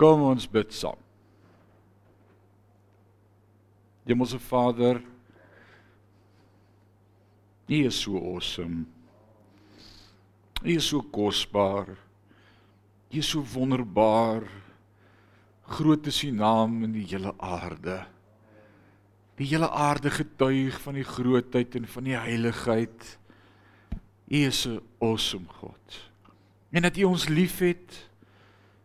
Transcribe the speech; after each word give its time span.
Kom 0.00 0.22
ons 0.24 0.46
bid 0.48 0.70
saam. 0.72 0.96
Hemelse 4.08 4.40
Vader, 4.40 5.02
U 7.68 7.80
is 7.86 7.98
so 8.00 8.16
awesome. 8.16 8.86
U 10.64 10.72
is 10.72 10.88
so 10.88 11.02
kosbaar. 11.02 11.92
U 13.12 13.18
is 13.20 13.28
so 13.28 13.44
wonderbaar. 13.52 14.48
Groot 15.68 16.08
is 16.08 16.24
U 16.24 16.32
naam 16.32 16.80
in 16.88 16.96
die 16.96 17.04
hele 17.12 17.36
aarde. 17.36 18.00
Die 19.36 19.52
hele 19.52 19.68
aarde 19.68 20.10
getuig 20.10 20.80
van 20.80 20.96
die 20.96 21.06
grootheid 21.06 21.76
en 21.76 21.86
van 21.86 22.08
die 22.08 22.16
heiligheid. 22.16 23.18
U 24.26 24.46
is 24.48 24.66
'n 24.66 24.80
awesome 24.98 25.46
God. 25.60 26.10
En 26.72 26.82
dat 26.82 26.96
U 26.96 27.04
ons 27.04 27.28
liefhet 27.28 28.09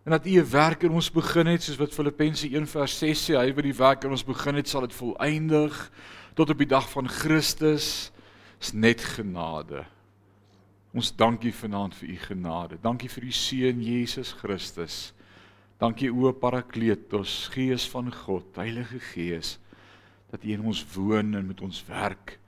en 0.05 0.13
dat 0.13 0.25
U 0.25 0.37
'n 0.37 0.49
werk 0.49 0.83
in 0.83 0.91
ons 0.91 1.11
begin 1.11 1.47
het 1.47 1.63
soos 1.63 1.81
wat 1.81 1.93
Filippense 1.93 2.47
1:6 2.47 3.25
sê, 3.25 3.33
hy 3.37 3.53
wat 3.53 3.63
die 3.63 3.73
werk 3.73 4.03
in 4.03 4.11
ons 4.11 4.23
begin 4.23 4.55
het, 4.55 4.69
sal 4.69 4.81
dit 4.81 4.93
volëindig 4.93 5.91
tot 6.33 6.49
op 6.49 6.57
die 6.57 6.67
dag 6.67 6.89
van 6.89 7.09
Christus. 7.09 8.11
Is 8.61 8.71
net 8.71 9.01
genade. 9.01 9.85
Ons 10.93 11.15
dankie 11.15 11.53
vanaand 11.53 11.95
vir 11.95 12.09
U 12.09 12.15
genade. 12.15 12.77
Dankie 12.81 13.09
vir 13.09 13.23
U 13.23 13.31
seun 13.31 13.81
Jesus 13.83 14.31
Christus. 14.31 15.13
Dankie 15.77 16.07
o 16.07 16.31
Parakletos, 16.31 17.49
Gees 17.51 17.89
van 17.91 18.13
God, 18.13 18.45
Heilige 18.55 18.99
Gees, 18.99 19.57
dat 20.31 20.43
U 20.43 20.51
in 20.51 20.61
ons 20.61 20.85
woon 20.93 21.35
en 21.35 21.47
met 21.47 21.61
ons 21.61 21.83
werk. 21.87 22.39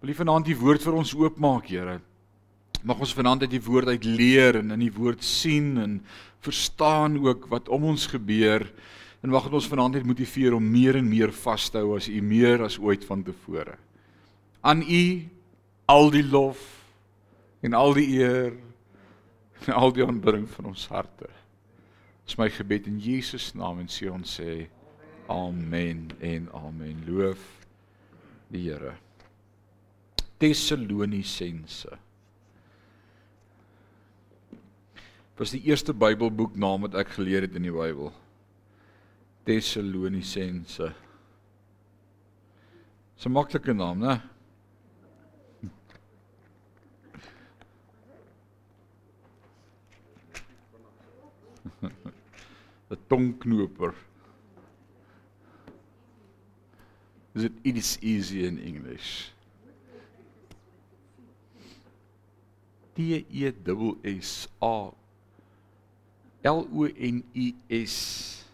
Wil 0.00 0.10
U 0.10 0.14
vanaand 0.14 0.48
die 0.48 0.56
woord 0.56 0.82
vir 0.82 0.96
ons 0.96 1.12
oopmaak, 1.14 1.68
Here? 1.68 2.00
Mag 2.86 3.00
ons 3.02 3.14
vanaand 3.18 3.42
uit 3.42 3.50
die 3.56 3.64
woord 3.66 3.88
uit 3.90 4.04
leer 4.06 4.60
en 4.60 4.70
in 4.70 4.84
die 4.84 4.92
woord 4.94 5.24
sien 5.26 5.72
en 5.82 5.96
verstaan 6.44 7.16
ook 7.18 7.48
wat 7.50 7.70
om 7.72 7.88
ons 7.90 8.04
gebeur 8.12 8.62
en 9.24 9.32
mag 9.32 9.48
ons 9.50 9.66
vanaand 9.66 9.98
net 9.98 10.06
motiveer 10.06 10.54
om 10.54 10.62
meer 10.70 11.00
en 11.00 11.08
meer 11.08 11.32
vas 11.34 11.66
te 11.72 11.82
hou 11.82 11.96
as 11.96 12.06
u 12.06 12.20
meer 12.22 12.62
as 12.62 12.76
ooit 12.78 13.02
van 13.08 13.24
tevore. 13.26 13.74
Aan 14.62 14.84
u 14.86 15.02
al 15.90 16.12
die 16.14 16.22
lof 16.22 16.62
en 17.66 17.74
al 17.74 17.96
die 17.98 18.06
eer 18.20 18.54
en 19.66 19.74
al 19.74 19.90
die 19.96 20.06
aanbidding 20.06 20.46
van 20.54 20.70
ons 20.70 20.86
harte. 20.92 21.26
Dis 22.22 22.38
my 22.38 22.46
gebed 22.54 22.86
in 22.86 23.02
Jesus 23.02 23.50
naam 23.58 23.82
en 23.82 23.90
sê 23.90 24.12
ons 24.12 24.38
sê 24.38 24.68
amen 25.26 26.12
en 26.22 26.46
amen. 26.54 27.02
Loof 27.10 27.42
die 28.54 28.68
Here. 28.68 28.94
Tessalonisense 30.38 32.05
was 35.36 35.50
die 35.52 35.60
eerste 35.68 35.92
Bybelboek 35.92 36.56
naam 36.56 36.80
wat 36.86 36.94
ek 36.96 37.08
geleer 37.18 37.44
het 37.44 37.56
in 37.58 37.66
die 37.68 37.74
Bybel. 37.74 38.12
Tessalonisense. 39.44 40.94
'n 43.26 43.32
Maklike 43.32 43.72
naam, 43.72 43.98
né? 44.00 44.20
Die 52.88 52.98
tongknoper. 53.08 53.94
Is 57.34 57.44
it 57.44 57.52
is 57.64 57.98
easy 58.00 58.44
in 58.46 58.58
English? 58.58 59.30
T 62.94 63.02
E 63.28 63.52
S 63.52 63.96
S 64.04 64.48
A 64.62 64.92
L 66.46 66.62
O 66.72 66.86
N 66.86 67.22
I 67.34 67.54
S 67.70 68.44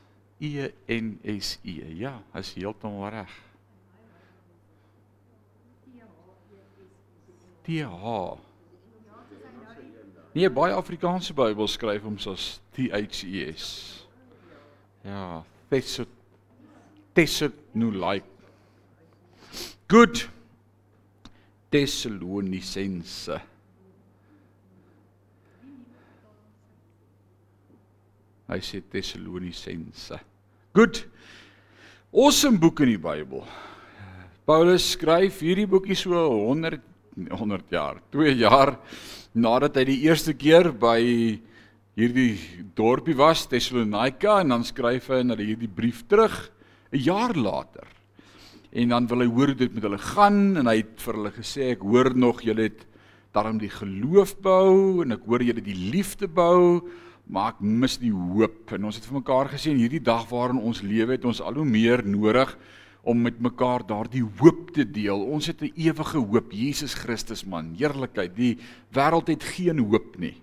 E 0.40 0.68
N 0.88 1.18
S 1.24 1.58
E. 1.64 1.74
Ja, 1.98 2.14
is 2.38 2.54
heeltemal 2.56 3.10
reg. 3.12 3.28
T 7.62 7.82
H. 7.84 8.38
Nee, 10.32 10.48
baie 10.48 10.72
Afrikaanse 10.72 11.36
Bybels 11.36 11.76
skryf 11.76 12.02
hom 12.02 12.16
soos 12.18 12.60
T 12.72 12.88
H 12.88 13.24
E 13.28 13.44
S. 13.52 13.68
Ja, 15.04 15.42
Thessalonians 15.68 16.18
Thessalonians 17.14 18.24
Good. 19.88 20.28
Thessalonicense. 21.70 23.51
Hy 28.52 28.60
sê 28.60 28.82
Tessalonisense. 28.84 30.18
Goed. 30.76 30.98
Awesome 32.12 32.58
boek 32.60 32.82
in 32.84 32.90
die 32.90 33.00
Bybel. 33.00 33.40
Paulus 34.44 34.90
skryf 34.92 35.38
hierdie 35.40 35.64
boekie 35.70 35.96
so 35.96 36.12
100 36.12 36.82
100 37.32 37.72
jaar, 37.72 38.00
2 38.12 38.34
jaar 38.40 38.74
nadat 39.32 39.78
hy 39.80 39.84
die 39.88 39.98
eerste 40.04 40.34
keer 40.36 40.68
by 40.72 40.98
hierdie 41.96 42.66
dorpie 42.76 43.16
was, 43.16 43.46
Tessalonika 43.48 44.38
en 44.42 44.52
dan 44.52 44.66
skryf 44.68 45.08
hy 45.12 45.22
na 45.24 45.36
hierdie 45.40 45.70
brief 45.72 46.02
terug 46.08 46.36
'n 46.92 47.00
jaar 47.00 47.32
later. 47.32 47.88
En 48.72 48.88
dan 48.88 49.08
wil 49.08 49.24
hy 49.24 49.28
hoor 49.32 49.46
hoe 49.52 49.60
dit 49.64 49.72
met 49.72 49.82
hulle 49.82 49.98
gaan 50.00 50.56
en 50.60 50.66
hy 50.68 50.76
het 50.76 51.00
vir 51.00 51.14
hulle 51.14 51.32
gesê 51.32 51.72
ek 51.72 51.80
hoor 51.80 52.12
nog 52.12 52.44
julle 52.44 52.68
het 52.68 52.84
daarom 53.32 53.56
die 53.56 53.72
geloof 53.72 54.36
bou 54.44 55.00
en 55.00 55.12
ek 55.12 55.24
hoor 55.24 55.40
julle 55.40 55.64
die 55.64 55.88
liefde 55.92 56.28
bou 56.28 56.84
maar 57.26 57.54
ek 57.54 57.60
mis 57.60 57.98
die 58.02 58.12
hoop 58.12 58.72
en 58.74 58.84
ons 58.88 58.98
het 58.98 59.06
vir 59.08 59.20
mekaar 59.20 59.50
gesê 59.52 59.70
in 59.72 59.80
hierdie 59.80 60.02
dag 60.02 60.26
waarin 60.30 60.60
ons 60.60 60.82
lewe 60.82 61.16
het 61.16 61.24
ons 61.24 61.40
al 61.40 61.60
hoe 61.60 61.66
meer 61.68 62.02
nodig 62.04 62.56
om 63.02 63.18
met 63.18 63.40
mekaar 63.42 63.82
daardie 63.86 64.22
hoop 64.38 64.70
te 64.74 64.84
deel. 64.86 65.18
Ons 65.18 65.46
het 65.46 65.62
'n 65.62 65.72
ewige 65.74 66.18
hoop, 66.18 66.52
Jesus 66.52 66.94
Christus 66.94 67.44
man, 67.44 67.74
heerlikheid. 67.74 68.36
Die 68.36 68.58
wêreld 68.92 69.26
het 69.28 69.42
geen 69.42 69.78
hoop 69.78 70.18
nie. 70.18 70.40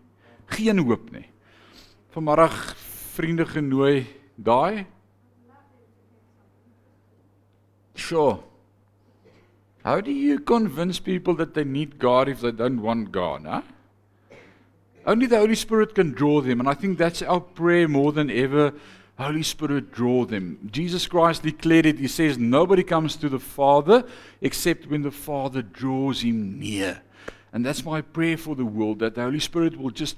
Geen 0.48 0.78
hoop 0.80 1.12
nie. 1.12 1.26
Vanmiddag 2.12 2.76
vriende 3.16 3.46
genooi 3.46 4.06
daai. 4.36 4.86
Sure. 7.96 8.40
How 9.84 10.02
do 10.02 10.12
you 10.12 10.40
convince 10.40 11.00
people 11.00 11.36
that 11.36 11.54
they 11.54 11.64
need 11.64 12.00
God 12.00 12.28
if 12.28 12.42
they 12.42 12.52
don't 12.52 12.82
want 12.82 13.12
God, 13.12 13.46
huh? 13.46 13.62
Only 15.10 15.26
the 15.26 15.40
Holy 15.40 15.56
Spirit 15.56 15.96
can 15.96 16.12
draw 16.12 16.40
them. 16.40 16.60
And 16.60 16.70
I 16.70 16.76
think 16.76 17.00
that's 17.00 17.24
our 17.24 17.40
prayer 17.40 17.88
more 17.88 18.12
than 18.12 18.30
ever. 18.30 18.76
Holy 19.18 19.42
Spirit, 19.42 19.92
draw 19.92 20.24
them. 20.24 20.70
Jesus 20.72 21.08
Christ 21.08 21.42
declared 21.42 21.88
it. 21.88 21.98
He 21.98 22.08
says, 22.08 22.38
Nobody 22.38 22.84
comes 22.84 23.16
to 23.16 23.28
the 23.28 23.40
Father 23.40 24.04
except 24.40 24.86
when 24.86 25.02
the 25.02 25.10
Father 25.10 25.64
draws 25.64 26.22
him 26.22 26.60
near. 26.60 27.02
And 27.52 27.66
that's 27.66 27.84
my 27.84 28.02
prayer 28.02 28.38
for 28.38 28.56
the 28.56 28.66
world 28.66 29.00
that 29.00 29.16
the 29.16 29.24
Holy 29.24 29.40
Spirit 29.40 29.80
will 29.80 29.90
just 29.90 30.18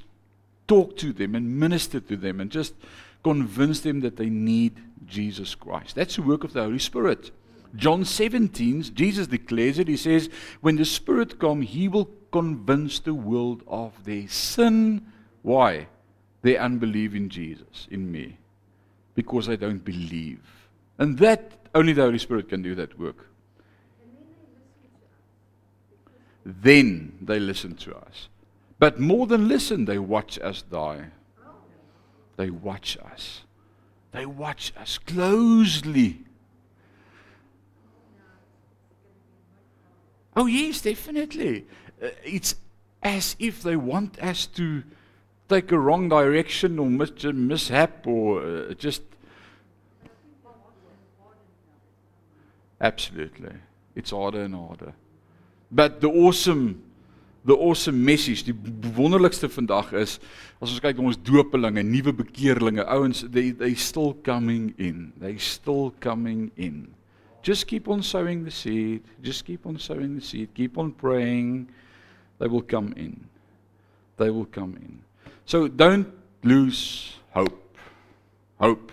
talk 0.68 0.97
to 0.97 1.13
them 1.13 1.35
and 1.35 1.58
minister 1.58 2.02
to 2.02 2.18
them 2.18 2.41
and 2.41 2.52
just 2.52 2.73
convince 3.23 3.79
them 3.79 4.02
that 4.02 4.18
they 4.18 4.29
need 4.29 4.75
Jesus 5.06 5.56
Christ. 5.56 5.96
That's 5.96 6.18
the 6.18 6.22
work 6.22 6.44
of 6.44 6.52
the 6.52 6.63
Holy 6.63 6.79
Spirit. 6.79 7.31
John 7.78 8.03
17, 8.03 8.94
Jesus 8.94 9.28
declares 9.28 9.79
it. 9.79 9.88
He 9.88 9.96
says, 9.96 10.29
When 10.59 10.75
the 10.75 10.84
Spirit 10.84 11.40
comes, 11.40 11.69
he 11.69 11.88
will 11.88 12.09
convince 12.31 13.00
the 13.00 13.14
world 13.14 13.64
of 13.68 14.03
their 14.03 14.28
sin. 14.28 15.06
Why? 15.42 15.88
They 16.42 16.58
unbelieve 16.58 17.16
in 17.16 17.30
Jesus, 17.30 17.88
in 17.92 18.12
me. 18.12 18.38
Because 19.16 19.47
they 19.47 19.58
don't 19.58 19.84
believe. 19.84 20.41
And 20.97 21.18
that, 21.20 21.52
only 21.75 21.94
the 21.94 22.03
Holy 22.03 22.20
Spirit 22.20 22.50
can 22.50 22.62
do 22.62 22.75
that 22.75 22.97
work. 22.97 23.28
Then 26.46 27.18
they 27.22 27.40
listen 27.40 27.75
to 27.75 27.96
us. 27.96 28.30
But 28.80 29.00
more 29.00 29.28
than 29.28 29.47
listen, 29.47 29.86
they 29.86 30.00
watch 30.00 30.40
us 30.40 30.64
die. 30.64 31.08
They 32.38 32.50
watch 32.50 32.97
us. 32.97 33.41
They 34.12 34.26
watch 34.26 34.73
us 34.76 34.97
closely. 34.97 36.23
Oh, 40.35 40.46
yes, 40.46 40.82
definitely. 40.82 41.66
Uh, 42.02 42.09
it's 42.24 42.56
as 43.03 43.36
if 43.40 43.62
they 43.62 43.76
want 43.76 44.20
us 44.20 44.46
to 44.46 44.84
take 45.50 45.72
a 45.72 45.78
wrong 45.78 46.09
direction 46.09 46.80
or 46.80 46.90
mis- 46.90 47.24
mishap 47.24 48.08
or 48.08 48.42
uh, 48.42 48.74
just. 48.74 49.03
Absolutely. 52.80 53.53
It's 53.96 54.12
harder 54.12 54.42
and 54.44 54.56
harder. 54.56 54.94
But 55.72 56.02
the 56.02 56.09
awesome 56.09 56.84
the 57.44 57.56
awesome 57.56 58.06
message, 58.06 58.44
die 58.46 58.54
wonderlikste 58.94 59.50
vandag 59.50 59.94
is 59.97 60.20
as 60.62 60.70
ons 60.70 60.82
kyk 60.84 61.00
na 61.00 61.08
ons 61.09 61.18
doopelinge, 61.18 61.82
nuwe 61.82 62.14
bekeerlinge, 62.14 62.86
ouens, 62.86 63.24
they 63.34 63.50
they 63.50 63.74
still 63.74 64.14
coming 64.22 64.76
in. 64.78 65.12
They 65.18 65.38
still 65.42 65.94
coming 66.00 66.52
in. 66.56 66.94
Just 67.42 67.66
keep 67.66 67.90
on 67.90 68.04
sowing 68.04 68.44
the 68.46 68.52
seed. 68.52 69.02
Just 69.24 69.46
keep 69.46 69.66
on 69.66 69.80
sowing 69.80 70.16
the 70.16 70.22
seed. 70.22 70.54
Keep 70.54 70.78
on 70.78 70.92
praying. 70.92 71.68
They 72.41 72.49
will 72.49 72.66
come 72.66 72.93
in. 72.97 73.20
They 74.17 74.32
will 74.34 74.47
come 74.49 74.73
in. 74.82 75.03
So 75.46 75.67
don't 75.67 76.08
lose 76.41 77.14
hope. 77.35 77.78
hope. 78.58 78.91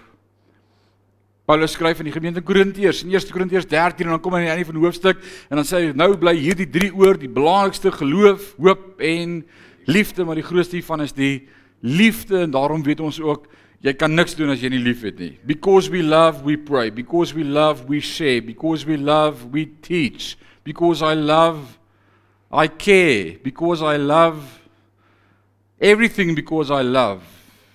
Paulus 1.48 1.72
skryf 1.72 2.02
aan 2.02 2.10
die 2.10 2.12
gemeente 2.12 2.42
Korintiërs 2.44 3.06
in 3.06 3.14
1 3.14 3.32
Korintiërs 3.32 3.64
13 3.70 4.04
en 4.04 4.12
dan 4.18 4.20
kom 4.20 4.34
hy 4.36 4.42
aan 4.42 4.50
die 4.50 4.52
einde 4.52 4.68
van 4.68 4.76
die 4.76 4.84
hoofstuk 4.84 5.22
en 5.48 5.56
dan 5.56 5.64
sê 5.64 5.80
hy 5.80 5.94
nou 5.96 6.10
bly 6.20 6.34
hierdie 6.36 6.66
drie 6.68 6.90
oor 6.92 7.16
die 7.16 7.30
belangrikste 7.32 7.88
geloof, 7.96 8.50
hoop 8.60 9.00
en 9.00 9.38
liefde, 9.88 10.28
maar 10.28 10.36
die 10.36 10.44
grootste 10.44 10.76
hiervan 10.76 11.06
is 11.06 11.16
die 11.16 11.48
liefde 11.80 12.42
en 12.44 12.52
daarom 12.52 12.84
weet 12.84 13.00
ons 13.00 13.16
ook 13.24 13.48
jy 13.80 13.96
kan 13.96 14.12
niks 14.12 14.36
doen 14.36 14.52
as 14.52 14.60
jy 14.60 14.74
nie 14.74 14.82
liefhet 14.82 15.16
nie. 15.22 15.32
Because 15.48 15.88
we 15.88 16.02
love, 16.04 16.44
we 16.44 16.58
pray. 16.60 16.90
Because 16.92 17.32
we 17.32 17.48
love, 17.48 17.86
we 17.88 18.02
share. 18.04 18.42
Because 18.44 18.84
we 18.84 18.98
love, 19.00 19.48
we 19.54 19.64
teach. 19.80 20.34
Because 20.68 21.00
I 21.00 21.14
love, 21.14 21.77
I 22.50 22.68
care. 22.68 23.38
Because 23.42 23.82
I 23.82 23.96
love 23.96 24.58
everything 25.80 26.34
because 26.34 26.70
I 26.70 26.82
love 26.82 27.22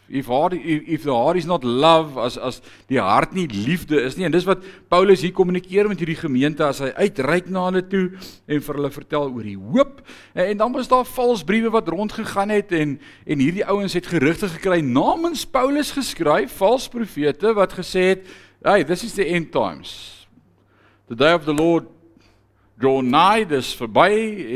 if 0.09 0.27
heart 0.27 0.53
if, 0.53 0.83
if 0.87 1.03
the 1.03 1.13
heart 1.13 1.37
is 1.37 1.45
not 1.45 1.63
love 1.63 2.17
as 2.17 2.37
as 2.37 2.61
die 2.89 2.99
hart 2.99 3.33
nie 3.33 3.47
liefde 3.47 4.01
is 4.03 4.17
nie 4.17 4.27
en 4.27 4.33
dis 4.35 4.45
wat 4.45 4.61
Paulus 4.91 5.23
hier 5.23 5.31
kommunikeer 5.33 5.87
met 5.87 6.01
hierdie 6.03 6.19
gemeente 6.19 6.65
as 6.67 6.81
hy 6.83 6.91
uitreik 6.99 7.47
na 7.49 7.63
hulle 7.69 7.83
toe 7.87 8.03
en 8.45 8.61
vir 8.65 8.79
hulle 8.79 8.91
vertel 8.93 9.29
oor 9.31 9.47
die 9.47 9.57
hoop 9.57 10.03
en, 10.35 10.43
en 10.49 10.59
dan 10.59 10.75
was 10.75 10.91
daar 10.91 11.07
vals 11.07 11.45
briewe 11.47 11.71
wat 11.73 11.89
rondgegaan 11.89 12.51
het 12.53 12.75
en 12.75 12.97
en 12.99 13.45
hierdie 13.45 13.65
ouens 13.65 13.95
het 13.95 14.11
gerugte 14.11 14.51
gekry 14.57 14.81
namens 14.83 15.47
Paulus 15.47 15.93
geskryf 15.95 16.59
vals 16.59 16.89
profete 16.91 17.55
wat 17.55 17.79
gesê 17.79 18.09
het 18.13 18.27
hey 18.67 18.83
this 18.83 19.07
is 19.07 19.15
the 19.15 19.25
end 19.25 19.53
times 19.55 20.27
the 21.07 21.15
day 21.15 21.33
of 21.33 21.47
the 21.47 21.55
lord 21.55 21.87
draw 22.79 23.01
nigh 23.05 23.47
dis 23.49 23.73
verby 23.77 24.11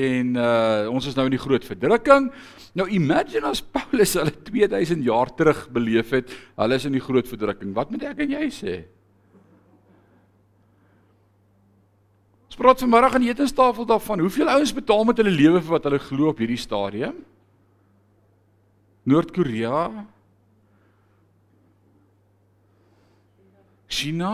en 0.10 0.36
uh, 0.36 0.88
ons 0.92 1.06
is 1.06 1.16
nou 1.18 1.28
in 1.30 1.36
die 1.36 1.42
groot 1.42 1.66
verdrukking 1.66 2.32
Nou 2.78 2.86
imagine 2.94 3.50
as 3.50 3.64
Paulus 3.64 4.14
hulle 4.20 4.34
2000 4.46 5.02
jaar 5.06 5.32
terug 5.34 5.64
beleef 5.74 6.12
het, 6.14 6.30
hulle 6.60 6.78
is 6.78 6.86
in 6.86 6.94
die 6.94 7.02
groot 7.02 7.26
verdrukking. 7.26 7.72
Wat 7.74 7.90
moet 7.90 8.06
ek 8.06 8.22
en 8.22 8.36
jy 8.38 8.50
sê? 8.54 8.76
Praat 12.58 12.82
vanmôre 12.82 13.12
aan 13.14 13.22
die 13.22 13.30
etenstafel 13.30 13.86
daarvan, 13.86 14.24
hoeveel 14.26 14.50
ouens 14.50 14.72
betaal 14.74 15.04
met 15.06 15.20
hulle 15.22 15.30
lewe 15.30 15.60
vir 15.62 15.74
wat 15.76 15.84
hulle 15.86 16.00
glo 16.02 16.32
op 16.32 16.40
hierdie 16.42 16.58
stadium? 16.58 17.20
Noord-Korea? 19.06 19.84
China? 23.86 24.32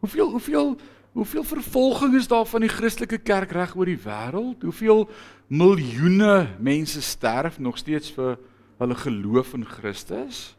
Hoeveel 0.00 0.30
hoeveel 0.30 0.76
Hoeveel 1.18 1.42
vervolging 1.44 2.14
is 2.14 2.28
daar 2.28 2.46
van 2.46 2.62
die 2.62 2.70
Christelike 2.70 3.18
kerk 3.18 3.50
reg 3.50 3.72
oor 3.74 3.88
die 3.88 3.98
wêreld? 3.98 4.62
Hoeveel 4.62 5.08
miljoene 5.50 6.54
mense 6.62 7.02
sterf 7.02 7.58
nog 7.58 7.80
steeds 7.80 8.12
vir 8.14 8.36
hulle 8.78 8.94
geloof 8.94 9.54
in 9.58 9.64
Christus? 9.66 10.52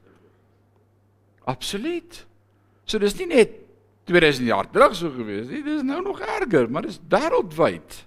Absoluut. 1.47 2.25
So 2.83 2.99
dis 2.99 3.15
nie 3.21 3.29
net 3.29 3.55
2000 4.09 4.49
jaar 4.49 4.67
terug 4.67 4.99
so 4.99 5.13
gewees 5.15 5.47
nie, 5.47 5.63
dis 5.63 5.85
nou 5.87 6.01
nog 6.03 6.19
erger, 6.19 6.67
maar 6.67 6.83
dis 6.89 6.99
wêreldwyd. 7.07 8.01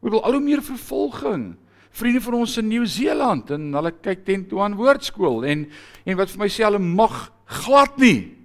Ons 0.00 0.14
wil 0.14 0.22
al 0.22 0.38
hoe 0.38 0.44
meer 0.44 0.62
vervolging. 0.62 1.54
Vriende 1.90 2.22
van 2.22 2.42
ons 2.44 2.58
in 2.60 2.70
Nieu-Seeland 2.70 3.50
en 3.56 3.72
hulle 3.74 3.96
kyk 4.04 4.22
teen 4.28 4.46
toe 4.46 4.62
aan 4.62 4.78
woordskool 4.78 5.42
en 5.50 5.66
en 6.04 6.20
wat 6.20 6.30
vir 6.30 6.44
my 6.44 6.52
sê 6.52 6.68
hulle 6.68 6.78
mag 6.78 7.24
glad 7.58 7.98
nie 7.98 8.39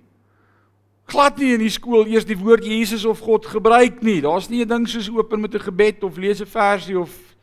glad 1.05 1.37
nie 1.37 1.53
in 1.53 1.61
die 1.61 1.71
skool 1.73 2.07
eers 2.07 2.25
die 2.25 2.37
woord 2.37 2.65
Jesus 2.65 3.05
of 3.05 3.21
God 3.21 3.45
gebruik 3.45 4.01
nie. 4.01 4.21
Daar's 4.21 4.49
nie 4.49 4.61
'n 4.63 4.67
ding 4.67 4.87
soos 4.87 5.09
open 5.09 5.41
met 5.41 5.53
'n 5.53 5.59
gebed 5.59 6.03
of 6.03 6.17
lees 6.17 6.41
'n 6.41 6.45
versie 6.45 6.99
of 6.99 7.35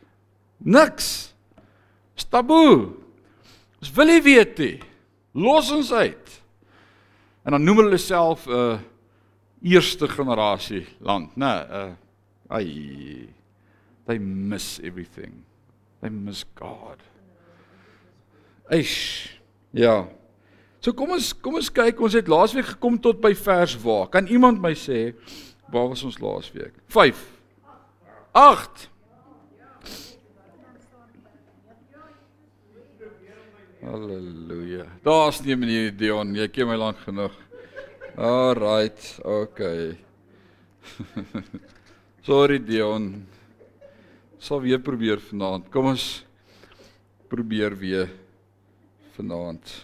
niks. 0.58 1.34
Dis 2.14 2.24
taboe. 2.24 2.94
Ons 3.80 3.92
wil 3.92 4.06
nie 4.06 4.22
weet 4.22 4.58
nie. 4.58 4.80
Los 5.34 5.70
ons 5.70 5.92
uit. 5.92 6.42
En 7.44 7.52
dan 7.52 7.64
noem 7.64 7.76
hulle 7.76 7.98
self 7.98 8.46
'n 8.46 8.50
uh, 8.50 8.78
eerste 9.62 10.08
generasie 10.08 10.86
land, 11.00 11.36
né? 11.36 11.66
Uh 11.70 11.92
ai. 12.48 13.28
They 14.06 14.18
miss 14.18 14.80
everything. 14.80 15.44
They 16.00 16.10
miss 16.10 16.44
God. 16.54 16.98
Eish. 18.70 19.38
Ja. 19.70 20.08
So 20.82 20.90
kom 20.90 21.12
ons 21.14 21.28
kom 21.38 21.60
ons 21.60 21.68
kyk, 21.70 22.00
ons 22.02 22.14
het 22.18 22.26
laasweek 22.30 22.72
gekom 22.72 22.96
tot 22.98 23.20
by 23.22 23.30
vers 23.38 23.76
waar. 23.84 24.08
Kan 24.10 24.26
iemand 24.26 24.58
my 24.58 24.72
sê 24.74 25.12
waar 25.70 25.86
was 25.92 26.02
ons 26.02 26.18
laasweek? 26.18 26.74
5. 26.90 27.20
8. 28.34 28.88
Halleluja. 33.82 34.88
Daar's 35.06 35.38
nie 35.46 35.56
meneer 35.58 35.94
Dion, 35.94 36.34
jy 36.38 36.48
ken 36.50 36.68
my 36.70 36.78
lank 36.78 36.98
genoeg. 37.06 37.38
Alright, 38.18 39.06
okay. 39.22 39.94
Sorry 42.26 42.58
Dion. 42.62 43.08
Sal 44.42 44.62
weer 44.66 44.82
probeer 44.82 45.22
vanaand. 45.30 45.70
Kom 45.70 45.92
ons 45.94 46.10
probeer 47.30 47.78
weer 47.78 48.10
vanaand. 49.14 49.78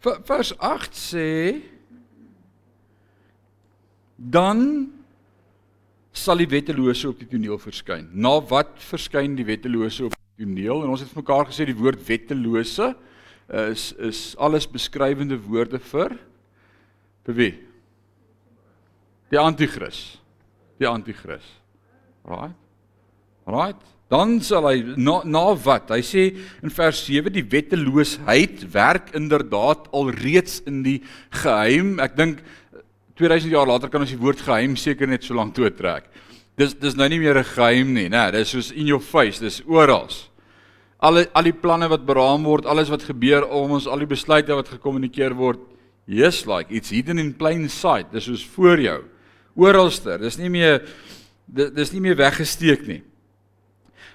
Vers 0.00 0.54
8 0.56 0.96
sê 0.96 1.60
dan 4.16 4.88
sal 6.16 6.40
die 6.40 6.48
wettelose 6.48 7.08
op 7.08 7.20
die 7.20 7.28
toneel 7.28 7.60
verskyn. 7.60 8.08
Na 8.12 8.38
wat 8.50 8.72
verskyn 8.84 9.36
die 9.36 9.46
wettelose 9.48 10.08
op 10.08 10.16
die 10.16 10.46
toneel? 10.46 10.82
En 10.84 10.92
ons 10.94 11.04
het 11.04 11.12
mekaar 11.16 11.48
gesê 11.48 11.68
die 11.68 11.76
woord 11.76 12.00
wettelose 12.08 12.94
is 13.50 13.90
is 13.98 14.20
alles 14.38 14.68
beskrywende 14.70 15.36
woorde 15.42 15.80
vir 15.92 16.16
vir 17.26 17.36
wie? 17.36 17.52
Die 19.30 19.38
anti-kris. 19.38 20.18
Die 20.80 20.88
anti-kris. 20.88 21.44
Right? 22.24 22.56
Right? 23.46 23.82
Dan 24.10 24.40
sal 24.42 24.66
hy 24.66 24.80
na, 24.98 25.20
na 25.22 25.44
wat? 25.54 25.92
Hy 25.94 26.00
sê 26.02 26.24
in 26.64 26.72
vers 26.74 27.04
7 27.06 27.30
die 27.30 27.44
wetteloosheid 27.46 28.64
werk 28.74 29.12
inderdaad 29.14 29.86
alreeds 29.94 30.58
in 30.66 30.80
die 30.82 30.96
geheim. 31.42 32.00
Ek 32.02 32.16
dink 32.18 32.40
2000 33.20 33.54
jaar 33.54 33.70
later 33.70 33.92
kan 33.92 34.02
ons 34.02 34.10
die 34.10 34.18
woord 34.18 34.42
geheim 34.42 34.74
seker 34.80 35.06
net 35.06 35.22
so 35.22 35.36
lank 35.38 35.54
toe 35.54 35.70
trek. 35.70 36.08
Dis 36.58 36.74
dis 36.74 36.96
nou 36.98 37.06
nie 37.08 37.20
meer 37.22 37.38
'n 37.38 37.44
geheim 37.54 37.94
nie, 37.94 38.08
né? 38.08 38.32
Dis 38.32 38.50
soos 38.50 38.72
in 38.72 38.86
your 38.86 39.00
face, 39.00 39.38
dis 39.38 39.62
oral. 39.66 40.08
Al 40.98 41.24
al 41.32 41.42
die 41.44 41.52
planne 41.52 41.88
wat 41.88 42.04
beraam 42.04 42.42
word, 42.44 42.66
alles 42.66 42.90
wat 42.90 43.02
gebeur 43.02 43.46
om 43.48 43.70
ons 43.70 43.86
al 43.86 43.98
die 43.98 44.10
besluite 44.10 44.54
wat 44.54 44.68
gekommunikeer 44.68 45.34
word, 45.34 45.60
yes 46.06 46.46
like 46.46 46.74
it's 46.74 46.90
hidden 46.90 47.18
in 47.18 47.32
plain 47.32 47.68
sight. 47.68 48.10
Dis 48.12 48.24
soos 48.24 48.44
voor 48.44 48.78
jou. 48.78 49.04
Oralster. 49.54 50.18
Dis 50.18 50.36
nie 50.36 50.50
meer 50.50 50.82
dis 51.46 51.92
nie 51.92 52.00
meer 52.00 52.16
weggesteek 52.16 52.86
nie. 52.88 53.02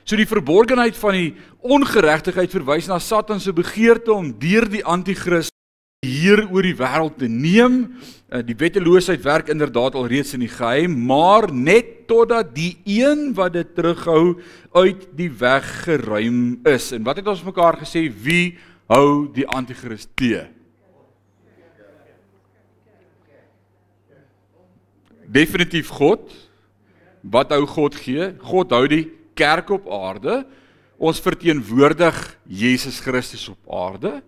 So 0.06 0.14
die 0.20 0.30
verborgenheid 0.30 0.94
van 1.02 1.16
die 1.18 1.30
ongeregtigheid 1.66 2.52
verwys 2.54 2.86
na 2.86 3.00
Satan 3.02 3.40
se 3.42 3.50
begeerte 3.58 4.14
om 4.14 4.28
deur 4.38 4.68
die 4.70 4.84
anti-kris 4.86 5.50
hier 6.06 6.44
oor 6.54 6.62
die 6.62 6.76
wêreld 6.78 7.16
te 7.18 7.26
neem. 7.26 7.96
Eh, 8.30 8.44
die 8.46 8.54
wetteloosheid 8.60 9.24
werk 9.26 9.50
inderdaad 9.50 9.98
al 9.98 10.06
reeds 10.12 10.36
in 10.38 10.44
die 10.46 10.52
geheim, 10.52 10.94
maar 11.10 11.50
net 11.50 12.06
totdat 12.06 12.54
die 12.54 12.76
een 12.86 13.32
wat 13.34 13.56
dit 13.58 13.74
terughou 13.74 14.38
uit 14.78 15.08
die 15.18 15.32
weg 15.42 15.66
geruim 15.88 16.60
is. 16.70 16.92
En 16.94 17.02
wat 17.02 17.24
het 17.24 17.34
ons 17.34 17.42
mekaar 17.48 17.82
gesê, 17.82 18.06
wie 18.06 18.60
hou 18.86 19.26
die 19.34 19.48
anti-kris 19.50 20.06
te? 20.14 20.46
Definitief 25.26 25.90
God. 25.90 26.30
Wat 27.26 27.50
hou 27.50 27.66
God 27.66 27.96
gee? 27.98 28.36
God 28.46 28.70
hou 28.70 28.86
die 28.86 29.08
kerk 29.38 29.70
op 29.76 29.90
aarde. 29.92 30.44
Ons 30.98 31.20
verteenwoordig 31.24 32.18
Jesus 32.48 33.02
Christus 33.04 33.48
op 33.52 33.72
aarde. 33.72 34.22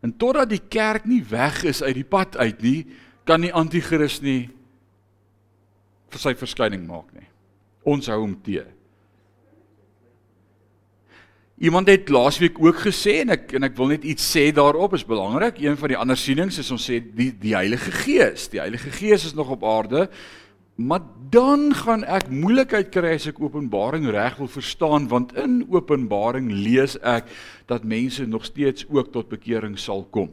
En 0.00 0.14
totdat 0.16 0.50
die 0.50 0.62
kerk 0.70 1.08
nie 1.10 1.24
weg 1.26 1.64
is 1.66 1.82
uit 1.82 1.96
die 1.98 2.06
pad 2.06 2.36
uit 2.38 2.62
nie, 2.62 2.86
kan 3.26 3.42
die 3.42 3.52
anti-kris 3.52 4.20
nie 4.22 4.48
vir 6.08 6.22
sy 6.22 6.34
verskyning 6.38 6.86
maak 6.88 7.10
nie. 7.12 7.26
Ons 7.88 8.08
hou 8.08 8.20
hom 8.22 8.36
te. 8.44 8.62
Iemand 11.58 11.90
het 11.90 12.08
laasweek 12.08 12.60
ook 12.62 12.84
gesê 12.86 13.18
en 13.24 13.34
ek 13.34 13.56
en 13.58 13.66
ek 13.66 13.74
wil 13.76 13.90
net 13.90 14.04
iets 14.06 14.22
sê 14.22 14.46
daarop, 14.54 14.94
is 14.94 15.04
belangrik. 15.04 15.58
Een 15.58 15.76
van 15.80 15.90
die 15.90 15.98
ander 15.98 16.18
sienings 16.18 16.60
is 16.62 16.70
ons 16.70 16.86
sê 16.86 17.00
die 17.02 17.32
die 17.34 17.56
Heilige 17.56 17.90
Gees. 18.04 18.46
Die 18.52 18.62
Heilige 18.62 18.94
Gees 18.94 19.26
is 19.26 19.34
nog 19.34 19.50
op 19.56 19.66
aarde 19.66 20.06
Maar 20.78 21.00
dan 21.30 21.74
gaan 21.74 22.04
ek 22.06 22.28
moeilikheid 22.30 22.92
kry 22.94 23.16
as 23.16 23.24
ek 23.26 23.40
Openbaring 23.42 24.04
reg 24.14 24.36
wil 24.38 24.46
verstaan 24.46 25.08
want 25.10 25.34
in 25.34 25.64
Openbaring 25.74 26.52
lees 26.54 26.94
ek 27.02 27.26
dat 27.66 27.82
mense 27.82 28.22
nog 28.30 28.46
steeds 28.46 28.86
ook 28.86 29.10
tot 29.10 29.26
bekering 29.26 29.74
sal 29.74 30.06
kom. 30.14 30.30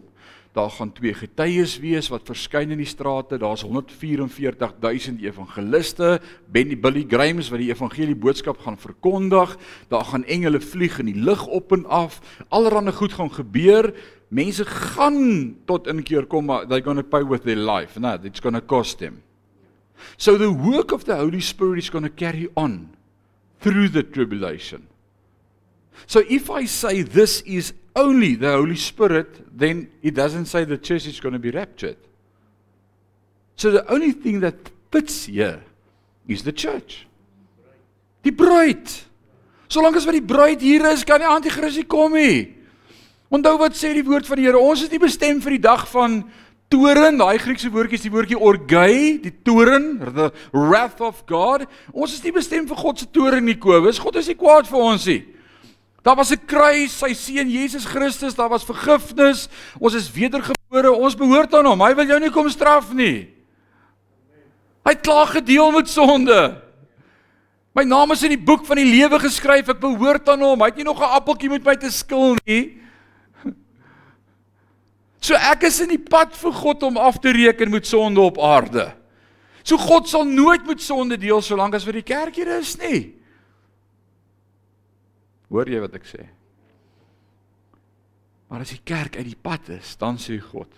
Daar 0.54 0.70
gaan 0.70 0.94
twee 0.94 1.18
getuies 1.18 1.80
wees 1.82 2.12
wat 2.14 2.30
verskyn 2.30 2.78
in 2.78 2.84
die 2.84 2.86
strate. 2.86 3.42
Daar's 3.42 3.66
144000 3.66 5.26
evangeliste, 5.26 6.22
Benny 6.46 6.78
Billy 6.78 7.08
Grimes 7.10 7.50
wat 7.50 7.66
die 7.66 7.74
evangelie 7.74 8.16
boodskap 8.16 8.62
gaan 8.62 8.78
verkondig. 8.78 9.58
Daar 9.90 10.06
gaan 10.14 10.30
engele 10.30 10.62
vlieg 10.62 11.02
in 11.02 11.10
die 11.10 11.18
lug 11.26 11.48
op 11.50 11.74
en 11.74 11.90
af. 11.90 12.22
Allerhande 12.54 12.94
goed 12.94 13.18
gaan 13.18 13.34
gebeur. 13.34 13.96
Mense 14.30 14.66
gaan 14.70 15.56
tot 15.66 15.90
inkeer 15.90 16.30
kom, 16.30 16.46
maar 16.46 16.70
they're 16.70 16.86
going 16.86 17.02
to 17.02 17.10
pay 17.10 17.26
with 17.26 17.50
their 17.50 17.58
life. 17.58 17.98
No, 18.00 18.14
it's 18.22 18.40
going 18.40 18.56
to 18.56 18.62
cost 18.62 19.02
them. 19.02 19.25
So 20.18 20.38
the 20.38 20.52
work 20.52 20.92
of 20.92 21.06
the 21.06 21.16
Holy 21.16 21.42
Spirit 21.42 21.80
is 21.80 21.90
going 21.90 22.04
to 22.04 22.10
carry 22.10 22.50
on 22.56 22.96
through 23.60 23.90
the 23.90 24.04
tribulation. 24.04 24.88
So 26.08 26.24
if 26.30 26.50
I 26.50 26.66
say 26.66 27.02
this 27.02 27.42
is 27.42 27.74
only 27.96 28.36
the 28.36 28.52
Holy 28.52 28.76
Spirit, 28.76 29.58
then 29.58 29.90
it 30.02 30.14
doesn't 30.14 30.46
say 30.46 30.66
the 30.66 30.78
church 30.78 31.08
is 31.08 31.20
going 31.20 31.34
to 31.34 31.40
be 31.40 31.52
raptured. 31.52 31.98
So 33.56 33.72
the 33.72 33.90
only 33.92 34.12
thing 34.12 34.42
that 34.42 34.56
fits 34.92 35.26
here 35.26 35.64
is 36.28 36.44
the 36.44 36.52
church. 36.52 37.08
Die 38.24 38.32
bruid. 38.32 38.86
Solank 39.70 39.96
as 39.98 40.06
wat 40.06 40.18
die 40.18 40.26
bruid 40.26 40.62
hier 40.62 40.86
is, 40.92 41.06
kan 41.08 41.22
die 41.22 41.30
anti-kris 41.30 41.80
nie 41.80 41.88
kom 41.90 42.14
nie. 42.18 42.52
Onthou 43.34 43.58
wat 43.60 43.78
sê 43.78 43.94
die 43.96 44.06
woord 44.06 44.28
van 44.30 44.40
die 44.40 44.46
Here, 44.46 44.60
ons 44.62 44.84
is 44.86 44.92
nie 44.92 45.02
bestem 45.02 45.42
vir 45.44 45.58
die 45.58 45.64
dag 45.66 45.86
van 45.90 46.22
toren, 46.70 47.18
daai 47.18 47.38
Griekse 47.40 47.70
woordjie 47.72 48.00
is 48.00 48.06
die 48.06 48.12
woordjie 48.14 48.40
orgei, 48.40 49.18
die 49.22 49.34
toren, 49.46 50.00
the 50.00 50.32
wrath 50.52 51.02
of 51.02 51.24
God. 51.30 51.66
Ons 51.94 52.18
is 52.18 52.24
nie 52.24 52.34
bestem 52.36 52.68
vir 52.68 52.80
God 52.80 53.00
se 53.00 53.08
toren 53.12 53.46
nie, 53.46 53.58
Kobus. 53.60 54.02
God 54.02 54.20
is 54.22 54.28
nie 54.28 54.38
kwaad 54.40 54.70
vir 54.70 54.80
ons 54.80 55.06
nie. 55.10 55.22
Daar 56.06 56.16
was 56.16 56.32
'n 56.32 56.46
kruis, 56.46 56.92
sy 56.92 57.14
seun 57.14 57.50
Jesus 57.50 57.86
Christus, 57.86 58.36
daar 58.36 58.50
was 58.50 58.64
vergifnis. 58.64 59.50
Ons 59.80 59.96
is 59.96 60.12
wedergebore, 60.12 60.92
ons 60.92 61.16
behoort 61.16 61.54
aan 61.54 61.66
hom. 61.66 61.82
Hy 61.82 61.96
wil 61.96 62.06
jou 62.06 62.20
nie 62.20 62.30
kom 62.30 62.50
straf 62.50 62.94
nie. 62.94 63.28
Hy 64.86 64.92
het 64.92 65.02
klaar 65.02 65.28
gedeel 65.28 65.72
met 65.72 65.90
sonde. 65.90 66.62
My 67.74 67.84
naam 67.84 68.12
is 68.12 68.24
in 68.24 68.30
die 68.30 68.46
boek 68.46 68.66
van 68.66 68.78
die 68.78 68.86
lewe 68.86 69.20
geskryf. 69.20 69.68
Ek 69.68 69.80
behoort 69.80 70.30
aan 70.30 70.42
hom. 70.42 70.62
Hy 70.62 70.68
het 70.68 70.78
nie 70.78 70.84
nog 70.86 71.00
'n 71.00 71.16
appeltjie 71.18 71.50
met 71.50 71.66
my 71.66 71.76
te 71.76 71.90
skil 71.90 72.38
nie. 72.46 72.85
So 75.26 75.34
ek 75.34 75.66
is 75.66 75.80
in 75.82 75.90
die 75.96 76.02
pad 76.02 76.36
vir 76.38 76.54
God 76.54 76.84
om 76.86 77.00
af 77.02 77.18
te 77.22 77.34
reken 77.34 77.72
met 77.74 77.88
sonde 77.90 78.22
op 78.22 78.38
aarde. 78.38 78.92
So 79.66 79.82
God 79.82 80.06
sal 80.06 80.28
nooit 80.30 80.68
met 80.70 80.84
sonde 80.86 81.18
deel 81.18 81.42
solank 81.42 81.74
as 81.74 81.88
vir 81.88 81.98
die 81.98 82.06
kerk 82.06 82.38
hier 82.38 82.52
is 82.60 82.76
nie. 82.78 83.00
Hoor 85.50 85.70
jy 85.70 85.82
wat 85.82 85.96
ek 85.98 86.06
sê? 86.06 86.28
Maar 88.52 88.62
as 88.62 88.76
die 88.76 88.84
kerk 88.86 89.18
uit 89.18 89.26
die 89.26 89.42
pad 89.42 89.72
is, 89.74 89.96
dan 89.98 90.20
sê 90.22 90.38
God, 90.38 90.70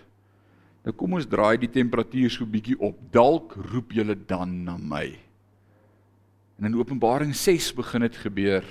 nou 0.87 0.93
kom 0.95 1.17
ons 1.17 1.27
draai 1.27 1.57
die 1.59 1.71
temperatuur 1.71 2.31
so 2.31 2.47
bietjie 2.47 2.77
op. 2.79 2.95
Dalk 3.11 3.57
roep 3.73 3.91
julle 3.97 4.15
dan 4.15 4.53
na 4.63 4.77
my. 4.79 5.09
En 6.57 6.69
in 6.71 6.77
Openbaring 6.79 7.35
6 7.35 7.73
begin 7.77 8.07
dit 8.07 8.15
gebeur 8.23 8.63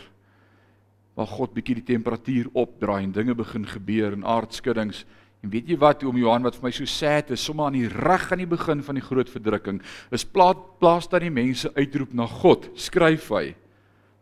waar 1.17 1.29
God 1.29 1.53
bietjie 1.57 1.79
die 1.79 1.91
temperatuur 1.93 2.49
opdraai 2.57 3.03
en 3.05 3.13
dinge 3.13 3.37
begin 3.37 3.69
gebeur 3.69 4.17
en 4.17 4.25
aardskuddings. 4.25 5.05
En 5.45 5.53
weet 5.53 5.69
jy 5.69 5.77
wat 5.79 6.03
oom 6.07 6.17
Johan 6.19 6.47
wat 6.47 6.57
vir 6.57 6.69
my 6.69 6.73
so 6.75 6.89
sad 6.91 7.31
is, 7.31 7.45
sommer 7.45 7.69
aan 7.69 7.77
die 7.79 7.91
reg 7.91 8.31
aan 8.33 8.43
die 8.43 8.49
begin 8.51 8.83
van 8.83 8.99
die 8.99 9.05
groot 9.05 9.29
verdrukking, 9.31 9.83
is 10.11 10.25
plaas 10.25 10.59
plaas 10.81 11.09
dat 11.13 11.23
die 11.23 11.31
mense 11.31 11.71
uitroep 11.77 12.15
na 12.17 12.27
God, 12.27 12.71
skryf 12.81 13.31
hy. 13.37 13.55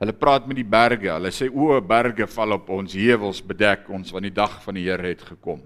Hulle 0.02 0.14
praat 0.18 0.49
met 0.50 0.59
die 0.59 0.66
berge. 0.66 1.09
Hulle 1.09 1.30
sê 1.33 1.49
o, 1.49 1.78
berge 1.80 2.26
val 2.28 2.56
op 2.59 2.68
ons, 2.75 2.97
heuwels 2.99 3.40
bedek 3.47 3.87
ons 3.94 4.11
want 4.12 4.26
die 4.26 4.35
dag 4.35 4.59
van 4.64 4.76
die 4.76 4.85
Here 4.88 5.06
het 5.06 5.23
gekom. 5.25 5.62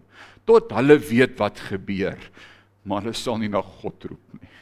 Tot 0.49 0.71
hulle 0.77 0.99
weet 1.01 1.35
wat 1.41 1.61
gebeur, 1.71 2.21
maar 2.85 3.03
hulle 3.03 3.17
sal 3.17 3.41
nie 3.41 3.51
na 3.53 3.63
God 3.65 4.11
roep 4.13 4.39
nie. 4.39 4.53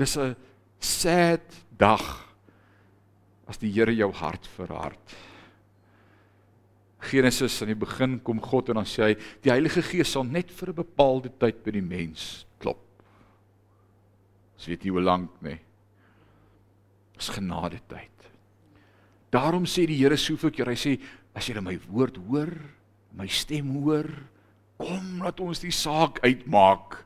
Dis 0.00 0.16
'n 0.18 0.34
sad 0.80 1.46
dag 1.78 2.02
as 3.46 3.58
die 3.58 3.70
Here 3.70 3.94
jou 3.94 4.10
hart 4.12 4.46
verhard. 4.56 4.98
Genesis 7.04 7.60
aan 7.62 7.72
die 7.72 7.78
begin 7.78 8.18
kom 8.24 8.40
God 8.42 8.70
en 8.72 8.80
dan 8.80 8.88
sê 8.88 9.10
hy 9.10 9.14
die 9.44 9.52
Heilige 9.52 9.82
Gees 9.84 10.12
sal 10.14 10.24
net 10.24 10.50
vir 10.50 10.70
'n 10.70 10.80
bepaalde 10.82 11.30
tyd 11.38 11.62
by 11.64 11.70
die 11.70 11.84
mens 11.84 12.46
klop. 12.58 12.80
Ons 14.56 14.66
weet 14.66 14.84
nie 14.84 14.90
hoe 14.90 15.02
lank 15.02 15.30
nie. 15.42 15.58
Dis 17.16 17.28
genade 17.28 17.80
tyd. 17.88 18.10
Daarom 19.30 19.66
sê 19.66 19.86
die 19.86 19.98
Here 19.98 20.16
soveel 20.16 20.50
keer, 20.50 20.70
hy 20.70 20.78
sê 20.78 21.00
as 21.34 21.48
jy 21.48 21.60
my 21.60 21.78
woord 21.88 22.16
hoor, 22.28 22.54
my 23.12 23.26
stem 23.26 23.82
hoor, 23.82 24.06
kom 24.78 25.22
laat 25.22 25.40
ons 25.40 25.60
die 25.60 25.74
saak 25.74 26.20
uitmaak 26.22 27.04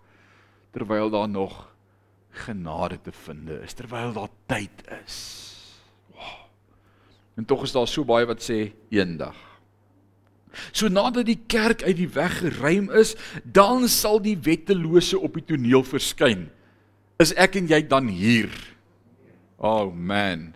terwyl 0.73 1.11
daar 1.11 1.29
nog 1.29 1.69
genade 2.45 2.99
te 3.03 3.13
vind 3.13 3.49
is, 3.65 3.75
terwyl 3.75 4.13
daar 4.13 4.31
tyd 4.47 4.85
is. 5.05 5.17
Wow. 6.13 6.47
En 7.37 7.45
tog 7.45 7.63
is 7.63 7.73
daar 7.73 7.89
so 7.89 8.05
baie 8.05 8.29
wat 8.29 8.45
sê 8.45 8.73
eendag. 8.93 9.48
So 10.73 10.91
nadat 10.93 11.29
die 11.29 11.41
kerk 11.51 11.83
uit 11.87 11.97
die 11.99 12.11
weg 12.15 12.39
geruim 12.43 12.89
is, 12.97 13.15
dan 13.45 13.89
sal 13.89 14.21
die 14.23 14.37
wettelose 14.37 15.19
op 15.19 15.39
die 15.41 15.47
toneel 15.55 15.85
verskyn. 15.87 16.49
Is 17.19 17.35
ek 17.35 17.59
en 17.59 17.69
jy 17.71 17.83
dan 17.91 18.11
hier? 18.13 18.53
Oh 19.59 19.91
man. 19.91 20.53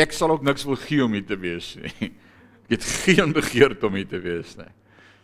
Ek 0.00 0.14
sal 0.16 0.32
ook 0.32 0.44
niks 0.46 0.64
wil 0.64 0.78
gee 0.80 1.04
om 1.04 1.12
hier 1.12 1.26
te 1.28 1.36
wees 1.40 1.74
nie. 1.76 2.12
Ek 2.70 2.78
het 2.78 2.84
geen 3.02 3.32
begeerte 3.34 3.88
om 3.88 3.96
hier 3.98 4.06
te 4.08 4.20
wees 4.22 4.54
nie. 4.54 4.70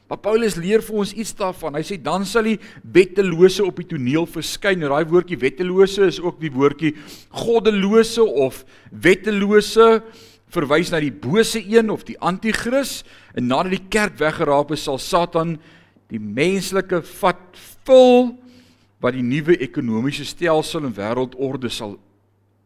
Maar 0.06 0.18
Paulus 0.22 0.54
leer 0.58 0.82
vir 0.86 0.98
ons 1.02 1.12
iets 1.18 1.32
daarvan. 1.34 1.74
Hy 1.78 1.82
sê 1.86 1.96
dan 1.98 2.26
sal 2.26 2.46
die 2.46 2.58
wettelose 2.94 3.64
op 3.66 3.80
die 3.80 3.88
toneel 3.90 4.26
verskyn. 4.30 4.78
Nou 4.82 4.92
daai 4.92 5.08
woordjie 5.10 5.38
wettelose 5.42 6.06
is 6.06 6.20
ook 6.22 6.38
die 6.42 6.52
woordjie 6.54 6.92
goddelose 7.34 8.22
of 8.22 8.60
wettelose 8.90 9.88
verwys 10.54 10.92
na 10.92 11.00
die 11.02 11.12
bose 11.12 11.60
een 11.60 11.90
of 11.90 12.04
die 12.06 12.18
anti-kris 12.22 13.00
en 13.34 13.48
nadat 13.50 13.74
die 13.76 13.86
kerk 13.90 14.18
weggeraap 14.20 14.72
is 14.76 14.86
sal 14.86 14.98
Satan 15.02 15.56
die 16.12 16.22
menslike 16.22 17.02
vat 17.18 17.58
vul 17.86 18.36
wat 19.02 19.16
die 19.16 19.26
nuwe 19.26 19.58
ekonomiese 19.62 20.26
stelsel 20.26 20.86
en 20.86 20.94
wêreldorde 20.96 21.70
sal 21.72 21.96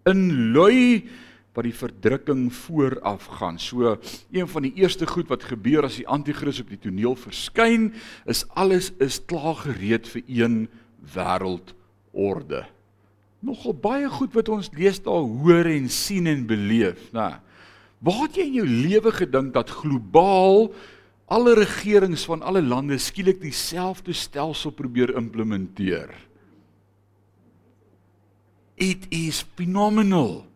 inlui 0.08 1.08
wat 1.56 1.66
die 1.66 1.74
verdrukking 1.74 2.46
vooraf 2.54 3.26
gaan. 3.40 3.58
So 3.58 3.96
een 4.30 4.48
van 4.48 4.68
die 4.68 4.74
eerste 4.78 5.08
goed 5.10 5.28
wat 5.32 5.48
gebeur 5.50 5.88
as 5.88 5.98
die 5.98 6.06
anti-kris 6.08 6.60
op 6.62 6.70
die 6.70 6.78
toneel 6.80 7.16
verskyn, 7.18 7.90
is 8.30 8.44
alles 8.54 8.92
is 9.02 9.18
klaar 9.26 9.58
gereed 9.64 10.06
vir 10.12 10.22
een 10.28 10.56
wêreldorde. 11.14 12.64
Nogal 13.42 13.74
baie 13.74 14.08
goed 14.12 14.34
wat 14.36 14.50
ons 14.52 14.70
lees 14.76 15.00
daar 15.02 15.24
hoor 15.24 15.66
en 15.66 15.88
sien 15.90 16.28
en 16.30 16.44
beleef, 16.46 17.08
né? 17.16 17.40
Waar 18.00 18.24
het 18.24 18.38
jy 18.40 18.46
in 18.48 18.56
jou 18.62 18.68
lewe 18.68 19.12
gedink 19.12 19.52
dat 19.52 19.72
globaal 19.82 20.70
alle 21.30 21.52
regerings 21.58 22.24
van 22.26 22.42
alle 22.42 22.62
lande 22.64 22.96
skielik 22.98 23.42
dieselfde 23.42 24.14
stelsel 24.16 24.72
probeer 24.72 25.12
implementeer? 25.20 26.08
It 28.80 29.04
is 29.12 29.44
phenomenal. 29.54 30.46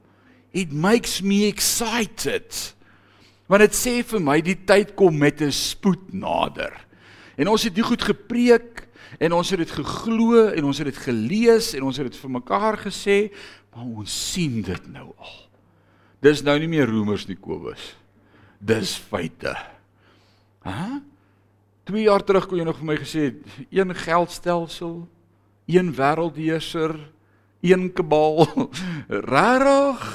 It 0.56 0.72
makes 0.72 1.20
me 1.20 1.44
excited. 1.44 2.74
Want 3.46 3.60
dit 3.66 3.76
sê 3.76 3.98
vir 4.00 4.22
my 4.24 4.38
die 4.40 4.56
tyd 4.64 4.94
kom 4.96 5.18
met 5.20 5.42
'n 5.42 5.52
spoed 5.52 6.14
nader. 6.16 6.72
En 7.36 7.48
ons 7.48 7.62
het 7.62 7.74
dit 7.74 7.84
goed 7.84 8.02
gepreek 8.02 8.88
en 9.20 9.32
ons 9.32 9.50
het 9.50 9.58
dit 9.58 9.70
geglo 9.70 10.48
en 10.48 10.64
ons 10.64 10.78
het 10.78 10.86
dit 10.86 10.96
gelees 10.96 11.74
en 11.74 11.82
ons 11.82 11.96
het 11.96 12.06
dit 12.06 12.16
vir 12.16 12.30
mekaar 12.30 12.78
gesê, 12.78 13.30
maar 13.74 13.84
ons 13.84 14.32
sien 14.32 14.62
dit 14.62 14.86
nou 14.88 15.12
al. 15.18 15.43
Dis 16.24 16.40
nou 16.44 16.54
nie 16.56 16.70
meer 16.70 16.88
roemers 16.88 17.26
nie, 17.28 17.36
Kobus. 17.36 17.92
Dis 18.64 18.94
feite. 18.96 19.52
Hæ? 20.64 21.02
2 21.84 22.06
jaar 22.06 22.24
terug 22.24 22.46
kon 22.48 22.56
jy 22.56 22.64
nog 22.64 22.78
vir 22.80 22.88
my 22.88 22.94
gesê 22.96 23.24
een 23.68 23.92
geldstelsel, 23.92 25.02
een 25.68 25.90
wêreldheerser, 25.92 26.96
een 27.60 27.90
kabal. 27.92 28.46
Rarig. 29.32 30.06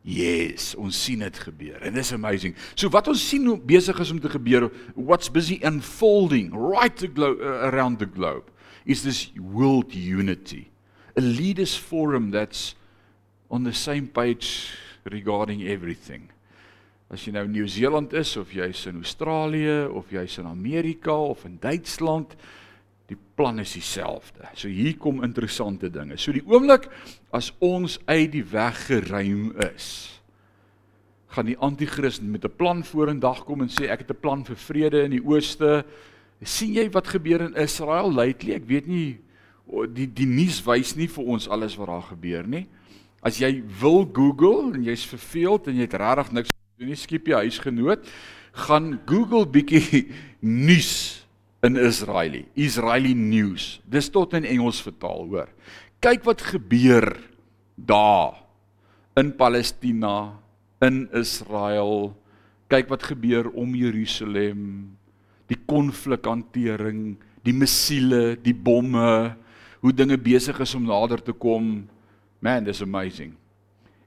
Yes, 0.00 0.72
ons 0.80 0.96
sien 0.96 1.20
dit 1.20 1.38
gebeur 1.44 1.82
and 1.84 1.98
it's 2.00 2.14
amazing. 2.16 2.54
So 2.72 2.88
wat 2.88 3.10
ons 3.12 3.20
sien 3.20 3.44
besig 3.68 4.00
is 4.00 4.12
om 4.14 4.20
te 4.20 4.32
gebeur, 4.32 4.70
what's 4.96 5.28
busy 5.28 5.58
unfolding 5.60 6.54
right 6.56 6.96
the 6.96 7.10
globe, 7.12 7.44
uh, 7.44 7.68
around 7.68 8.00
the 8.00 8.08
globe 8.08 8.48
is 8.86 9.04
this 9.04 9.28
world 9.36 9.92
unity. 9.92 10.70
A 11.18 11.20
leaders 11.20 11.76
forum 11.76 12.30
that's 12.30 12.74
on 13.50 13.64
the 13.68 13.76
same 13.76 14.08
page 14.08 14.72
regarding 15.10 15.62
everything. 15.62 16.30
As 17.10 17.24
jy 17.26 17.32
nou 17.32 17.44
in 17.44 17.52
Nieu-Seeland 17.52 18.12
is 18.12 18.36
of 18.36 18.52
jy's 18.54 18.86
in 18.86 19.02
Australië 19.02 19.88
of 19.90 20.10
jy's 20.10 20.38
in 20.38 20.46
Amerika 20.46 21.12
of 21.12 21.44
in 21.44 21.58
Duitsland, 21.60 22.36
Die 23.10 23.18
plan 23.34 23.58
is 23.58 23.72
dieselfde. 23.74 24.46
So 24.54 24.70
hier 24.70 24.94
kom 24.98 25.24
interessante 25.26 25.90
dinge. 25.90 26.18
So 26.18 26.30
die 26.34 26.44
oomblik 26.46 26.86
as 27.34 27.50
ons 27.58 27.98
uit 28.06 28.30
die 28.36 28.44
weg 28.52 28.84
geruim 28.86 29.50
is, 29.72 29.88
gaan 31.34 31.48
die 31.50 31.58
anti-kris 31.58 32.20
met 32.22 32.44
'n 32.44 32.56
plan 32.56 32.84
vorendag 32.84 33.44
kom 33.44 33.62
en 33.62 33.68
sê 33.70 33.90
ek 33.90 34.06
het 34.06 34.10
'n 34.10 34.20
plan 34.20 34.44
vir 34.44 34.56
vrede 34.56 35.02
in 35.02 35.10
die 35.10 35.24
ooste. 35.24 35.84
sien 36.42 36.72
jy 36.72 36.90
wat 36.90 37.06
gebeur 37.06 37.40
in 37.40 37.54
Israel 37.54 38.12
lately? 38.12 38.54
Ek 38.54 38.66
weet 38.66 38.86
nie 38.86 39.18
die 39.94 40.06
die 40.06 40.26
nuus 40.26 40.64
wys 40.64 40.96
nie 40.96 41.08
vir 41.08 41.24
ons 41.24 41.48
alles 41.48 41.76
wat 41.76 41.86
daar 41.86 42.02
gebeur 42.02 42.46
nie. 42.46 42.66
As 43.20 43.40
jy 43.40 43.60
wil 43.80 44.06
Google 44.16 44.74
en 44.74 44.84
jy's 44.86 45.04
verveeld 45.08 45.68
en 45.68 45.76
jy 45.76 45.86
het 45.88 45.96
regtig 46.00 46.32
niks 46.32 46.54
doen 46.80 46.88
nie, 46.88 46.96
skiep 46.96 47.28
jy 47.28 47.42
huisgenoot, 47.44 48.06
gaan 48.66 48.94
Google 49.08 49.44
bietjie 49.44 50.06
nuus 50.68 51.20
in 51.66 51.76
Israel. 51.76 52.40
Israeli 52.56 53.12
news. 53.14 53.78
Dis 53.84 54.08
tot 54.12 54.32
in 54.38 54.48
Engels 54.48 54.80
vertaal, 54.82 55.26
hoor. 55.28 55.50
Kyk 56.00 56.24
wat 56.24 56.40
gebeur 56.54 57.12
daar 57.76 58.40
in 59.20 59.34
Palestina, 59.36 60.32
in 60.80 61.04
Israel. 61.12 62.14
Kyk 62.72 62.88
wat 62.88 63.04
gebeur 63.10 63.50
om 63.52 63.76
Jerusalem. 63.76 64.96
Die 65.50 65.58
konflikhantering, 65.68 67.18
die 67.44 67.56
missiele, 67.56 68.38
die 68.40 68.56
bomme, 68.56 69.34
hoe 69.80 69.92
dinge 69.92 70.16
besig 70.20 70.56
is 70.62 70.76
om 70.78 70.86
nader 70.88 71.20
te 71.24 71.34
kom. 71.36 71.82
Man, 72.40 72.64
this 72.64 72.82
amazing. 72.82 73.36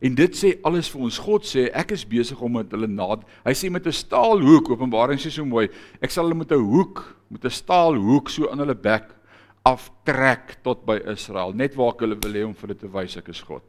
En 0.04 0.16
dit 0.16 0.36
sê 0.36 0.58
alles 0.68 0.90
vir 0.92 1.04
ons. 1.06 1.18
God 1.24 1.46
sê 1.48 1.70
ek 1.72 1.94
is 1.96 2.04
besig 2.04 2.40
om 2.44 2.58
met 2.58 2.72
hulle 2.76 2.90
na 2.92 3.16
Hy 3.46 3.54
sê 3.56 3.70
met 3.72 3.88
'n 3.88 3.92
staalhoek, 3.92 4.70
Openbaring 4.70 5.20
sê 5.20 5.32
so 5.32 5.46
mooi, 5.46 5.70
ek 6.02 6.12
sal 6.12 6.26
hulle 6.26 6.36
met 6.36 6.52
'n 6.52 6.60
hoek, 6.60 7.16
met 7.30 7.46
'n 7.46 7.50
staalhoek 7.50 8.30
so 8.30 8.52
in 8.52 8.60
hulle 8.60 8.76
bek 8.76 9.16
aftrek 9.64 10.58
tot 10.62 10.86
by 10.86 11.00
Israel, 11.08 11.54
net 11.54 11.76
waar 11.76 11.94
ek 11.94 12.02
hulle 12.02 12.20
wil 12.20 12.34
hê 12.34 12.46
om 12.46 12.54
vir 12.54 12.68
hulle 12.68 12.80
te 12.80 12.88
wys 12.88 13.18
ek 13.18 13.30
is 13.30 13.42
God. 13.42 13.64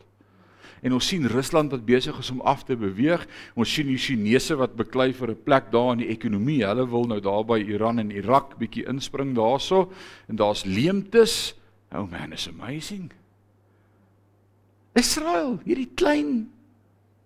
En 0.82 0.92
ons 0.92 1.06
sien 1.06 1.24
Rusland 1.24 1.70
wat 1.70 1.86
besig 1.86 2.18
is 2.18 2.30
om 2.30 2.40
af 2.40 2.64
te 2.64 2.76
beweeg. 2.76 3.26
Ons 3.56 3.72
sien 3.72 3.86
die 3.86 3.96
Chinese 3.96 4.56
wat 4.56 4.76
beklei 4.76 5.12
vir 5.12 5.30
'n 5.30 5.42
plek 5.44 5.70
daar 5.70 5.92
in 5.92 5.98
die 5.98 6.12
ekonomie. 6.12 6.66
Hulle 6.66 6.86
wil 6.86 7.04
nou 7.04 7.20
daar 7.20 7.44
by 7.44 7.58
Iran 7.58 7.98
en 7.98 8.10
Irak 8.10 8.58
bietjie 8.58 8.86
inspring 8.86 9.34
daarso 9.34 9.92
en 10.28 10.36
daar's 10.36 10.64
leemtes. 10.64 11.54
Oh 11.92 12.10
man, 12.10 12.32
is 12.32 12.48
amazing. 12.48 13.12
Israel, 14.98 15.58
hierdie 15.66 15.90
klein 15.98 16.44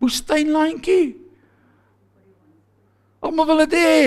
woestynlandjie. 0.03 1.17
Almal 3.25 3.49
wil 3.51 3.65
dit 3.67 3.77
hê. 3.77 4.01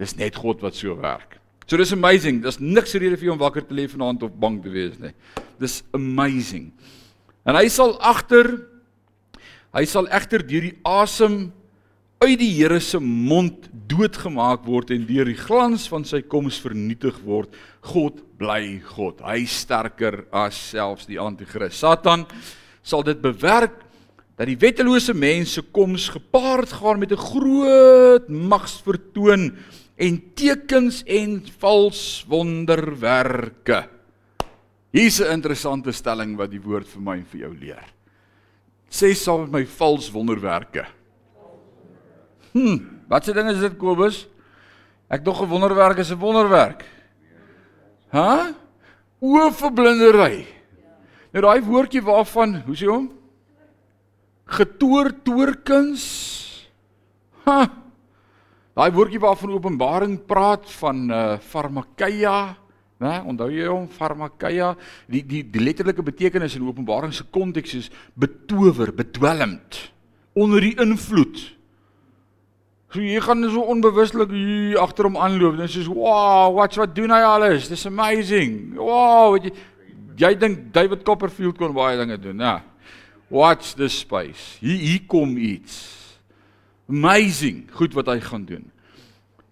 Dis 0.00 0.16
net 0.18 0.38
God 0.40 0.64
wat 0.64 0.76
so 0.78 0.96
werk. 0.98 1.38
So 1.68 1.78
dis 1.80 1.94
amazing. 1.94 2.42
Dis 2.44 2.58
niks 2.60 2.96
rede 2.98 3.16
vir 3.16 3.30
jou 3.30 3.36
om 3.36 3.42
wakker 3.42 3.64
te 3.64 3.76
lê 3.76 3.86
vanaand 3.88 4.24
of 4.26 4.34
bang 4.40 4.58
te 4.64 4.72
wees 4.72 4.98
nie. 5.00 5.12
Dis 5.62 5.80
amazing. 5.96 6.70
En 7.48 7.56
hy 7.58 7.68
sal 7.72 7.94
agter 8.02 8.50
hy 9.72 9.86
sal 9.88 10.08
egter 10.12 10.42
deur 10.44 10.66
die 10.66 10.74
asem 10.84 11.46
uit 12.22 12.38
die 12.38 12.52
Here 12.54 12.78
se 12.78 13.00
mond 13.02 13.66
doodgemaak 13.90 14.62
word 14.66 14.92
en 14.94 15.06
deur 15.08 15.26
die 15.26 15.38
glans 15.38 15.88
van 15.90 16.04
sy 16.06 16.20
koms 16.22 16.60
vernietig 16.62 17.18
word. 17.26 17.50
God 17.90 18.20
bly 18.38 18.78
God. 18.92 19.20
Hy 19.26 19.42
sterker 19.50 20.22
as 20.30 20.58
selfs 20.70 21.08
die 21.10 21.18
anti-kris. 21.18 21.80
Satan 21.82 22.24
sal 22.86 23.02
dit 23.06 23.18
bewerk 23.22 23.80
dat 24.38 24.46
die 24.46 24.58
wettelose 24.58 25.14
mense 25.18 25.64
koms 25.74 26.08
gepaard 26.14 26.70
gaan 26.78 27.02
met 27.02 27.12
'n 27.12 27.26
groot 27.26 28.28
magsvertoon 28.28 29.52
en 29.98 30.22
tekens 30.34 31.02
en 31.06 31.42
vals 31.58 32.24
wonderwerke. 32.28 33.88
Hier's 34.92 35.20
'n 35.20 35.32
interessante 35.32 35.92
stelling 35.92 36.36
wat 36.36 36.50
die 36.50 36.62
woord 36.62 36.86
vir 36.86 37.02
my 37.02 37.16
en 37.18 37.26
vir 37.26 37.40
jou 37.40 37.54
leer. 37.54 37.86
Sê 38.90 39.14
saam 39.14 39.40
met 39.40 39.52
my 39.52 39.64
vals 39.66 40.10
wonderwerke. 40.10 41.01
Hm, 42.52 42.78
wat 43.08 43.24
se 43.24 43.32
ding 43.32 43.48
is 43.50 43.60
dit 43.60 43.76
Kobus? 43.80 44.26
Ek 45.08 45.24
dog 45.24 45.42
'n 45.42 45.48
wonderwerk 45.48 45.98
is 45.98 46.10
'n 46.12 46.18
wonderwerk. 46.18 46.84
Hæ? 48.12 48.18
Huh? 48.18 48.54
Oofverblindery. 49.20 50.46
Nou 51.32 51.42
daai 51.42 51.62
woordjie 51.64 52.02
waarvan, 52.02 52.62
hoe 52.66 52.76
sê 52.76 52.86
hom? 52.86 53.10
Getoor 54.44 55.12
toorkuns. 55.22 56.02
Ha. 57.44 57.70
Daai 58.74 58.90
woordjie 58.92 59.20
waarvan 59.20 59.52
Openbaring 59.52 60.18
praat 60.26 60.70
van 60.80 61.10
uh 61.10 61.38
farmakeia, 61.38 62.56
né? 62.98 63.22
Onthou 63.24 63.50
jy 63.50 63.66
hom 63.66 63.88
farmakeia? 63.88 64.76
Die 65.08 65.22
die 65.22 65.42
die 65.44 65.60
letterlike 65.60 66.02
betekenis 66.02 66.56
in 66.56 66.66
Openbaring 66.66 67.12
se 67.12 67.24
konteks 67.24 67.74
is 67.74 67.90
betower, 68.14 68.92
bedwelmd, 68.92 69.92
onder 70.34 70.60
die 70.60 70.76
invloed. 70.80 71.61
So 72.92 73.00
jy 73.00 73.20
gaan 73.24 73.40
so 73.48 73.62
onbewuslik 73.72 74.28
hier 74.36 74.76
agter 74.82 75.06
hom 75.08 75.16
aanloop 75.16 75.56
en 75.56 75.68
sê, 75.68 75.86
"Wow, 75.88 76.54
watch 76.54 76.76
wat 76.76 76.94
doen 76.94 77.10
hy 77.10 77.22
alles? 77.22 77.68
This 77.68 77.86
amazing." 77.86 78.74
Wow, 78.76 79.36
jy 79.36 79.50
jy 80.16 80.34
dink 80.34 80.72
David 80.72 81.02
Copperfield 81.02 81.56
kon 81.56 81.72
baie 81.72 81.96
dinge 81.96 82.18
doen, 82.18 82.38
ja. 82.38 82.62
Watch 83.30 83.74
this 83.74 83.98
space. 83.98 84.58
Hier 84.60 84.76
hier 84.76 85.00
kom 85.06 85.36
iets. 85.36 86.18
Amazing, 86.88 87.70
goed 87.72 87.94
wat 87.94 88.06
hy 88.06 88.20
gaan 88.20 88.44
doen. 88.44 88.70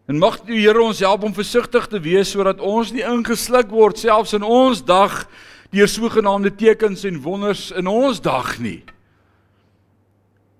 En 0.07 0.19
mag 0.19 0.41
die 0.45 0.61
Here 0.61 0.83
ons 0.83 0.99
help 0.99 1.23
om 1.23 1.33
versigtig 1.33 1.87
te 1.87 2.01
wees 2.01 2.31
sodat 2.31 2.61
ons 2.61 2.93
nie 2.93 3.03
ingesluk 3.03 3.71
word 3.71 3.99
selfs 3.99 4.35
in 4.35 4.43
ons 4.43 4.85
dag 4.85 5.27
deur 5.71 5.89
sogenaamde 5.89 6.51
tekens 6.59 7.05
en 7.05 7.23
wonders 7.23 7.71
in 7.71 7.87
ons 7.87 8.21
dag 8.21 8.59
nie. 8.59 8.83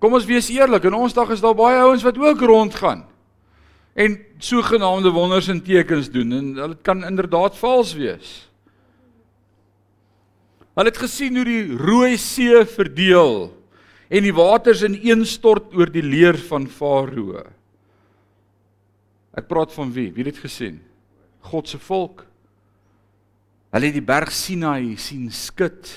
Kom 0.01 0.17
ons 0.17 0.25
wees 0.25 0.49
eerlik, 0.49 0.87
in 0.89 0.97
ons 0.97 1.13
dag 1.13 1.29
is 1.29 1.43
daar 1.43 1.57
baie 1.57 1.77
ouens 1.83 2.03
wat 2.05 2.17
ook 2.17 2.41
rondgaan 2.49 3.05
en 3.91 4.15
sogenaamde 4.39 5.11
wonders 5.11 5.49
en 5.51 5.59
tekens 5.61 6.07
doen 6.09 6.31
en 6.31 6.53
dit 6.55 6.77
kan 6.87 7.03
inderdaad 7.03 7.57
vals 7.59 7.91
wees. 7.93 8.29
Hulle 10.79 10.87
het 10.87 11.01
gesien 11.03 11.35
hoe 11.35 11.43
die 11.45 11.75
Rooi 11.75 12.15
See 12.17 12.63
verdeel 12.71 13.51
en 14.11 14.23
die 14.23 14.35
waters 14.35 14.85
ineenstort 14.87 15.75
oor 15.75 15.91
die 15.91 16.05
leer 16.05 16.39
van 16.47 16.69
Farao. 16.71 17.43
Ek 19.35 19.47
praat 19.51 19.75
van 19.75 19.91
wie? 19.95 20.09
Wie 20.15 20.23
het 20.23 20.33
dit 20.33 20.43
gesien? 20.43 20.79
God 21.51 21.67
se 21.67 21.79
volk. 21.79 22.25
Hulle 23.71 23.91
het 23.91 23.99
die 23.99 24.03
berg 24.03 24.31
Sinai 24.35 24.97
sien 24.99 25.29
skud 25.35 25.91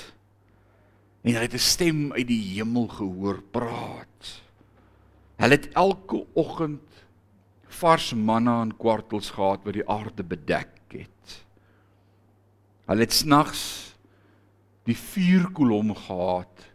en 1.25 1.33
hy 1.33 1.41
het 1.41 1.57
'n 1.57 1.69
stem 1.73 2.11
uit 2.13 2.27
die 2.27 2.43
hemel 2.53 2.87
gehoor 2.87 3.41
praat. 3.41 4.41
Hulle 5.41 5.57
het 5.57 5.73
elke 5.73 6.25
oggend 6.33 6.85
vars 7.67 8.13
manna 8.13 8.61
en 8.61 8.77
kwartels 8.77 9.31
gehad 9.33 9.65
wat 9.65 9.73
die 9.73 9.89
aarde 9.89 10.23
bedek 10.23 10.77
het. 10.87 11.45
Hulle 12.85 13.01
het 13.01 13.13
snags 13.13 13.95
die 14.85 14.97
vuurkolom 14.97 15.95
gehad 15.95 16.69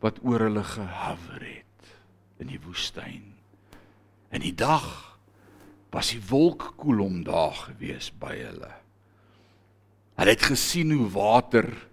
wat 0.00 0.20
oor 0.22 0.40
hulle 0.40 0.64
gehover 0.64 1.40
het 1.40 1.96
in 2.38 2.52
die 2.52 2.60
woestyn. 2.60 3.34
In 4.30 4.40
die 4.40 4.54
dag 4.54 5.18
was 5.90 6.12
die 6.12 6.22
wolkkolom 6.28 7.24
daar 7.24 7.54
gewees 7.54 8.12
by 8.12 8.36
hulle. 8.36 8.72
Hulle 10.14 10.30
het 10.30 10.42
gesien 10.42 10.92
hoe 10.92 11.10
water 11.10 11.88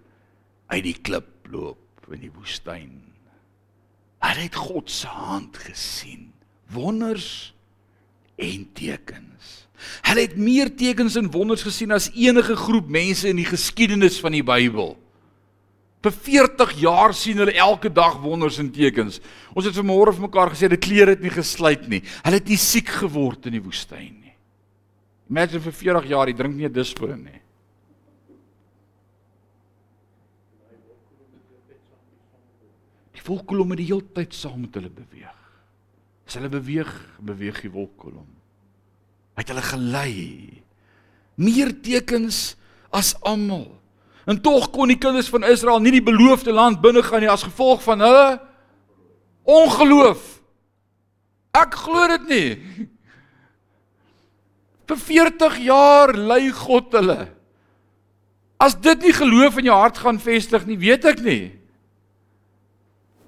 uit 0.66 0.84
die 0.84 0.98
klip 1.00 1.29
loop 1.50 2.10
in 2.10 2.24
die 2.24 2.32
woestyn. 2.32 2.98
Hulle 4.20 4.44
het 4.44 4.56
God 4.58 4.90
se 4.92 5.08
hand 5.08 5.56
gesien, 5.56 6.30
wonders 6.72 7.52
en 8.40 8.66
tekens. 8.76 9.68
Hulle 10.04 10.26
het 10.26 10.36
meer 10.36 10.68
tekens 10.76 11.16
en 11.16 11.30
wonders 11.32 11.64
gesien 11.64 11.92
as 11.94 12.10
enige 12.12 12.56
groep 12.58 12.90
mense 12.92 13.28
in 13.30 13.38
die 13.40 13.48
geskiedenis 13.48 14.18
van 14.20 14.36
die 14.36 14.44
Bybel. 14.44 14.96
Vir 16.00 16.14
40 16.16 16.74
jaar 16.80 17.12
sien 17.16 17.40
hulle 17.42 17.56
elke 17.60 17.90
dag 17.92 18.18
wonders 18.22 18.58
en 18.60 18.70
tekens. 18.72 19.18
Ons 19.52 19.68
het 19.68 19.76
vanmôre 19.76 20.14
vir 20.16 20.26
mekaar 20.28 20.52
gesê 20.52 20.68
die 20.72 20.80
klere 20.80 21.16
het 21.16 21.24
nie 21.24 21.32
gesluit 21.32 21.88
nie. 21.92 22.00
Hulle 22.24 22.40
het 22.40 22.48
nie 22.48 22.60
siek 22.60 22.88
geword 23.02 23.50
in 23.50 23.58
die 23.58 23.64
woestyn 23.64 24.14
nie. 24.16 24.34
Imagine 25.30 25.60
vir 25.62 25.76
40 25.76 26.08
jaar, 26.10 26.28
jy 26.28 26.36
drink 26.36 26.56
nie 26.56 26.66
'n 26.66 26.72
disprin 26.72 27.22
nie. 27.22 27.40
Wolkkolom 33.30 33.76
die 33.78 33.88
hele 33.88 34.06
tyd 34.14 34.34
saam 34.36 34.64
met 34.64 34.76
hulle 34.78 34.90
beweeg. 34.92 35.36
As 36.26 36.36
hulle 36.38 36.50
beweeg, 36.52 36.90
beweeg 37.22 37.62
die 37.64 37.72
wolkkolom. 37.74 38.28
Hy 39.34 39.42
het 39.42 39.52
hulle 39.52 39.66
gelei. 39.66 40.16
Meer 41.40 41.72
tekens 41.82 42.54
as 42.94 43.14
almal. 43.26 43.68
En 44.28 44.38
tog 44.42 44.68
kon 44.74 44.90
die 44.90 44.98
kinders 45.00 45.30
van 45.32 45.46
Israel 45.48 45.80
nie 45.82 45.94
die 45.96 46.04
beloofde 46.04 46.52
land 46.54 46.82
binne 46.82 47.02
gaan 47.02 47.24
nie 47.24 47.30
as 47.30 47.46
gevolg 47.46 47.82
van 47.86 48.02
hulle 48.04 48.26
ongeloof. 49.48 50.22
Ek 51.56 51.74
glo 51.82 52.06
dit 52.12 52.28
nie. 52.30 52.50
Vir 54.90 55.00
40 55.06 55.58
jaar 55.64 56.12
lei 56.14 56.50
God 56.54 56.94
hulle. 56.98 57.20
As 58.60 58.76
dit 58.76 59.06
nie 59.06 59.14
geloof 59.16 59.58
in 59.58 59.70
jou 59.70 59.78
hart 59.78 59.98
gaan 60.02 60.20
vestig 60.20 60.66
nie, 60.68 60.78
weet 60.78 61.06
ek 61.08 61.22
nie. 61.24 61.59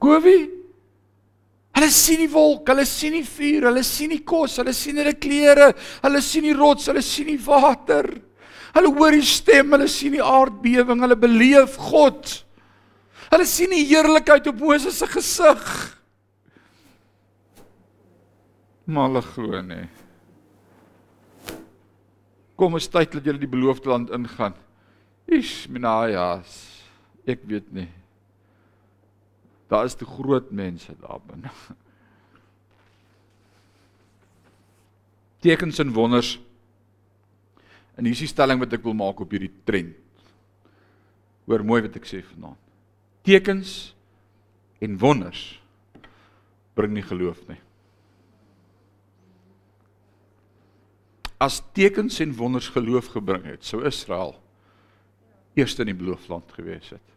Kowie? 0.03 0.51
Hulle 1.73 1.89
sien 1.95 2.21
die 2.21 2.31
wolk, 2.31 2.67
hulle 2.69 2.85
sien 2.89 3.15
die 3.17 3.25
vuur, 3.25 3.69
hulle 3.71 3.83
sien 3.87 4.13
die 4.13 4.21
kos, 4.29 4.59
hulle 4.61 4.75
sien 4.77 4.99
hulle 5.01 5.15
klere, 5.17 5.71
hulle 6.03 6.21
sien 6.25 6.45
die 6.45 6.57
rots, 6.59 6.91
hulle 6.91 7.03
sien 7.07 7.31
die 7.31 7.41
water. 7.47 8.11
Hulle 8.75 8.91
hoor 8.97 9.17
die 9.17 9.25
stem, 9.25 9.73
hulle 9.73 9.89
sien 9.91 10.17
die 10.17 10.25
aardbewing, 10.25 11.01
hulle 11.05 11.17
beleef 11.21 11.79
God. 11.81 12.35
Hulle 13.33 13.47
sien 13.49 13.73
die 13.73 13.87
heerlikheid 13.89 14.51
op 14.53 14.61
Moses 14.61 14.99
se 15.01 15.09
gesig. 15.09 15.65
Maar 18.85 19.09
hulle 19.09 19.25
glo 19.31 19.65
nie. 19.65 19.87
Kom 22.61 22.77
ons 22.77 22.91
tyd 22.93 23.17
dat 23.17 23.25
julle 23.25 23.41
die 23.41 23.51
beloofde 23.51 23.89
land 23.95 24.13
ingaan. 24.13 24.59
Ish, 25.33 25.71
minajas. 25.73 26.61
Ek 27.25 27.47
weet 27.49 27.73
nie. 27.73 27.89
Daar 29.73 29.89
is 29.89 29.95
te 29.97 30.05
groot 30.05 30.51
mense 30.51 30.93
daar 31.01 31.21
binne. 31.27 31.49
Tekens 35.41 35.79
en 35.79 35.93
wonders. 35.93 36.37
En 37.95 38.05
hier 38.05 38.13
is 38.13 38.21
die 38.27 38.29
stelling 38.29 38.61
wat 38.61 38.77
ek 38.77 38.85
wil 38.85 38.97
maak 38.99 39.23
op 39.25 39.33
hierdie 39.33 39.53
trend. 39.65 39.97
Hoor 41.49 41.65
mooi 41.65 41.81
wat 41.87 41.97
ek 41.99 42.07
sê 42.07 42.21
vanaand. 42.25 42.61
Tekens 43.25 43.73
en 44.85 44.99
wonders 45.01 45.41
bring 46.77 46.93
nie 46.93 47.05
geloof 47.07 47.41
nie. 47.49 47.59
As 51.43 51.63
tekens 51.75 52.21
en 52.23 52.37
wonders 52.39 52.69
geloof 52.77 53.09
gebring 53.17 53.49
het, 53.49 53.65
sou 53.67 53.83
Israel 53.89 54.37
eers 55.59 55.75
in 55.81 55.91
die 55.91 55.99
beloofde 55.99 56.37
land 56.37 56.53
gewees 56.55 56.93
het. 56.93 57.09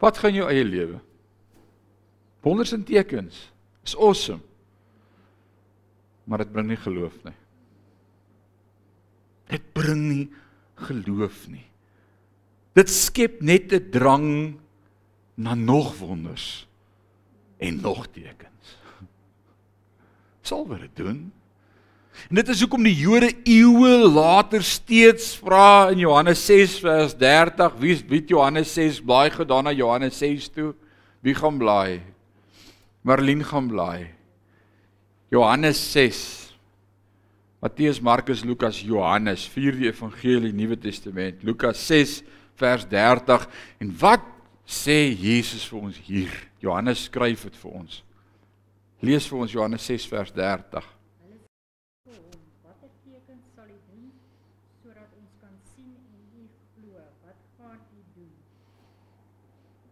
Wat 0.00 0.18
gaan 0.18 0.34
jou 0.34 0.48
eie 0.48 0.64
lewe? 0.64 1.00
Wonders 2.40 2.72
en 2.72 2.84
tekens 2.88 3.50
is 3.84 3.96
awesome. 3.96 4.40
Maar 6.24 6.44
dit 6.44 6.52
bring 6.52 6.68
nie 6.70 6.80
geloof 6.80 7.16
nie. 7.26 7.36
Dit 9.50 9.72
bring 9.76 10.02
nie 10.06 10.26
geloof 10.86 11.44
nie. 11.50 11.66
Dit 12.78 12.88
skep 12.88 13.40
net 13.42 13.72
'n 13.72 13.90
drang 13.90 14.60
na 15.34 15.54
nog 15.54 15.98
wonders 15.98 16.68
en 17.58 17.80
nog 17.80 18.06
tekens. 18.06 18.78
Sal 20.46 20.66
wat 20.66 20.80
dit 20.80 20.96
doen? 20.96 21.32
En 22.28 22.38
dit 22.38 22.48
is 22.48 22.60
hoekom 22.60 22.84
die 22.84 22.94
Jode 22.94 23.30
eeue 23.48 23.96
later 24.04 24.62
steeds 24.64 25.32
vra 25.40 25.90
in 25.90 26.02
Johannes 26.02 26.42
6 26.46 26.76
vers 26.84 27.16
30, 27.16 27.78
wie 27.80 27.96
wie 28.10 28.22
Johannes 28.26 28.74
6 28.74 29.00
blaai 29.06 29.30
gedaan 29.30 29.64
na 29.64 29.72
Johannes 29.72 30.18
6 30.18 30.48
toe? 30.54 30.74
Wie 31.20 31.34
gaan 31.34 31.58
blaai? 31.58 32.00
Marlene 33.02 33.44
gaan 33.44 33.68
blaai. 33.68 34.10
Johannes 35.30 35.80
6. 35.92 36.50
Matteus, 37.60 38.00
Markus, 38.00 38.44
Lukas, 38.44 38.80
Johannes, 38.80 39.44
vier 39.52 39.76
die 39.76 39.90
evangelie 39.90 40.52
Nuwe 40.52 40.78
Testament. 40.80 41.42
Lukas 41.44 41.82
6 41.86 42.22
vers 42.60 42.86
30 42.88 43.48
en 43.80 43.90
wat 44.00 44.24
sê 44.64 45.10
Jesus 45.12 45.66
vir 45.68 45.80
ons 45.80 45.98
hier? 46.06 46.32
Johannes 46.60 47.04
skryf 47.08 47.44
dit 47.48 47.60
vir 47.60 47.76
ons. 47.82 48.00
Lees 49.04 49.26
vir 49.28 49.44
ons 49.44 49.52
Johannes 49.52 49.84
6 49.88 50.08
vers 50.12 50.32
30. 50.36 50.99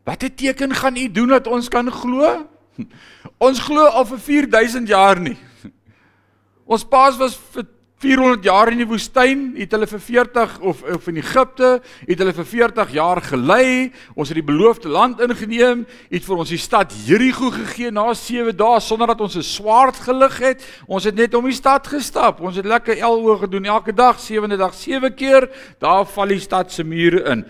Wat 0.08 0.22
'n 0.22 0.34
teken 0.34 0.74
gaan 0.74 0.96
u 0.96 1.10
doen 1.10 1.28
dat 1.28 1.46
ons 1.46 1.68
kan 1.68 1.90
glo? 1.92 2.48
Ons 3.46 3.58
glo 3.58 3.84
al 3.84 4.06
vir 4.06 4.18
4000 4.18 4.88
jaar 4.88 5.20
nie. 5.20 5.36
Ons 6.72 6.84
paas 6.84 7.16
was 7.16 7.36
vir 7.52 7.66
400 7.98 8.44
jaar 8.44 8.70
in 8.70 8.78
die 8.78 8.86
woestyn, 8.86 9.40
het 9.58 9.72
hulle 9.74 9.86
vir 9.90 10.00
40 10.00 10.60
of 10.60 10.82
of 10.94 11.08
in 11.10 11.16
Egipte, 11.18 11.82
het 12.06 12.18
hulle 12.22 12.32
vir 12.32 12.46
40 12.46 12.92
jaar 12.94 13.20
gelei. 13.20 13.92
Ons 14.14 14.30
het 14.30 14.38
die 14.38 14.46
beloofde 14.46 14.88
land 14.88 15.20
ingeneem, 15.20 15.84
het 16.08 16.24
vir 16.24 16.36
ons 16.36 16.54
die 16.54 16.62
stad 16.62 16.94
Jerigo 17.04 17.50
gegee 17.50 17.90
na 17.90 18.14
7 18.14 18.56
dae 18.56 18.80
sonder 18.80 19.12
dat 19.12 19.20
ons 19.20 19.36
'n 19.36 19.42
swaard 19.42 19.96
gelig 19.96 20.38
het. 20.38 20.64
Ons 20.86 21.04
het 21.04 21.14
net 21.14 21.34
om 21.34 21.44
die 21.44 21.52
stad 21.58 21.86
gestap. 21.86 22.40
Ons 22.40 22.56
het 22.56 22.64
lekker 22.64 22.96
eloe 22.96 23.38
gedoen 23.38 23.64
elke 23.64 23.92
dag, 23.92 24.20
sewende 24.20 24.56
dag, 24.56 24.74
sewe 24.74 25.10
keer. 25.10 25.50
Daar 25.78 26.06
val 26.06 26.28
die 26.28 26.40
stad 26.40 26.72
se 26.72 26.84
mure 26.84 27.24
in 27.24 27.44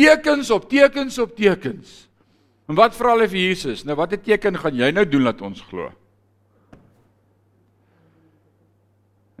tekens 0.00 0.50
op 0.50 0.68
tekens 0.70 1.18
op 1.22 1.34
tekens. 1.36 2.06
En 2.70 2.78
wat 2.78 2.94
vra 2.96 3.16
hulle 3.16 3.28
vir 3.30 3.42
Jesus? 3.50 3.82
Nou 3.84 3.96
watter 3.98 4.20
teken 4.22 4.58
gaan 4.62 4.78
jy 4.78 4.90
nou 4.94 5.04
doen 5.08 5.26
dat 5.26 5.42
ons 5.42 5.62
glo? 5.70 5.90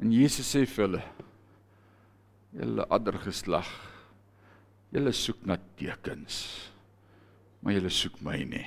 En 0.00 0.10
Jesus 0.12 0.48
sê 0.48 0.64
vir 0.66 0.86
hulle: 0.86 1.02
Julle 2.56 2.86
ander 2.90 3.18
geslag, 3.22 3.68
julle 4.90 5.12
soek 5.14 5.44
na 5.46 5.60
tekens, 5.78 6.40
maar 7.62 7.76
julle 7.76 7.92
soek 7.94 8.18
my 8.26 8.40
nie. 8.48 8.66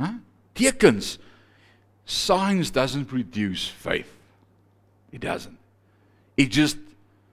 Hæ? 0.00 0.16
Tekens. 0.58 1.18
Signs 2.08 2.72
doesn't 2.72 3.06
produce 3.06 3.68
faith. 3.68 4.10
It 5.12 5.20
doesn't. 5.20 5.58
It 6.36 6.50
just 6.50 6.78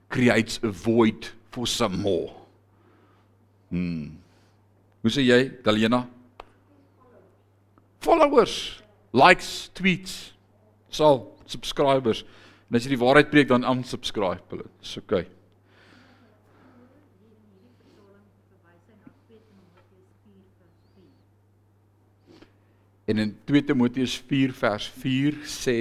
creates 0.08 0.60
a 0.62 0.68
void 0.70 1.32
for 1.50 1.66
some 1.66 2.02
more. 2.02 2.45
Hmm. 3.68 4.18
Hoe 5.02 5.12
sê 5.12 5.22
jy, 5.26 5.40
Dalena? 5.64 6.04
Followers, 8.02 8.82
likes, 9.14 9.68
tweets, 9.74 10.34
sal 10.90 11.24
subscribers. 11.50 12.24
En 12.70 12.78
as 12.78 12.86
jy 12.86 12.94
die 12.94 13.00
waarheid 13.00 13.30
preek 13.30 13.50
dan 13.50 13.66
unsubscribe 13.66 14.42
hulle. 14.50 14.68
Dis 14.82 14.96
oké. 14.98 15.22
Okay. 15.22 15.32
En 23.06 23.22
in 23.22 23.36
2 23.46 23.62
Timoteus 23.64 24.16
4 24.26 24.54
vers 24.58 24.88
4 24.98 25.38
sê 25.46 25.78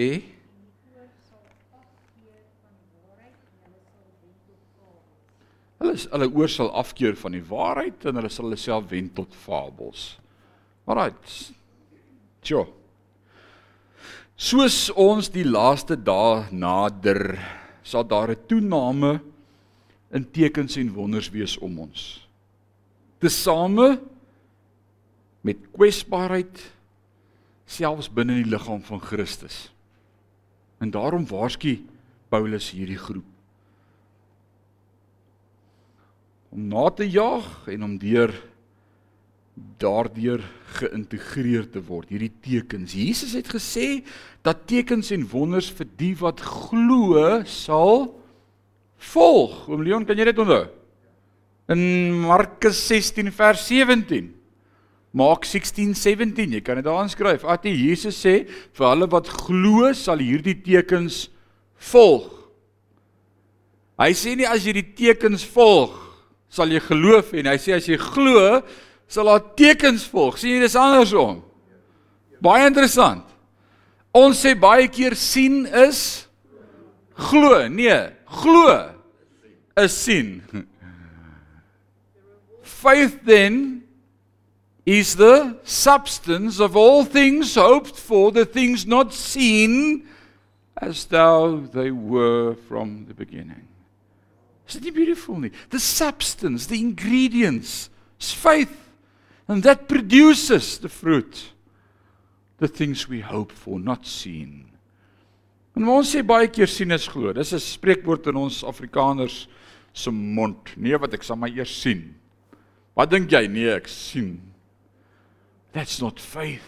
Hulle 5.81 5.95
is 5.97 6.07
hulle 6.11 6.29
oor 6.31 6.51
sal 6.51 6.71
afkeer 6.77 7.17
van 7.19 7.35
die 7.35 7.43
waarheid 7.43 8.05
en 8.07 8.19
hulle 8.19 8.31
sal 8.31 8.55
self 8.59 8.87
wend 8.91 9.15
tot 9.17 9.33
fabels. 9.45 10.15
Alraight. 10.87 11.51
Tjo. 12.45 12.65
Soos 14.35 14.89
ons 14.91 15.29
die 15.31 15.45
laaste 15.47 15.95
dae 15.95 16.45
nader, 16.51 17.39
sal 17.83 18.03
daar 18.03 18.31
'n 18.31 18.47
toename 18.47 19.21
in 20.11 20.25
tekens 20.31 20.77
en 20.77 20.93
wonders 20.93 21.29
wees 21.29 21.57
om 21.57 21.79
ons. 21.79 22.27
Tesame 23.19 23.99
met 25.41 25.57
kwesbaarheid 25.71 26.71
selfs 27.65 28.09
binne 28.09 28.35
die 28.43 28.49
liggaam 28.49 28.81
van 28.83 29.01
Christus. 29.01 29.71
En 30.79 30.91
daarom 30.91 31.25
waarsku 31.27 31.79
Paulus 32.29 32.71
hierdie 32.71 32.99
groep 32.99 33.34
om 36.55 36.67
na 36.71 36.89
te 36.95 37.03
jaag 37.09 37.67
en 37.67 37.83
om 37.83 37.95
deur 37.99 38.31
daardeur 39.79 40.43
geïntegreer 40.79 41.67
te 41.71 41.81
word 41.83 42.11
hierdie 42.11 42.31
tekens. 42.43 42.95
Jesus 42.95 43.35
het 43.35 43.49
gesê 43.51 44.05
dat 44.43 44.65
tekens 44.67 45.11
en 45.15 45.25
wonders 45.31 45.67
vir 45.75 45.87
die 45.99 46.13
wat 46.19 46.43
glo 46.43 47.41
sal 47.47 48.07
volg. 49.11 49.65
Oom 49.67 49.83
Leon, 49.83 50.07
kan 50.07 50.19
jy 50.19 50.27
dit 50.31 50.41
onthou? 50.43 50.63
In 51.71 51.83
Markus 52.23 52.79
16 52.87 53.31
vers 53.35 53.67
17. 53.67 54.31
Mark 55.15 55.47
16:17, 55.47 56.57
jy 56.57 56.61
kan 56.61 56.75
dit 56.75 56.85
daar 56.85 56.99
aanskryf. 57.03 57.45
At 57.47 57.63
Jesus 57.63 58.17
sê 58.19 58.43
vir 58.47 58.87
hulle 58.89 59.07
wat 59.11 59.31
glo 59.31 59.93
sal 59.95 60.19
hierdie 60.19 60.57
tekens 60.59 61.29
volg. 61.91 62.27
Hy 63.95 64.11
sê 64.11 64.35
nie 64.35 64.47
as 64.47 64.67
jy 64.67 64.75
die 64.75 64.89
tekens 64.95 65.47
volg 65.47 66.04
sal 66.49 66.71
jy 66.71 66.81
geloof 66.83 67.33
en 67.35 67.49
hy 67.51 67.57
sê 67.61 67.75
as 67.77 67.87
jy 67.89 67.97
glo 67.99 68.61
sal 69.07 69.29
daar 69.29 69.43
tekens 69.57 70.05
volg. 70.09 70.37
sien 70.39 70.57
jy 70.57 70.65
dis 70.65 70.77
andersom. 70.79 71.43
Baie 72.41 72.67
interessant. 72.67 73.25
Ons 74.15 74.41
sê 74.45 74.55
baie 74.55 74.87
keer 74.87 75.15
sien 75.19 75.65
is 75.65 76.27
glo. 77.15 77.67
Nee, 77.67 78.11
glo 78.41 78.95
is 79.77 79.97
sien. 79.97 80.41
Faith 82.61 83.19
then 83.25 83.83
is 84.85 85.15
the 85.15 85.57
substance 85.63 86.59
of 86.59 86.75
all 86.75 87.03
things 87.03 87.55
hoped 87.55 87.97
for, 87.97 88.31
the 88.31 88.45
things 88.45 88.85
not 88.85 89.13
seen 89.13 90.07
as 90.77 91.05
though 91.05 91.61
they 91.73 91.89
were 91.89 92.55
from 92.67 93.05
the 93.07 93.13
beginning. 93.13 93.67
Is 94.67 94.75
it 94.75 94.93
beautiful 94.93 95.39
nie? 95.39 95.51
The 95.69 95.79
substance, 95.79 96.67
the 96.67 96.79
ingredients, 96.79 97.89
is 98.19 98.31
faith 98.31 98.85
and 99.47 99.63
that 99.63 99.87
produces 99.87 100.79
the 100.79 100.89
fruit 100.89 101.51
the 102.57 102.67
things 102.67 103.07
we 103.07 103.19
hope 103.19 103.51
for 103.51 103.79
not 103.79 104.05
seen. 104.07 104.71
En 105.75 105.83
ons 105.91 106.07
sê 106.07 106.21
baie 106.23 106.47
keer 106.47 106.69
sien 106.71 106.95
is 106.95 107.07
glo. 107.11 107.33
Dis 107.33 107.51
'n 107.53 107.59
spreekwoord 107.59 108.27
in 108.27 108.35
ons 108.35 108.63
Afrikaners 108.63 109.47
se 109.93 110.11
mond. 110.11 110.71
Nee, 110.77 110.97
wat 110.97 111.13
ek 111.13 111.23
sal 111.23 111.35
maar 111.35 111.51
eers 111.51 111.81
sien. 111.81 112.15
Wat 112.95 113.09
dink 113.09 113.29
jy? 113.29 113.47
Nee, 113.47 113.75
ek 113.75 113.87
sien. 113.87 114.39
That's 115.73 115.99
not 116.01 116.19
faith. 116.19 116.63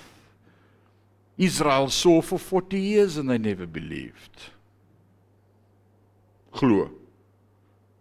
Israel 1.37 1.89
saw 1.89 2.21
for 2.21 2.39
40 2.39 2.79
years 2.79 3.17
and 3.17 3.29
they 3.29 3.37
never 3.37 3.65
believed. 3.65 4.51
Glo. 6.51 6.91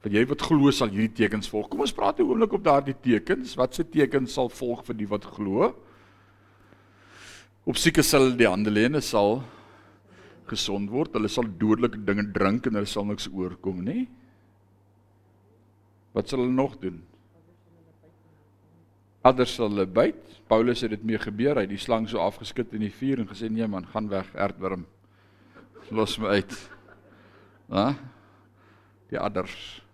Vir 0.06 0.20
jy 0.20 0.28
wat 0.30 0.42
glo 0.46 0.70
sal 0.70 0.92
hierdie 0.94 1.16
tekens 1.18 1.48
volg. 1.50 1.66
Kom 1.66 1.80
ons 1.82 1.90
praat 1.90 2.20
'n 2.20 2.22
oomblik 2.30 2.52
op 2.54 2.62
daardie 2.62 2.94
tekens. 2.94 3.56
Wat 3.58 3.74
se 3.74 3.82
tekens 3.82 4.34
sal 4.34 4.48
volg 4.48 4.84
vir 4.86 4.94
die 4.94 5.08
wat 5.10 5.24
glo? 5.24 5.74
Op 7.66 7.74
sieke 7.74 8.02
sal 8.02 8.30
die 8.36 8.46
hande 8.46 8.70
lê 8.70 8.84
en 8.86 9.02
sal 9.02 9.42
gesond 10.46 10.90
word. 10.90 11.12
Hulle 11.12 11.28
sal 11.28 11.42
dodelike 11.58 11.98
dinge 12.06 12.30
drink 12.32 12.66
en 12.66 12.74
hulle 12.74 12.86
sal 12.86 13.04
niks 13.04 13.26
oorkom 13.26 13.82
nie. 13.82 14.06
Wat 16.14 16.28
sal 16.28 16.38
hulle 16.38 16.54
nog 16.54 16.78
doen? 16.78 17.02
Anders 19.24 19.54
sal 19.56 19.70
hulle 19.70 19.86
byt. 19.86 20.22
Paulus 20.46 20.82
het 20.82 20.90
dit 20.90 21.02
mee 21.02 21.18
gebeur. 21.18 21.56
Hy 21.56 21.62
het 21.62 21.70
die 21.70 21.82
slang 21.82 22.08
so 22.08 22.18
afgeskit 22.18 22.72
in 22.74 22.80
die 22.80 22.94
vuur 22.94 23.18
en 23.18 23.26
gesê 23.26 23.50
nee 23.50 23.66
man, 23.66 23.84
gaan 23.86 24.08
weg, 24.08 24.30
aardwurm. 24.36 24.86
Los 25.90 26.16
my 26.18 26.26
uit. 26.26 26.70
Hæ? 27.70 27.96
Die 29.10 29.18
adders. 29.18 29.85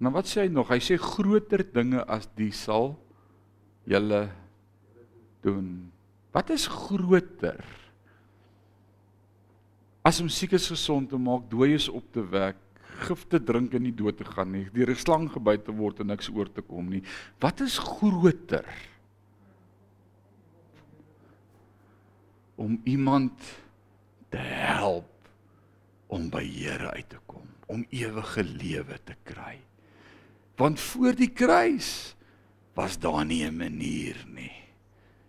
Nou 0.00 0.12
wat 0.14 0.28
sê 0.30 0.46
hy 0.46 0.52
nog? 0.52 0.70
Hy 0.72 0.80
sê 0.80 0.96
groter 1.00 1.62
dinge 1.74 2.00
as 2.08 2.24
die 2.38 2.52
sal 2.56 2.94
julle 3.88 4.30
doen. 5.44 5.90
Wat 6.32 6.52
is 6.54 6.64
groter? 6.70 7.60
As 10.06 10.22
om 10.22 10.30
siekes 10.32 10.70
gesond 10.72 11.10
te 11.12 11.20
maak, 11.20 11.50
dooies 11.52 11.90
op 11.92 12.06
te 12.14 12.24
wek, 12.32 12.56
gif 13.04 13.26
te 13.32 13.40
drink 13.40 13.74
en 13.76 13.84
nie 13.84 13.94
dood 13.96 14.16
te 14.16 14.24
gaan 14.24 14.52
nie, 14.52 14.66
deur 14.72 14.90
'n 14.90 14.96
slang 14.96 15.28
gebyt 15.28 15.64
te 15.64 15.72
word 15.72 16.00
en 16.00 16.08
niks 16.08 16.28
oor 16.32 16.48
te 16.48 16.62
kom 16.62 16.88
nie. 16.88 17.02
Wat 17.40 17.60
is 17.60 17.78
groter? 17.78 18.66
Om 22.56 22.80
iemand 22.84 23.36
te 24.30 24.38
help 24.38 25.08
om 26.08 26.28
by 26.30 26.44
Here 26.44 26.90
uit 26.90 27.08
te 27.08 27.18
kom, 27.26 27.46
om 27.66 27.86
ewige 27.90 28.44
lewe 28.44 28.98
te 29.04 29.14
kry. 29.24 29.60
Want 30.60 30.80
voor 30.80 31.16
die 31.16 31.32
kruis 31.32 32.14
was 32.76 32.98
daar 33.00 33.24
nie 33.24 33.44
'n 33.44 33.56
manier 33.56 34.16
nie. 34.28 34.52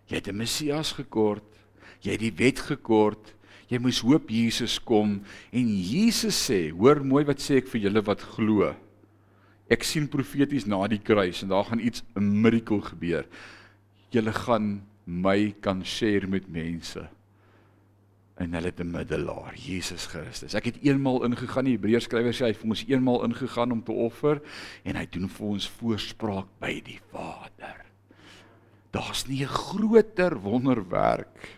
Jy 0.06 0.16
het 0.16 0.28
'n 0.28 0.36
Messias 0.36 0.92
gekort, 0.92 1.56
jy 2.00 2.10
het 2.10 2.20
die 2.20 2.36
wet 2.36 2.60
gekort, 2.60 3.34
Jy 3.72 3.78
moes 3.80 4.02
hoop 4.04 4.28
Jesus 4.28 4.74
kom 4.84 5.22
en 5.48 5.68
Jesus 5.72 6.36
sê, 6.36 6.66
hoor 6.76 7.00
mooi 7.08 7.22
wat 7.24 7.40
sê 7.40 7.62
ek 7.62 7.70
vir 7.72 7.86
julle 7.86 8.02
wat 8.04 8.20
glo. 8.34 8.68
Ek 9.72 9.86
sien 9.88 10.10
profeties 10.12 10.66
na 10.68 10.82
die 10.92 11.00
kruis 11.00 11.40
en 11.40 11.48
daar 11.54 11.64
gaan 11.64 11.80
iets 11.80 12.04
'n 12.12 12.42
miracle 12.42 12.82
gebeur. 12.82 13.24
Julle 14.12 14.32
gaan 14.32 14.84
my 15.06 15.54
kan 15.60 15.84
share 15.84 16.26
met 16.26 16.52
mense. 16.52 17.08
En 18.40 18.54
hulle 18.54 18.70
het 18.70 18.80
'n 18.80 18.90
middelaar, 18.90 19.54
Jesus 19.54 20.06
Christus. 20.06 20.54
Ek 20.54 20.64
het 20.64 20.82
eenmal 20.82 21.24
ingegaan, 21.24 21.64
die 21.64 21.76
Hebreërs 21.76 22.04
skrywer 22.04 22.32
sê 22.32 22.44
hy 22.44 22.52
het 22.52 22.64
ons 22.64 22.84
eenmal 22.88 23.24
ingegaan 23.24 23.72
om 23.72 23.82
te 23.82 23.92
offer 23.92 24.40
en 24.84 24.96
hy 24.96 25.06
doen 25.10 25.28
vir 25.28 25.46
ons 25.46 25.68
voorspraak 25.68 26.46
by 26.58 26.80
die 26.80 27.00
Vader. 27.10 27.84
Daar's 28.90 29.26
nie 29.26 29.42
'n 29.42 29.48
groter 29.48 30.40
wonderwerk 30.40 31.48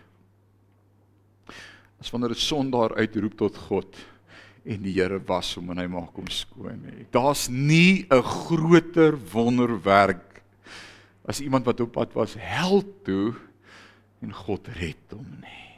as 2.00 2.10
wanneer 2.10 2.30
'n 2.30 2.34
sondaar 2.34 2.94
uitroep 2.94 3.36
tot 3.36 3.56
God 3.56 3.96
en 4.64 4.82
die 4.82 4.92
Here 4.92 5.20
was 5.26 5.54
hom 5.54 5.70
en 5.70 5.78
hy 5.78 5.86
maak 5.86 6.14
hom 6.16 6.28
skoon 6.28 6.82
nie. 6.82 7.06
Daar's 7.10 7.48
nie 7.48 8.06
'n 8.10 8.22
groter 8.22 9.16
wonderwerk 9.32 10.42
as 11.26 11.40
iemand 11.40 11.64
wat 11.64 11.80
op 11.80 11.92
pad 11.92 12.12
was 12.14 12.34
hel 12.38 12.82
toe 13.04 13.34
en 14.22 14.32
God 14.32 14.68
red 14.68 15.12
hom 15.12 15.40
nie. 15.40 15.73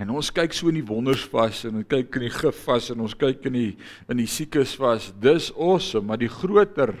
En 0.00 0.08
ons 0.16 0.30
kyk 0.32 0.54
so 0.56 0.70
in 0.72 0.78
die 0.78 0.86
wonders 0.86 1.26
vas 1.28 1.60
en 1.68 1.82
ons 1.82 1.88
kyk 1.90 2.16
in 2.16 2.24
die 2.24 2.32
gif 2.32 2.62
vas 2.64 2.88
en 2.92 3.02
ons 3.04 3.16
kyk 3.20 3.44
in 3.50 3.56
die 3.58 3.72
in 4.08 4.20
die 4.22 4.28
siekes 4.30 4.72
vas. 4.80 5.10
Dis 5.20 5.50
awesome, 5.52 6.08
maar 6.08 6.20
die 6.20 6.30
groter 6.32 6.94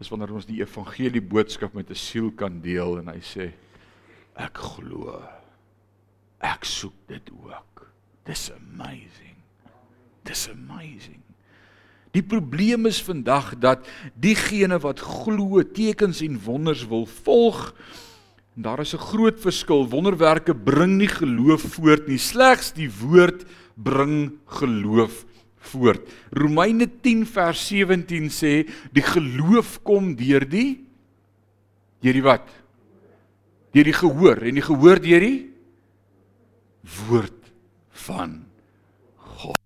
is 0.00 0.10
wanneer 0.10 0.32
ons 0.38 0.46
die 0.46 0.60
evangelie 0.62 1.22
boodskap 1.22 1.74
met 1.74 1.90
'n 1.90 1.98
siel 1.98 2.30
kan 2.30 2.60
deel 2.62 2.98
en 2.98 3.08
hy 3.08 3.20
sê 3.20 3.52
Ek 4.36 4.56
glo. 4.56 5.20
Ek 6.40 6.64
soek 6.64 6.94
dit 7.06 7.30
ook. 7.30 7.86
Dis 8.24 8.50
amazing. 8.50 9.36
Dis 10.24 10.48
amazing. 10.48 11.20
Die 12.12 12.22
probleem 12.22 12.86
is 12.86 13.02
vandag 13.02 13.58
dat 13.58 13.86
diegene 14.14 14.78
wat 14.78 15.00
glo 15.00 15.62
tekens 15.62 16.20
en 16.24 16.40
wonders 16.40 16.86
wil 16.88 17.06
volg 17.06 17.72
en 18.56 18.62
daar 18.62 18.80
is 18.80 18.94
'n 18.94 18.98
groot 18.98 19.40
verskil. 19.40 19.88
Wonderwerke 19.88 20.54
bring 20.54 20.98
nie 20.98 21.08
geloof 21.08 21.62
voort 21.62 22.08
nie, 22.08 22.18
slegs 22.18 22.72
die 22.72 22.90
woord 22.90 23.44
bring 23.76 24.38
geloof 24.46 25.24
voort. 25.58 26.02
Romeine 26.30 26.86
10 27.00 27.26
vers 27.26 27.66
17 27.68 28.28
sê 28.30 28.68
die 28.92 29.02
geloof 29.02 29.82
kom 29.82 30.16
deur 30.16 30.48
die 30.48 30.84
deur 32.00 32.12
die 32.12 32.22
wat? 32.22 32.62
deur 33.72 33.88
die 33.88 33.96
gehoor 33.96 34.42
en 34.44 34.58
die 34.58 34.64
gehoor 34.64 35.00
deur 35.00 35.24
die 35.24 35.38
woord 37.06 37.52
van 38.04 38.42
God. 39.38 39.60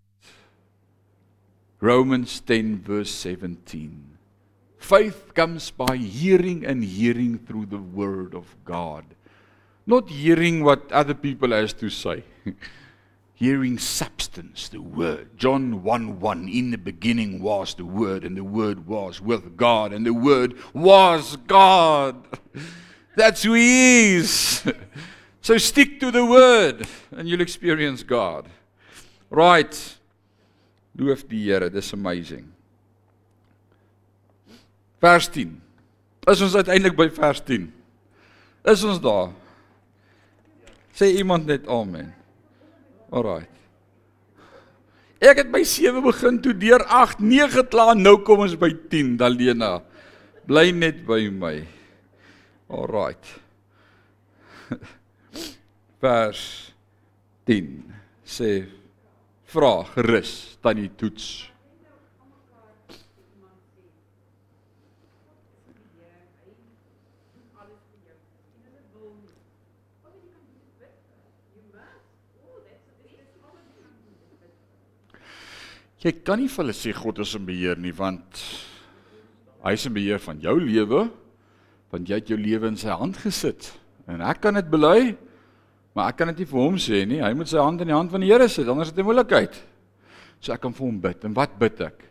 Romans 1.82 2.38
10 2.46 2.76
verse 2.86 3.14
17. 3.24 4.05
Faith 4.86 5.34
comes 5.34 5.72
by 5.72 5.96
hearing 5.96 6.64
and 6.64 6.84
hearing 6.84 7.38
through 7.38 7.66
the 7.66 7.76
word 7.76 8.36
of 8.36 8.54
God. 8.64 9.04
Not 9.84 10.08
hearing 10.08 10.62
what 10.62 10.92
other 10.92 11.12
people 11.12 11.50
has 11.50 11.72
to 11.72 11.90
say. 11.90 12.22
hearing 13.34 13.78
substance, 13.78 14.68
the 14.68 14.80
word. 14.80 15.36
John 15.36 15.82
1 15.82 16.20
1 16.20 16.48
In 16.48 16.70
the 16.70 16.78
beginning 16.78 17.42
was 17.42 17.74
the 17.74 17.84
word, 17.84 18.22
and 18.22 18.36
the 18.36 18.44
word 18.44 18.86
was 18.86 19.20
with 19.20 19.56
God, 19.56 19.92
and 19.92 20.06
the 20.06 20.14
word 20.14 20.54
was 20.72 21.34
God. 21.48 22.24
That's 23.16 23.42
who 23.42 23.54
he 23.54 24.14
is. 24.14 24.62
so 25.40 25.58
stick 25.58 25.98
to 25.98 26.12
the 26.12 26.24
word 26.24 26.86
and 27.10 27.28
you'll 27.28 27.40
experience 27.40 28.04
God. 28.04 28.46
Right. 29.30 29.98
Loof 30.94 31.26
die 31.28 31.36
Here, 31.38 31.68
dis 31.70 31.92
amazing. 31.92 32.55
Vers 35.06 35.28
10. 35.30 35.52
Is 36.26 36.40
ons 36.42 36.56
uiteindelik 36.58 36.96
by 36.98 37.06
vers 37.14 37.42
10? 37.46 37.68
Is 38.66 38.82
ons 38.86 38.98
daar? 39.02 39.30
Sê 40.96 41.12
iemand 41.20 41.46
net 41.46 41.68
amen. 41.70 42.08
Alraight. 43.14 43.52
Ek 45.22 45.38
het 45.40 45.52
by 45.52 45.62
7 45.64 46.02
begin 46.04 46.40
toe 46.42 46.52
deur 46.58 46.82
8, 46.92 47.22
9 47.22 47.64
klaar, 47.70 47.94
nou 47.96 48.18
kom 48.26 48.42
ons 48.44 48.56
by 48.58 48.72
10, 48.90 49.14
Dalena. 49.20 49.78
Bly 50.46 50.72
net 50.74 51.04
by 51.06 51.22
my. 51.30 51.54
Right. 52.90 53.30
Vers 56.02 56.42
10 57.46 57.70
sê 58.26 58.50
vra 59.54 59.78
gerus 59.94 60.58
tannie 60.62 60.90
toets. 60.98 61.46
Jy 76.04 76.12
kan 76.20 76.36
nie 76.40 76.50
vir 76.52 76.60
hulle 76.60 76.76
sê 76.76 76.92
God 76.92 77.22
is 77.24 77.32
in 77.38 77.46
beheer 77.48 77.78
nie 77.80 77.94
want 77.96 78.42
hy 79.64 79.72
is 79.72 79.86
in 79.88 79.94
beheer 79.96 80.20
van 80.20 80.42
jou 80.44 80.58
lewe 80.60 81.06
want 81.92 82.10
jy 82.10 82.18
het 82.20 82.28
jou 82.28 82.36
lewe 82.36 82.68
in 82.68 82.76
sy 82.76 82.92
hand 82.92 83.16
gesit. 83.22 83.70
En 84.10 84.20
ek 84.26 84.42
kan 84.44 84.58
dit 84.58 84.66
bely, 84.70 85.14
maar 85.96 86.10
ek 86.12 86.18
kan 86.20 86.30
dit 86.32 86.42
nie 86.42 86.48
vir 86.50 86.60
hom 86.60 86.76
sê 86.82 87.04
nie. 87.08 87.22
Hy 87.22 87.30
moet 87.38 87.50
sy 87.50 87.62
hand 87.62 87.80
in 87.80 87.90
die 87.90 87.96
hand 87.96 88.12
van 88.12 88.22
die 88.22 88.28
Here 88.28 88.48
sit, 88.52 88.68
anders 88.68 88.90
het 88.92 88.98
hy 89.00 89.06
moeilikheid. 89.06 89.56
So 90.42 90.52
ek 90.52 90.60
kan 90.66 90.74
vir 90.76 90.86
hom 90.86 90.98
bid. 91.02 91.24
En 91.24 91.36
wat 91.36 91.54
bid 91.60 91.80
ek? 91.86 92.02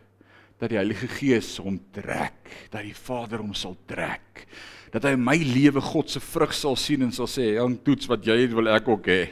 Dat 0.58 0.72
die 0.72 0.80
Heilige 0.80 1.08
Gees 1.12 1.52
hom 1.62 1.76
trek, 1.94 2.50
dat 2.72 2.82
die 2.82 2.96
Vader 2.96 3.44
hom 3.44 3.52
sal 3.54 3.76
trek. 3.88 4.46
Dat 4.94 5.04
hy 5.06 5.12
my 5.20 5.36
lewe 5.36 5.84
God 5.84 6.10
se 6.10 6.22
vrug 6.24 6.56
sal 6.56 6.78
sien 6.80 7.04
en 7.04 7.12
sal 7.12 7.28
sê, 7.28 7.54
"Jong, 7.54 7.78
toets 7.84 8.08
wat 8.08 8.24
jy 8.24 8.40
het, 8.42 8.56
wil 8.56 8.68
ek 8.68 8.88
ook 8.88 9.06
hê." 9.06 9.28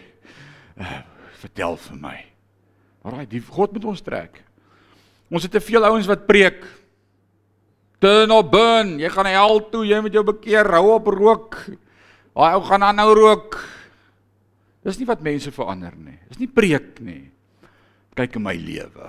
Uh, 0.78 1.02
vertel 1.40 1.76
vir 1.76 1.96
my. 1.96 2.33
Alraai, 3.04 3.26
die 3.28 3.42
God 3.44 3.74
moet 3.76 3.84
ons 3.92 4.02
trek. 4.04 4.40
Ons 5.32 5.44
het 5.46 5.52
te 5.52 5.62
veel 5.62 5.84
ouens 5.84 6.08
wat 6.08 6.26
preek 6.28 6.62
turn 8.04 8.32
or 8.34 8.44
burn. 8.48 8.96
Jy 9.00 9.10
gaan 9.12 9.28
hel 9.30 9.62
toe, 9.72 9.84
jy 9.88 10.00
moet 10.04 10.16
jou 10.16 10.24
bekeer, 10.26 10.68
hou 10.76 10.94
op 10.96 11.08
rook. 11.12 11.60
Daai 12.34 12.56
ou 12.56 12.64
gaan 12.66 12.84
aanhou 12.84 13.12
rook. 13.16 13.60
Dis 14.84 14.98
nie 15.00 15.08
wat 15.08 15.22
mense 15.24 15.52
verander 15.54 15.94
nie. 15.96 16.18
Dis 16.28 16.42
nie 16.42 16.50
preek 16.50 16.98
nie. 17.04 17.22
Kyk 18.18 18.36
in 18.38 18.44
my 18.44 18.54
lewe. 18.58 19.08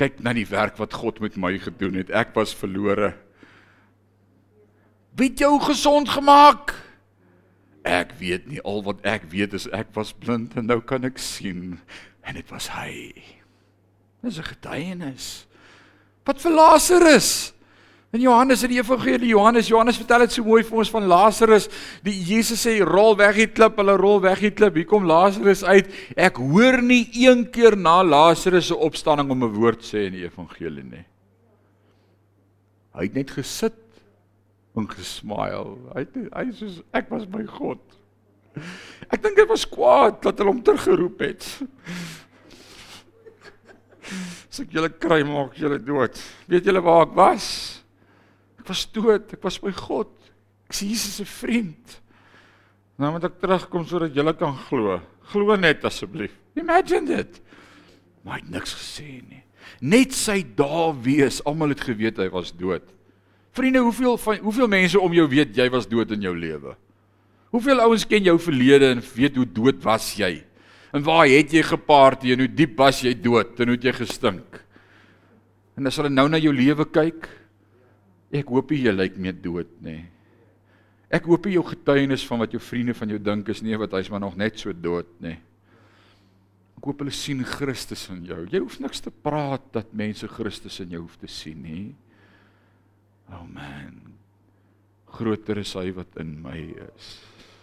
Kyk 0.00 0.18
na 0.24 0.34
die 0.36 0.48
werk 0.48 0.80
wat 0.80 0.96
God 0.96 1.22
met 1.24 1.38
my 1.40 1.54
gedoen 1.62 2.00
het. 2.00 2.10
Ek 2.10 2.34
was 2.36 2.54
verlore. 2.56 3.14
Wie 5.16 5.30
het 5.30 5.40
jou 5.40 5.54
gesond 5.62 6.10
gemaak? 6.12 6.74
Ek 7.86 8.16
weet 8.18 8.48
nie 8.50 8.60
al 8.66 8.82
wat 8.84 9.04
ek 9.06 9.28
weet 9.30 9.54
is 9.56 9.68
ek 9.72 9.94
was 9.94 10.10
blind 10.12 10.56
en 10.58 10.66
nou 10.68 10.80
kan 10.84 11.06
ek 11.06 11.20
sien 11.22 11.78
en 12.26 12.34
dit 12.34 12.48
was 12.50 12.68
hy. 12.74 13.14
Dis 14.22 14.38
'n 14.38 14.50
getuienis. 14.52 15.46
Wat 16.24 16.40
vir 16.40 16.52
Lazarus? 16.52 17.52
In 18.14 18.20
Johannes 18.20 18.62
in 18.62 18.70
die 18.70 18.78
Evangelie 18.78 19.28
Johannes 19.28 19.68
Johannes 19.68 19.98
vertel 19.98 20.24
dit 20.24 20.32
so 20.32 20.44
mooi 20.46 20.62
vir 20.64 20.78
ons 20.78 20.90
van 20.90 21.06
Lazarus. 21.10 21.68
Die 22.06 22.14
Jesus 22.14 22.62
sê 22.64 22.78
rol 22.86 23.16
weg 23.18 23.36
die 23.36 23.48
klip, 23.50 23.76
hulle 23.76 23.96
rol 23.98 24.20
weg 24.24 24.40
die 24.40 24.52
klip. 24.54 24.74
Hier 24.78 24.86
kom 24.86 25.04
Lazarus 25.04 25.64
uit. 25.64 25.90
Ek 26.16 26.36
hoor 26.40 26.80
nie 26.82 27.04
een 27.12 27.50
keer 27.50 27.76
na 27.76 28.04
Lazarus 28.04 28.70
se 28.70 28.76
opstanding 28.76 29.30
om 29.30 29.44
'n 29.44 29.52
woord 29.52 29.82
sê 29.82 30.06
in 30.06 30.12
die 30.12 30.24
Evangelie 30.24 30.84
nie. 30.84 31.04
Hy 32.94 33.02
het 33.02 33.14
net 33.14 33.30
gesit 33.30 33.82
en 34.76 34.88
gesmile. 34.88 35.76
Hy 35.94 36.00
het, 36.00 36.16
hy 36.32 36.44
sê 36.52 36.82
ek 36.94 37.10
was 37.10 37.26
by 37.26 37.44
God. 37.44 37.80
Ek 39.06 39.22
dink 39.22 39.38
dit 39.38 39.48
was 39.48 39.66
kwaad 39.68 40.20
dat 40.24 40.40
hulle 40.40 40.52
hom 40.52 40.62
teruggeroep 40.64 41.22
het. 41.26 41.46
As 44.50 44.62
ek 44.62 44.74
julle 44.74 44.90
kry 44.90 45.20
maak 45.26 45.56
julle 45.58 45.78
dood. 45.82 46.18
Weet 46.50 46.66
julle 46.66 46.82
waar 46.84 47.06
ek 47.06 47.14
was? 47.18 47.48
Ek 48.60 48.68
was 48.70 48.86
dood, 48.90 49.30
ek 49.36 49.42
was 49.44 49.60
by 49.62 49.72
God. 49.76 50.10
Ek 50.66 50.74
is 50.74 50.82
Jesus 50.88 51.20
se 51.20 51.26
vriend. 51.28 51.98
Nou 52.96 53.12
moet 53.14 53.28
ek 53.28 53.38
terugkom 53.42 53.84
sodat 53.86 54.14
julle 54.16 54.32
kan 54.38 54.56
glo. 54.66 54.98
Glo 55.30 55.56
net 55.60 55.84
asseblief. 55.86 56.34
Imagine 56.56 57.06
dit. 57.10 57.42
Maar 58.24 58.40
het 58.40 58.48
niks 58.50 58.74
gesê 58.74 59.20
nie. 59.20 59.42
Net 59.82 60.14
sy 60.16 60.40
daar 60.56 60.94
wees, 61.04 61.42
almal 61.44 61.74
het 61.74 61.82
geweet 61.84 62.18
hy 62.22 62.30
was 62.32 62.52
dood. 62.56 62.86
Vriende, 63.56 63.82
hoeveel 63.84 64.16
van 64.20 64.40
hoeveel 64.44 64.68
mense 64.70 65.00
om 65.00 65.14
jou 65.16 65.26
weet 65.30 65.56
jy 65.56 65.66
was 65.72 65.88
dood 65.88 66.10
in 66.16 66.24
jou 66.24 66.34
lewe? 66.36 66.74
Hoeveel 67.54 67.80
ouens 67.84 68.04
ken 68.08 68.26
jou 68.26 68.36
verlede 68.42 68.90
en 68.96 69.02
weet 69.14 69.36
hoe 69.38 69.46
dood 69.46 69.82
was 69.84 70.10
jy? 70.18 70.42
En 70.94 71.04
waar 71.04 71.28
het 71.30 71.52
jy 71.52 71.62
gepaard 71.66 72.24
en 72.24 72.44
hoe 72.44 72.50
diep 72.50 72.76
was 72.78 73.02
jy 73.04 73.14
dood 73.14 73.58
en 73.60 73.70
hoe 73.70 73.76
het 73.78 73.88
jy 73.90 73.94
gestink? 73.96 74.60
En 75.76 75.88
as 75.88 75.98
hulle 76.00 76.10
nou 76.12 76.26
na 76.32 76.40
jou 76.40 76.52
lewe 76.56 76.86
kyk, 76.88 77.28
Ek 78.34 78.48
hoop 78.50 78.72
jy 78.74 78.92
lyk 78.92 79.18
meer 79.22 79.36
dood 79.38 79.70
nê. 79.80 80.00
Nee. 80.00 80.04
Ek 81.16 81.28
hoop 81.30 81.46
jou 81.46 81.62
getuienis 81.68 82.24
van 82.26 82.40
wat 82.42 82.54
jou 82.54 82.60
vriende 82.62 82.94
van 82.98 83.12
jou 83.12 83.18
dink 83.22 83.46
is 83.52 83.62
nie 83.62 83.76
wat 83.78 83.92
hy's 83.94 84.08
maar 84.10 84.24
nog 84.24 84.34
net 84.38 84.58
so 84.58 84.74
dood 84.74 85.08
nê. 85.20 85.36
Nee. 85.36 85.42
Ek 86.76 86.88
hoop 86.90 87.00
hulle 87.00 87.14
sien 87.14 87.40
Christus 87.46 88.02
in 88.12 88.26
jou. 88.28 88.42
Jy 88.52 88.60
hoef 88.60 88.80
niks 88.82 89.00
te 89.00 89.10
praat 89.10 89.64
dat 89.72 89.94
mense 89.96 90.28
Christus 90.28 90.76
in 90.82 90.92
jou 90.92 91.06
hoef 91.06 91.14
te 91.22 91.30
sien 91.30 91.62
nie. 91.64 91.86
Oh 93.32 93.46
man. 93.46 94.02
Groter 95.16 95.62
is 95.62 95.72
hy 95.78 95.88
wat 95.96 96.18
in 96.20 96.34
my 96.42 96.58
is, 96.90 97.08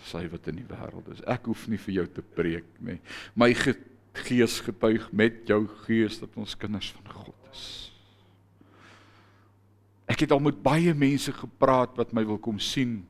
sy 0.10 0.26
wat 0.32 0.50
in 0.52 0.60
die 0.62 0.68
wêreld 0.68 1.08
is. 1.14 1.24
Ek 1.30 1.48
hoef 1.50 1.68
nie 1.72 1.80
vir 1.82 2.00
jou 2.02 2.06
te 2.18 2.24
preek 2.36 2.68
nie. 2.84 3.00
My 3.40 3.52
gees 3.54 4.60
getuig 4.66 5.08
met 5.16 5.42
jou 5.50 5.64
gees 5.86 6.20
dat 6.22 6.36
ons 6.40 6.58
kinders 6.60 6.92
van 6.98 7.14
God 7.14 7.50
is. 7.52 7.64
Ek 10.12 10.26
het 10.26 10.36
al 10.36 10.44
met 10.44 10.60
baie 10.64 10.94
mense 10.94 11.34
gepraat 11.34 11.96
wat 11.98 12.14
my 12.14 12.26
wil 12.28 12.38
kom 12.42 12.60
sien 12.62 13.02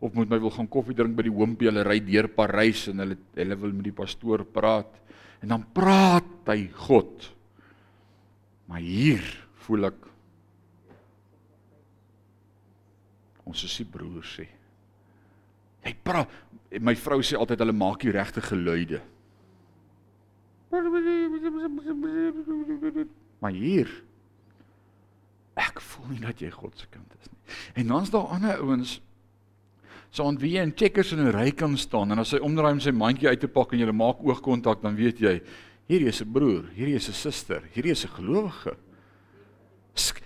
of 0.00 0.14
moet 0.16 0.30
my 0.30 0.38
wil 0.40 0.52
gaan 0.54 0.68
koffie 0.70 0.96
drink 0.96 1.16
by 1.16 1.26
die 1.26 1.34
Hoompie. 1.34 1.68
Hulle 1.68 1.84
ry 1.84 1.98
deur 2.04 2.30
Parys 2.32 2.86
en 2.92 3.02
hulle 3.02 3.18
hulle 3.36 3.58
wil 3.60 3.74
met 3.76 3.90
die 3.90 3.96
pastoor 3.96 4.46
praat. 4.48 4.92
En 5.44 5.52
dan 5.56 5.66
praat 5.74 6.48
hy 6.52 6.62
God. 6.86 7.26
Maar 8.70 8.84
hier 8.84 9.26
voel 9.66 9.90
ek 9.90 10.06
ons 13.50 13.66
is 13.66 13.76
die 13.80 13.88
broers 13.88 14.38
sê. 14.38 14.46
Hy 15.84 15.94
praat 16.04 16.28
my 16.80 16.94
vrou 16.94 17.20
sê 17.24 17.38
altyd 17.38 17.64
hulle 17.64 17.74
maak 17.74 18.02
die 18.04 18.14
regte 18.14 18.42
geluide. 18.44 19.00
Maar 23.40 23.56
hier 23.56 23.90
ek 25.60 25.80
voel 25.82 26.14
nie 26.14 26.22
dat 26.22 26.40
jy 26.40 26.50
God 26.54 26.78
se 26.78 26.86
kind 26.88 27.16
is 27.18 27.28
nie. 27.28 27.56
En 27.82 27.90
dan's 27.90 28.12
daar 28.12 28.30
ander 28.32 28.62
ouens 28.62 29.00
so 30.10 30.26
aan 30.26 30.38
wie 30.42 30.54
jy 30.56 30.62
in 30.66 30.74
checkers 30.74 31.12
in 31.12 31.20
'n 31.20 31.32
ry 31.34 31.50
kan 31.50 31.76
staan 31.76 32.12
en 32.12 32.18
as 32.18 32.32
hy 32.32 32.38
omdraai 32.38 32.72
om 32.72 32.80
sy 32.80 32.90
mandjie 32.90 33.28
uit 33.28 33.40
te 33.40 33.48
pak 33.48 33.72
en 33.72 33.78
jy 33.78 33.92
maak 33.92 34.22
oogkontak 34.22 34.82
dan 34.82 34.96
weet 34.96 35.20
jy 35.20 35.40
hierdie 35.86 36.08
is 36.08 36.22
'n 36.22 36.32
broer, 36.32 36.64
hierdie 36.74 36.94
is 36.94 37.08
'n 37.08 37.12
suster, 37.12 37.62
hierdie 37.74 37.92
is 37.92 38.04
'n 38.04 38.14
gelowige. 38.14 38.76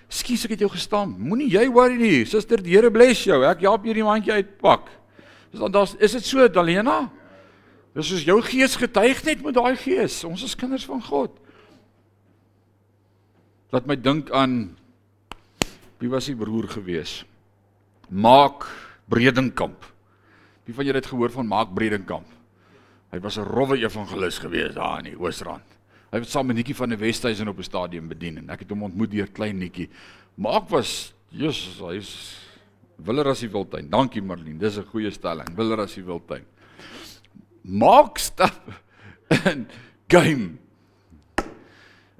Skus 0.09 0.45
ek 0.45 0.51
het 0.51 0.61
jou 0.61 0.71
gestaan. 0.71 1.17
Moenie 1.19 1.51
jy 1.51 1.69
worry 1.69 1.97
nie. 1.97 2.25
Suster, 2.25 2.63
die 2.63 2.71
Here 2.71 2.91
bless 2.91 3.25
jou. 3.25 3.43
Ek 3.43 3.61
help 3.61 3.85
hierdie 3.85 4.05
mandjie 4.05 4.33
uitpak. 4.33 4.89
Dis 5.55 5.63
dan 5.63 5.71
daar's 5.71 5.95
is 6.03 6.17
dit 6.17 6.27
so, 6.27 6.49
Dalena? 6.51 7.05
Dis 7.95 8.09
soos 8.11 8.25
jou 8.27 8.41
gees 8.43 8.75
getuig 8.75 9.21
net 9.23 9.43
met 9.45 9.55
daai 9.55 9.77
gees. 9.79 10.17
Ons 10.27 10.43
is 10.43 10.57
kinders 10.59 10.83
van 10.89 10.99
God. 10.99 11.37
Laat 13.71 13.87
my 13.87 13.95
dink 13.95 14.33
aan 14.35 14.75
Wie 16.03 16.11
was 16.11 16.27
die 16.27 16.35
broer 16.35 16.67
gewees? 16.69 17.23
Maak 18.11 18.67
Bredenkamp. 19.09 19.87
Wie 20.67 20.75
van 20.75 20.85
julle 20.85 20.99
het 20.99 21.07
gehoor 21.07 21.31
van 21.31 21.47
Maak 21.47 21.71
Bredenkamp? 21.73 22.27
Hy 23.15 23.21
was 23.23 23.39
'n 23.39 23.47
rowwe 23.47 23.79
evangelis 23.79 24.43
gewees 24.43 24.75
daar 24.75 24.99
in 24.99 25.15
die 25.15 25.19
Oosrand. 25.19 25.65
Hy 26.11 26.19
het 26.19 26.29
saam 26.29 26.47
met 26.47 26.57
Nikki 26.57 26.75
van 26.75 26.89
die 26.89 26.99
Westhuizen 26.99 27.49
op 27.49 27.59
'n 27.59 27.63
stadium 27.63 28.09
bedien 28.09 28.39
en 28.39 28.51
ek 28.51 28.67
het 28.67 28.71
hom 28.71 28.83
ontmoet 28.83 29.11
deur 29.11 29.31
klein 29.31 29.59
Nikki. 29.59 29.89
Maak 30.35 30.69
was 30.69 31.15
Jesus, 31.31 31.79
hy's 31.79 32.44
willer 32.99 33.29
as 33.33 33.41
die 33.41 33.51
wildtuin. 33.51 33.89
Dankie 33.91 34.23
Marlene, 34.23 34.59
dis 34.59 34.79
'n 34.79 34.85
goeie 34.85 35.11
stelling. 35.11 35.57
Willer 35.57 35.81
as 35.81 35.95
die 35.95 36.05
wildtuin. 36.05 36.45
Maak 37.65 38.19
stap 38.19 38.61
in 39.51 39.67
game. 40.09 40.59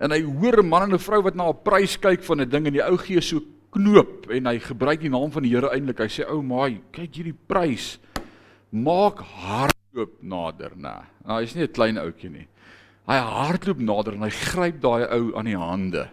En 0.01 0.11
hy 0.11 0.23
hoor 0.23 0.63
'n 0.63 0.69
man 0.69 0.83
en 0.83 0.95
'n 0.95 0.99
vrou 0.99 1.23
wat 1.23 1.35
na 1.35 1.49
'n 1.49 1.63
prys 1.63 1.97
kyk 1.97 2.23
van 2.23 2.41
'n 2.41 2.49
ding 2.49 2.67
en 2.67 2.73
die 2.73 2.83
ou 2.83 2.97
gee 2.97 3.21
so 3.21 3.41
knoop 3.75 4.31
en 4.31 4.47
hy 4.47 4.59
gebruik 4.59 5.01
die 5.01 5.11
naam 5.11 5.31
van 5.31 5.43
die 5.43 5.51
Here 5.51 5.71
eintlik. 5.71 6.01
Hy 6.01 6.09
sê 6.09 6.27
ou 6.29 6.43
maai, 6.43 6.81
kyk 6.93 7.15
hierdie 7.15 7.37
prys. 7.49 7.99
Maak 8.71 9.21
hardloop 9.21 10.23
nader, 10.23 10.75
nê. 10.77 10.97
Nou 11.27 11.41
hy's 11.41 11.55
nie 11.55 11.65
'n 11.65 11.73
klein 11.73 11.99
ouetjie 11.99 12.31
nie. 12.31 12.49
Hy 13.07 13.19
hardloop 13.21 13.79
nader 13.79 14.15
en 14.15 14.23
hy 14.23 14.31
gryp 14.31 14.81
daai 14.81 15.05
ou 15.13 15.37
aan 15.37 15.45
die 15.45 15.59
hande. 15.59 16.09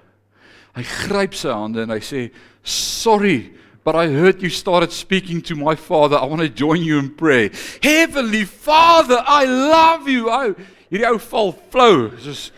Hy 0.76 0.84
gryp 0.84 1.34
sy 1.34 1.50
hande 1.50 1.84
en 1.84 1.90
hy 1.90 2.00
sê, 2.00 2.32
"Sorry, 2.64 3.52
but 3.84 3.96
I 3.96 4.08
heard 4.08 4.42
you 4.42 4.50
started 4.50 4.92
speaking 4.92 5.42
to 5.44 5.56
my 5.56 5.76
father. 5.76 6.18
I 6.18 6.26
want 6.26 6.42
to 6.42 6.50
join 6.50 6.84
you 6.84 7.00
in 7.00 7.16
prayer. 7.16 7.50
Heavenly 7.82 8.46
Father, 8.46 9.24
I 9.26 9.46
love 9.46 10.08
you." 10.08 10.30
Ou, 10.30 10.56
hierdie 10.92 11.12
ou 11.12 11.20
val 11.20 11.54
flou. 11.72 12.12
Soos, 12.20 12.52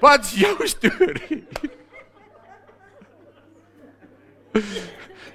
"Wat's 0.00 0.34
jou 0.34 0.66
storie?" 0.66 1.44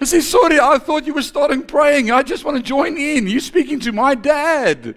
I 0.02 0.06
say, 0.06 0.20
sorry, 0.20 0.60
I 0.60 0.80
thought 0.80 1.06
you 1.06 1.14
were 1.14 1.22
starting 1.22 1.64
praying. 1.64 2.12
I 2.12 2.24
just 2.24 2.44
want 2.44 2.58
to 2.58 2.64
join 2.64 2.98
in. 2.98 3.26
You're 3.26 3.40
speaking 3.40 3.80
to 3.82 3.94
my 3.94 4.16
dad. 4.16 4.96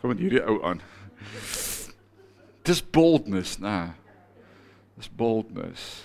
Kom 0.00 0.10
met 0.10 0.18
hierdie 0.18 0.42
ou 0.42 0.58
aan. 0.66 0.82
Dis 2.66 2.80
boldness, 2.82 3.60
né? 3.62 3.94
Dis 4.98 5.08
boldness. 5.08 6.02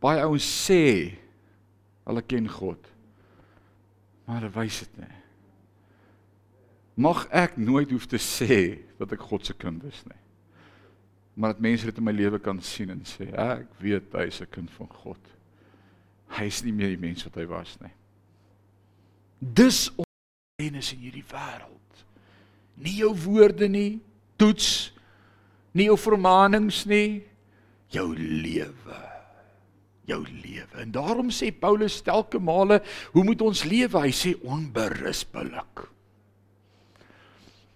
Baie 0.00 0.22
ouens 0.24 0.46
sê 0.66 1.16
hulle 2.08 2.22
ken 2.22 2.48
God. 2.48 2.80
Maar 4.24 4.40
hulle 4.40 4.54
wys 4.56 4.80
dit 4.84 5.02
nie. 5.04 5.16
Mag 7.00 7.26
ek 7.32 7.56
nooit 7.60 7.90
hoef 7.92 8.06
te 8.10 8.18
sê 8.20 8.80
dat 9.00 9.12
ek 9.12 9.28
God 9.30 9.46
se 9.46 9.56
kind 9.56 9.84
is 9.88 10.02
nie 10.08 10.20
maar 11.40 11.52
dat 11.52 11.60
mense 11.60 11.84
dit 11.84 11.96
in 11.96 12.04
my 12.04 12.12
lewe 12.12 12.38
kan 12.38 12.58
sien 12.62 12.90
en 12.92 13.00
sê, 13.08 13.30
ek 13.32 13.70
weet 13.80 14.12
hy 14.12 14.26
is 14.28 14.42
'n 14.42 14.50
kind 14.52 14.70
van 14.76 14.88
God. 14.88 15.20
Hy 16.36 16.44
is 16.44 16.62
nie 16.62 16.72
meer 16.72 16.92
die 16.92 17.00
mens 17.00 17.24
wat 17.24 17.34
hy 17.34 17.46
was 17.46 17.78
nie. 17.80 17.92
Dis 19.40 19.90
onreines 19.96 20.92
in 20.92 20.98
hierdie 20.98 21.24
wêreld. 21.24 22.04
Nie 22.76 22.96
jou 23.00 23.14
woorde 23.24 23.68
nie, 23.68 24.00
toets 24.36 24.92
nie 25.72 25.84
jou 25.84 25.96
vermaanings 25.96 26.84
nie, 26.84 27.24
jou 27.88 28.14
lewe. 28.16 29.09
Jou 30.10 30.20
lewe. 30.26 30.82
En 30.82 30.92
daarom 30.94 31.30
sê 31.34 31.52
Paulus 31.54 32.00
telke 32.06 32.40
male, 32.42 32.80
hoe 33.14 33.24
moet 33.26 33.42
ons 33.46 33.64
lewe? 33.68 34.02
Hy 34.02 34.12
sê 34.14 34.34
onberispelik. 34.42 35.86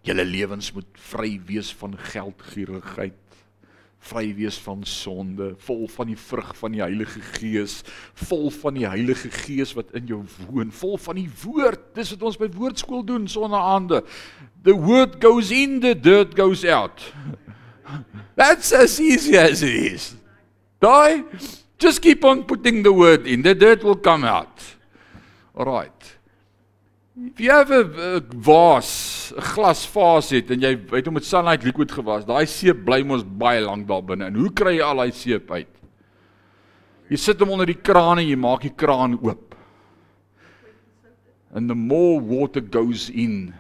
Julle 0.05 0.25
lewens 0.29 0.73
moet 0.77 1.05
vry 1.09 1.39
wees 1.49 1.71
van 1.81 1.95
geldgierigheid 2.13 3.21
vry 4.05 4.29
wees 4.37 4.57
van 4.61 4.83
sonde, 4.89 5.53
vol 5.65 5.87
van 5.89 6.11
die 6.11 6.19
vrug 6.19 6.51
van 6.59 6.75
die 6.75 6.83
Heilige 6.83 7.23
Gees, 7.39 7.79
vol 8.27 8.51
van 8.53 8.77
die 8.77 8.87
Heilige 8.89 9.31
Gees 9.33 9.73
wat 9.77 9.95
in 9.97 10.09
jou 10.11 10.21
woon, 10.51 10.73
vol 10.75 10.99
van 11.01 11.19
die 11.21 11.29
woord. 11.45 11.87
Dis 11.97 12.13
wat 12.15 12.27
ons 12.31 12.41
by 12.41 12.51
woordskool 12.53 13.05
doen 13.07 13.29
sonnaande. 13.31 14.03
The 14.65 14.77
word 14.77 15.19
goes 15.25 15.53
in, 15.55 15.79
the 15.85 15.95
dirt 15.97 16.37
goes 16.37 16.65
out. 16.69 17.01
That's 18.39 18.73
as 18.77 18.99
easy 19.01 19.39
as 19.41 19.63
it 19.65 19.77
is. 19.95 20.13
Daai 20.85 21.25
just 21.85 22.01
keep 22.01 22.25
on 22.25 22.45
putting 22.45 22.83
the 22.83 22.93
word 22.93 23.27
in, 23.27 23.43
the 23.43 23.55
dirt 23.55 23.85
will 23.85 24.01
come 24.01 24.25
out. 24.25 24.63
All 25.55 25.67
right. 25.67 26.17
If 27.15 27.39
you 27.39 27.51
have 27.51 27.71
a, 27.71 28.17
a 28.17 28.21
vase, 28.21 29.33
'n 29.37 29.41
glasvaas 29.41 30.31
het 30.35 30.51
en 30.51 30.61
jy 30.61 30.73
het 30.91 31.07
hom 31.07 31.15
met 31.15 31.25
sunlight 31.25 31.63
liquid 31.63 31.93
gewas, 31.93 32.25
daai 32.27 32.47
seep 32.47 32.83
bly 32.85 33.05
mos 33.07 33.23
baie 33.23 33.61
lank 33.63 33.87
daar 33.87 34.03
binne. 34.03 34.27
En 34.27 34.35
hoe 34.35 34.51
kry 34.51 34.79
jy 34.79 34.83
al 34.83 35.03
daai 35.05 35.13
seep 35.15 35.53
uit? 35.53 35.71
Jy 37.13 37.19
sit 37.21 37.39
hom 37.39 37.53
onder 37.55 37.69
die 37.71 37.79
kraan 37.79 38.19
en 38.19 38.27
jy 38.27 38.37
maak 38.37 38.65
die 38.67 38.75
kraan 38.75 39.15
oop. 39.21 39.55
And 41.55 41.71
the 41.71 41.79
more 41.79 42.19
water 42.19 42.61
goes 42.61 43.07
in, 43.11 43.55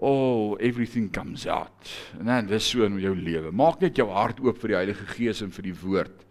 oh, 0.00 0.56
everything 0.58 1.12
comes 1.12 1.46
out. 1.46 1.92
En 2.18 2.26
dan 2.26 2.50
dis 2.50 2.66
so 2.66 2.82
in 2.82 2.98
jou 2.98 3.14
lewe. 3.14 3.52
Maak 3.52 3.84
net 3.84 4.00
jou 4.00 4.08
hart 4.10 4.40
oop 4.42 4.58
vir 4.58 4.74
die 4.74 4.80
Heilige 4.80 5.06
Gees 5.14 5.44
en 5.46 5.54
vir 5.54 5.70
die 5.70 5.78
woord. 5.78 6.23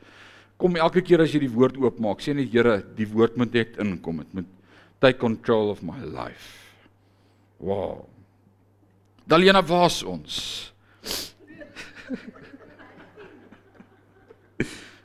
Kom 0.63 0.77
elke 0.79 1.01
keer 1.03 1.19
as 1.19 1.33
jy 1.35 1.41
die 1.43 1.51
woord 1.51 1.75
oopmaak, 1.75 2.21
sê 2.23 2.31
net 2.31 2.47
Here, 2.53 2.77
die 2.95 3.07
woord 3.11 3.35
moet 3.35 3.51
net 3.51 3.75
inkom. 3.83 4.21
Dit 4.23 4.37
moet 4.37 4.51
take 5.03 5.19
control 5.19 5.73
of 5.73 5.81
my 5.83 5.99
life. 6.07 6.53
Wow. 7.59 8.05
Daliena 9.27 9.59
was 9.67 9.99
ons. 10.07 10.37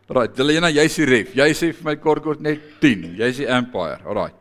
Right, 0.08 0.32
Daliena, 0.32 0.70
jy's 0.72 0.94
die 0.96 1.04
ref. 1.04 1.34
Jy 1.36 1.46
sê 1.52 1.66
vir 1.76 1.84
my 1.84 1.92
kort 2.00 2.22
kort 2.24 2.40
net 2.40 2.62
10. 2.80 3.02
Jy's 3.18 3.42
die 3.42 3.48
empire. 3.52 3.98
Alright. 4.08 4.38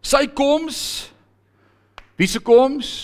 Sy 0.00 0.22
koms. 0.32 0.78
Wie 2.16 2.30
se 2.30 2.40
koms? 2.40 2.94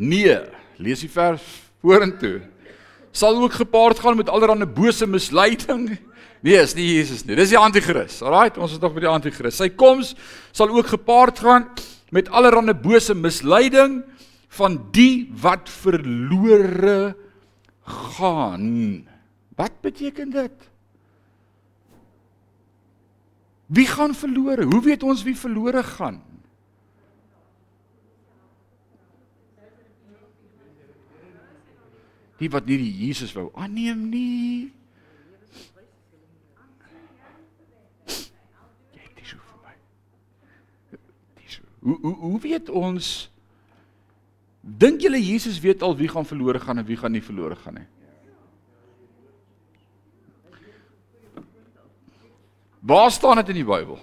Nee, 0.00 0.38
lees 0.80 1.04
die 1.04 1.12
vers 1.12 1.44
vorentoe. 1.84 2.40
Sal 3.16 3.38
ook 3.40 3.56
gepaard 3.56 4.02
gaan 4.04 4.18
met 4.18 4.28
allerlei 4.28 4.68
bose 4.68 5.08
misleiding 5.08 5.96
Nee, 6.46 6.60
is 6.62 6.76
nie 6.76 6.84
Jesus 6.86 7.24
nie. 7.26 7.34
Dis 7.34 7.50
die 7.50 7.58
anti-kris. 7.58 8.20
Alraight, 8.22 8.58
ons 8.62 8.76
is 8.76 8.78
nog 8.82 8.92
by 8.94 9.02
die 9.02 9.10
anti-kris. 9.10 9.56
Sy 9.58 9.70
koms 9.74 10.12
sal 10.54 10.70
ook 10.70 10.92
gepaard 10.92 11.40
gaan 11.42 11.64
met 12.14 12.28
allerlei 12.30 12.76
bose 12.78 13.16
misleiding 13.18 14.02
van 14.54 14.78
die 14.94 15.26
wat 15.42 15.66
verlore 15.82 17.16
gaan. 17.86 18.68
Wat 19.58 19.80
beteken 19.82 20.30
dit? 20.30 20.70
Wie 23.66 23.86
gaan 23.90 24.14
verlore? 24.14 24.68
Hoe 24.70 24.82
weet 24.84 25.02
ons 25.02 25.24
wie 25.26 25.34
verlore 25.36 25.82
gaan? 25.82 26.20
Die 32.38 32.50
wat 32.52 32.66
nie 32.68 32.76
die 32.80 32.92
Jesus 33.06 33.32
wou 33.36 33.48
aanneem 33.54 34.08
nie. 34.12 34.72
Hoe 41.86 41.98
hoe 42.02 42.14
hoe 42.14 42.40
weet 42.42 42.68
ons 42.68 43.30
dink 44.60 45.00
julle 45.00 45.20
Jesus 45.22 45.60
weet 45.62 45.82
al 45.86 45.94
wie 45.96 46.08
gaan 46.10 46.26
verlore 46.26 46.58
gaan 46.58 46.82
en 46.82 46.86
wie 46.88 46.96
gaan 46.98 47.14
nie 47.14 47.22
verlore 47.22 47.56
gaan 47.56 47.78
nie? 47.78 47.86
Waar 52.86 53.10
staan 53.10 53.38
dit 53.38 53.48
in 53.54 53.60
die 53.60 53.66
Bybel? 53.66 53.98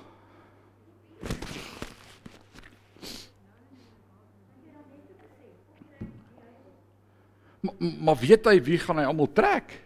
Maar, 7.64 8.18
weet 8.20 8.50
hy 8.50 8.58
wie 8.64 8.78
gaan 8.82 9.00
hy 9.00 9.06
almal 9.08 9.30
trek? 9.32 9.78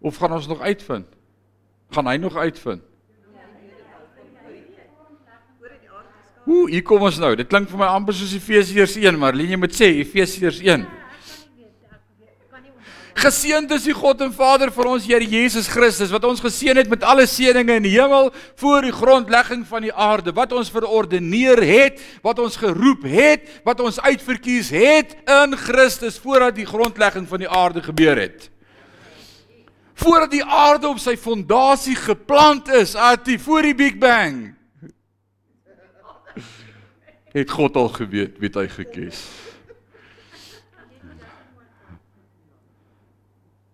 Of 0.00 0.16
gaan 0.16 0.32
ons 0.32 0.48
nog 0.48 0.62
uitvind? 0.64 1.06
Gaan 1.92 2.08
hy 2.08 2.16
nog 2.16 2.36
uitvind? 2.36 2.82
Ooh, 6.42 6.66
hier 6.66 6.82
kom 6.82 7.04
ons 7.06 7.20
nou. 7.22 7.30
Dit 7.38 7.46
klink 7.52 7.68
vir 7.70 7.78
my 7.78 7.86
amper 7.92 8.16
soos 8.16 8.32
Efesiërs 8.34 8.96
1, 8.98 9.18
maar 9.20 9.36
Lenie 9.36 9.58
moet 9.60 9.74
sê 9.76 9.92
Efesiërs 10.00 10.58
1. 10.64 10.88
Geseënd 13.18 13.70
is 13.76 13.84
die 13.84 13.94
God 13.94 14.22
en 14.24 14.32
Vader 14.32 14.70
vir 14.72 14.88
ons 14.88 15.04
Here 15.04 15.26
Jesus 15.28 15.68
Christus 15.70 16.12
wat 16.14 16.24
ons 16.24 16.40
geseën 16.40 16.78
het 16.80 16.88
met 16.90 17.04
alle 17.04 17.26
seënings 17.28 17.74
in 17.76 17.84
die 17.84 17.92
hemel 17.94 18.30
voor 18.60 18.86
die 18.86 18.94
grondlegging 18.94 19.66
van 19.68 19.84
die 19.84 19.92
aarde, 19.92 20.32
wat 20.32 20.54
ons 20.56 20.72
verordeneer 20.72 21.60
het, 21.66 22.00
wat 22.24 22.40
ons 22.42 22.56
geroep 22.60 23.04
het, 23.08 23.44
wat 23.66 23.82
ons 23.84 24.00
uitverkies 24.00 24.72
het 24.72 25.12
in 25.28 25.58
Christus 25.60 26.16
voordat 26.22 26.56
die 26.56 26.68
grondlegging 26.68 27.28
van 27.28 27.44
die 27.44 27.50
aarde 27.50 27.84
gebeur 27.84 28.16
het. 28.16 28.48
Voordat 30.02 30.32
die 30.32 30.44
aarde 30.44 30.88
op 30.88 30.98
sy 30.98 31.14
fondasie 31.20 31.98
geplant 31.98 32.72
is, 32.74 32.96
atie 32.96 33.38
voor 33.38 33.68
die 33.68 33.76
Big 33.76 34.00
Bang 34.00 34.54
het 37.32 37.50
God 37.50 37.76
al 37.80 37.88
geweet 37.88 38.36
wie 38.40 38.50
hy 38.52 38.66
gekies. 38.68 39.22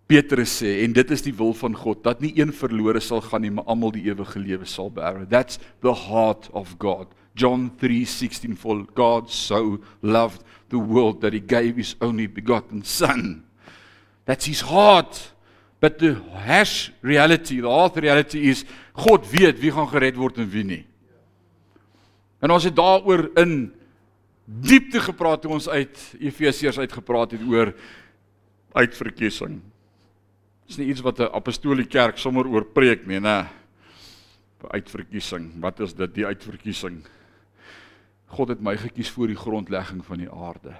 Petrus 0.09 0.55
sê 0.63 0.79
en 0.81 0.93
dit 0.95 1.11
is 1.13 1.21
die 1.21 1.35
wil 1.37 1.51
van 1.53 1.75
God 1.77 2.01
dat 2.01 2.23
nie 2.23 2.31
een 2.39 2.49
verlore 2.55 3.01
sal 3.03 3.21
gaan 3.21 3.43
nie, 3.45 3.51
maar 3.53 3.67
almal 3.69 3.91
die 3.93 4.07
ewige 4.07 4.41
lewe 4.41 4.65
sal 4.65 4.89
beerwe. 4.89 5.27
That's 5.29 5.61
the 5.85 5.93
heart 5.93 6.49
of 6.57 6.73
God. 6.81 7.13
John 7.37 7.69
3:16 7.77 8.57
for 8.57 8.87
God 8.97 9.29
so 9.29 9.77
loved 10.01 10.41
the 10.73 10.81
world 10.81 11.21
that 11.21 11.33
he 11.33 11.39
gave 11.39 11.77
his 11.77 11.95
only 12.01 12.27
begotten 12.27 12.83
son. 12.83 13.43
That's 14.25 14.49
his 14.49 14.61
heart. 14.61 15.33
But 15.79 15.99
the 15.99 16.17
hash 16.33 16.91
reality, 17.01 17.61
the 17.61 17.69
hard 17.69 17.95
reality 17.97 18.49
is 18.49 18.65
God 18.93 19.29
weet 19.31 19.61
wie 19.61 19.71
gaan 19.71 19.87
gered 19.87 20.17
word 20.17 20.41
en 20.41 20.49
wie 20.49 20.63
nie. 20.63 20.83
En 22.41 22.51
ons 22.51 22.65
het 22.65 22.75
daaroor 22.75 23.29
in 23.39 23.71
diepte 24.45 24.99
gepraat 24.99 25.43
toe 25.43 25.53
ons 25.53 25.69
uit 25.69 26.01
Efesiërs 26.19 26.79
uitgepraat 26.81 27.37
het 27.37 27.45
oor 27.47 27.75
uitverkiesing. 28.73 29.59
Dis 30.69 30.77
nie 30.77 30.91
iets 30.93 31.01
wat 31.01 31.19
'n 31.19 31.33
apostoliese 31.33 31.89
kerk 31.89 32.17
sommer 32.17 32.45
oor 32.45 32.63
preek 32.63 33.07
nie, 33.07 33.19
nê. 33.19 33.47
Uitverkiesing. 34.61 35.59
Wat 35.59 35.79
is 35.79 35.93
dit 35.93 36.13
die 36.13 36.25
uitverkiesing? 36.25 37.05
God 38.27 38.49
het 38.49 38.61
my 38.61 38.77
gekies 38.77 39.09
voor 39.09 39.27
die 39.27 39.35
grondlegging 39.35 40.05
van 40.05 40.17
die 40.17 40.29
aarde. 40.29 40.75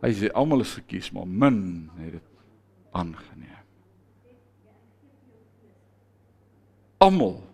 Hy 0.00 0.12
sê 0.14 0.30
almal 0.32 0.60
is 0.60 0.74
gekies, 0.74 1.10
maar 1.12 1.26
min 1.26 1.90
het 1.98 2.12
dit 2.12 2.22
aangeneem. 2.90 3.66
Almal 6.98 7.47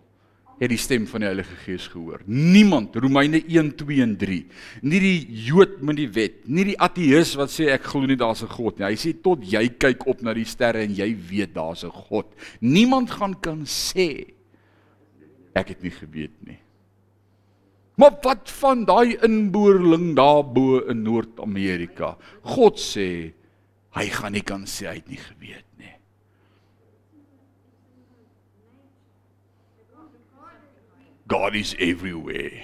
het 0.59 0.71
die 0.71 0.79
stem 0.79 1.03
van 1.09 1.23
die 1.23 1.27
Heilige 1.27 1.55
Gees 1.65 1.87
gehoor. 1.91 2.21
Niemand, 2.31 2.95
Romeine 2.95 3.41
1, 3.43 3.73
2 3.75 4.01
en 4.05 4.13
3. 4.19 4.37
Nie 4.87 5.01
die 5.03 5.17
Jood 5.47 5.81
met 5.83 5.99
die 5.99 6.07
wet, 6.15 6.37
nie 6.47 6.63
die 6.71 6.77
ateïs 6.79 7.33
wat 7.39 7.51
sê 7.51 7.67
ek 7.73 7.89
glo 7.91 8.07
nie 8.07 8.19
daar's 8.19 8.43
'n 8.43 8.47
God 8.55 8.79
nie. 8.79 8.87
Hy 8.87 8.95
sê 8.95 9.13
tot 9.21 9.43
jy 9.43 9.67
kyk 9.77 10.07
op 10.07 10.21
na 10.21 10.33
die 10.33 10.45
sterre 10.45 10.83
en 10.83 10.95
jy 10.95 11.15
weet 11.29 11.53
daar's 11.53 11.83
'n 11.83 11.91
God. 11.91 12.27
Niemand 12.61 13.11
gaan 13.11 13.35
kan 13.35 13.65
sê 13.65 14.31
ek 15.53 15.67
het 15.69 15.83
nie 15.83 15.91
geweet 15.91 16.35
nie. 16.45 16.59
Maar 17.97 18.17
wat 18.23 18.49
van 18.51 18.85
daai 18.85 19.17
inboorling 19.23 20.15
daarbo 20.15 20.79
in 20.87 21.03
Noord-Amerika? 21.03 22.17
God 22.43 22.77
sê 22.77 23.33
hy 23.95 24.05
gaan 24.09 24.31
nie 24.31 24.43
kan 24.43 24.65
sê 24.65 24.87
hy 24.87 24.95
het 24.95 25.09
nie 25.09 25.17
geweet 25.17 25.64
God 31.27 31.55
is 31.55 31.75
everywhere. 31.79 32.61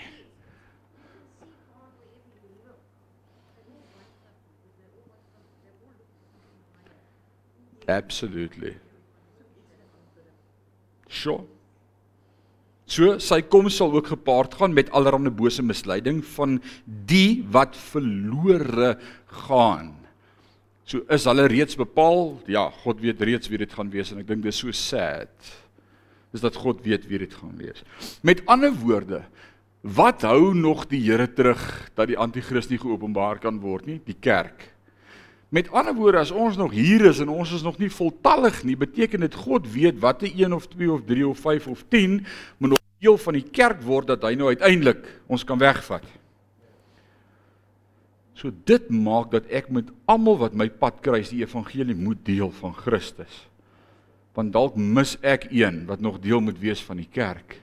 Absolutely. 7.87 8.75
Sure. 11.09 11.43
So 12.85 13.17
sy 13.23 13.39
koms 13.47 13.77
sal 13.79 13.93
ook 13.95 14.11
gepaard 14.13 14.53
gaan 14.59 14.75
met 14.75 14.91
allerlei 14.95 15.31
bose 15.33 15.63
misleiding 15.63 16.21
van 16.35 16.59
die 16.85 17.41
wat 17.51 17.75
verlore 17.75 18.93
gaan. 19.47 19.95
So 20.85 21.01
is 21.09 21.25
hulle 21.25 21.47
reeds 21.47 21.77
bepaal? 21.79 22.35
Ja, 22.51 22.67
God 22.83 22.99
weet 23.01 23.23
reeds 23.23 23.49
wie 23.51 23.61
dit 23.63 23.73
gaan 23.73 23.91
wees 23.93 24.11
en 24.11 24.21
ek 24.21 24.27
dink 24.29 24.43
dis 24.45 24.59
so 24.61 24.75
sad 24.75 25.31
is 26.31 26.43
dat 26.43 26.55
God 26.55 26.83
weet 26.85 27.07
wie 27.07 27.19
dit 27.19 27.33
gaan 27.33 27.57
wees. 27.59 27.83
Met 28.21 28.45
ander 28.45 28.73
woorde, 28.73 29.23
Wat 29.81 30.21
hou 30.21 30.53
nog 30.53 30.85
die 30.91 31.01
Here 31.01 31.25
terug 31.33 31.61
dat 31.97 32.11
die 32.11 32.17
anti-kris 32.17 32.69
nie 32.69 32.77
geopenbaar 32.77 33.39
kan 33.41 33.57
word 33.63 33.87
nie? 33.89 33.97
Die 34.05 34.17
kerk. 34.19 34.67
Met 35.49 35.71
ander 35.73 35.95
woorde, 35.97 36.21
as 36.21 36.31
ons 36.31 36.55
nog 36.55 36.71
hier 36.71 37.01
is 37.09 37.19
en 37.19 37.31
ons 37.33 37.49
is 37.51 37.65
nog 37.65 37.79
nie 37.81 37.89
voltallig 37.91 38.61
nie, 38.63 38.77
beteken 38.77 39.25
dit 39.25 39.35
God 39.35 39.65
weet 39.73 39.97
watte 39.99 40.29
1 40.29 40.53
of 40.53 40.69
2 40.71 40.91
of 40.93 41.01
3 41.09 41.27
of 41.27 41.41
5 41.41 41.67
of 41.73 41.83
10 41.89 42.21
moet 42.61 42.75
nog 42.75 42.83
deel 43.01 43.17
van 43.17 43.39
die 43.39 43.47
kerk 43.49 43.81
word 43.81 44.13
dat 44.13 44.23
hy 44.23 44.35
nou 44.37 44.51
uiteindelik 44.53 45.01
ons 45.25 45.43
kan 45.43 45.59
wegvat. 45.59 46.05
So 48.37 48.53
dit 48.69 48.85
maak 48.93 49.33
dat 49.33 49.49
ek 49.49 49.73
met 49.73 49.89
almal 50.05 50.37
wat 50.45 50.53
my 50.57 50.69
pad 50.69 51.01
kruis 51.01 51.33
die 51.33 51.41
evangelie 51.41 51.97
moet 51.97 52.21
deel 52.25 52.53
van 52.61 52.77
Christus. 52.77 53.33
Want 54.37 54.53
dalk 54.53 54.75
mis 54.75 55.17
ek 55.21 55.49
een 55.51 55.85
wat 55.89 55.99
nog 55.99 56.19
deel 56.23 56.41
moet 56.41 56.59
wees 56.59 56.81
van 56.83 57.01
die 57.01 57.09
kerk. 57.11 57.57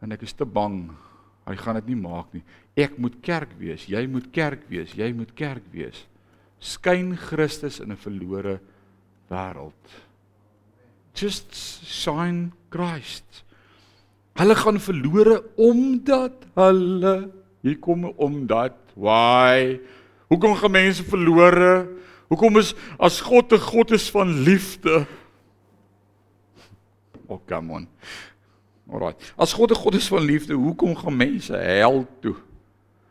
En 0.00 0.12
ek 0.12 0.22
is 0.22 0.36
te 0.36 0.46
bang 0.46 0.90
hy 1.46 1.54
gaan 1.60 1.78
dit 1.78 1.92
nie 1.92 2.00
maak 2.00 2.32
nie. 2.34 2.42
Ek 2.76 2.96
moet 2.98 3.14
kerk 3.24 3.52
wees, 3.60 3.86
jy 3.88 4.02
moet 4.10 4.26
kerk 4.34 4.66
wees, 4.70 4.92
jy 4.98 5.12
moet 5.14 5.30
kerk 5.38 5.64
wees. 5.72 6.04
Skyn 6.58 7.14
Christus 7.16 7.80
in 7.80 7.92
'n 7.92 7.96
verlore 7.96 8.60
wêreld. 9.30 9.84
Just 11.14 11.54
shine 11.84 12.50
Christ. 12.70 13.44
Hulle 14.36 14.54
gaan 14.54 14.80
verlore 14.80 15.44
omdat 15.56 16.44
hulle 16.54 17.30
hier 17.62 17.78
kom 17.78 18.04
omdat 18.04 18.76
Why? 18.96 19.80
Hoekom 20.28 20.54
gaan 20.56 20.72
mense 20.72 21.04
verlore? 21.04 21.86
Hoekom 22.28 22.56
is 22.58 22.74
as 22.98 23.20
God 23.20 23.52
'n 23.52 23.60
God 23.60 23.90
is 23.90 24.10
van 24.10 24.42
liefde? 24.42 25.06
Oh, 27.26 27.40
come 27.46 27.72
on. 27.72 27.88
Alraai. 28.90 29.14
As 29.36 29.52
God 29.52 29.70
'n 29.70 29.82
God 29.82 29.94
is 29.94 30.08
van 30.08 30.22
liefde, 30.22 30.54
hoekom 30.54 30.96
gaan 30.96 31.16
mense 31.16 31.56
hel 31.56 32.06
toe? 32.20 32.36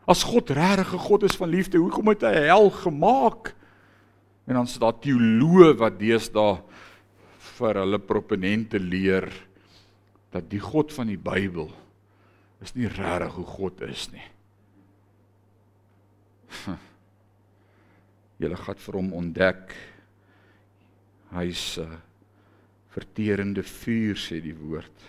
As 0.06 0.22
God 0.22 0.50
regtig 0.50 0.92
'n 0.94 0.98
God 0.98 1.22
is 1.22 1.36
van 1.36 1.48
liefde, 1.48 1.78
hoekom 1.78 2.08
het 2.08 2.22
hy 2.22 2.34
hel 2.46 2.70
gemaak? 2.70 3.54
En 4.46 4.54
dan 4.54 4.66
sit 4.66 4.80
daar 4.80 4.98
teoloë 4.98 5.76
wat 5.76 5.98
deesdae 5.98 6.62
vir 7.56 7.74
hulle 7.74 7.98
proponente 7.98 8.78
leer 8.78 9.32
dat 10.30 10.50
die 10.50 10.60
God 10.60 10.92
van 10.92 11.06
die 11.06 11.18
Bybel 11.18 11.70
is 12.62 12.74
nie 12.74 12.88
regtig 12.88 13.34
hoe 13.34 13.46
God 13.46 13.80
is 13.80 14.08
nie. 14.12 14.28
Julle 18.40 18.56
gaan 18.56 18.76
vir 18.76 18.94
hom 19.00 19.12
ontdek. 19.12 19.76
Hy's 21.34 21.78
'n 21.78 21.82
uh, 21.82 21.96
verterende 22.96 23.62
vuur 23.66 24.16
sê 24.16 24.40
die 24.40 24.56
woord. 24.56 25.04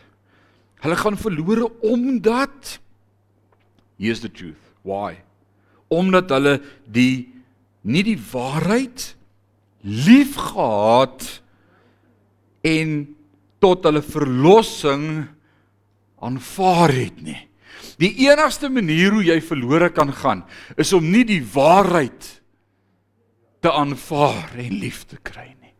Hulle 0.83 0.97
gaan 0.99 1.17
verlore 1.19 1.69
omdat 1.85 2.77
Here's 3.97 4.21
the 4.21 4.29
truth. 4.29 4.61
Why? 4.85 5.17
Omdat 5.89 6.29
hulle 6.35 6.59
die 6.85 7.33
nie 7.88 8.03
die 8.05 8.19
waarheid 8.19 9.15
liefgehad 9.81 11.25
en 12.67 12.91
tot 13.63 13.88
hulle 13.88 14.03
verlossing 14.05 15.07
aanvaar 16.21 16.93
het 16.93 17.21
nie. 17.23 17.39
Die 17.97 18.11
enigste 18.27 18.69
manier 18.69 19.15
hoe 19.15 19.23
jy 19.25 19.38
verlore 19.41 19.89
kan 19.93 20.11
gaan 20.13 20.43
is 20.77 20.93
om 20.93 21.07
nie 21.09 21.23
die 21.25 21.41
waarheid 21.41 22.27
te 23.65 23.71
aanvaar 23.73 24.53
en 24.61 24.77
lief 24.81 25.05
te 25.09 25.17
kry 25.25 25.47
nie. 25.55 25.73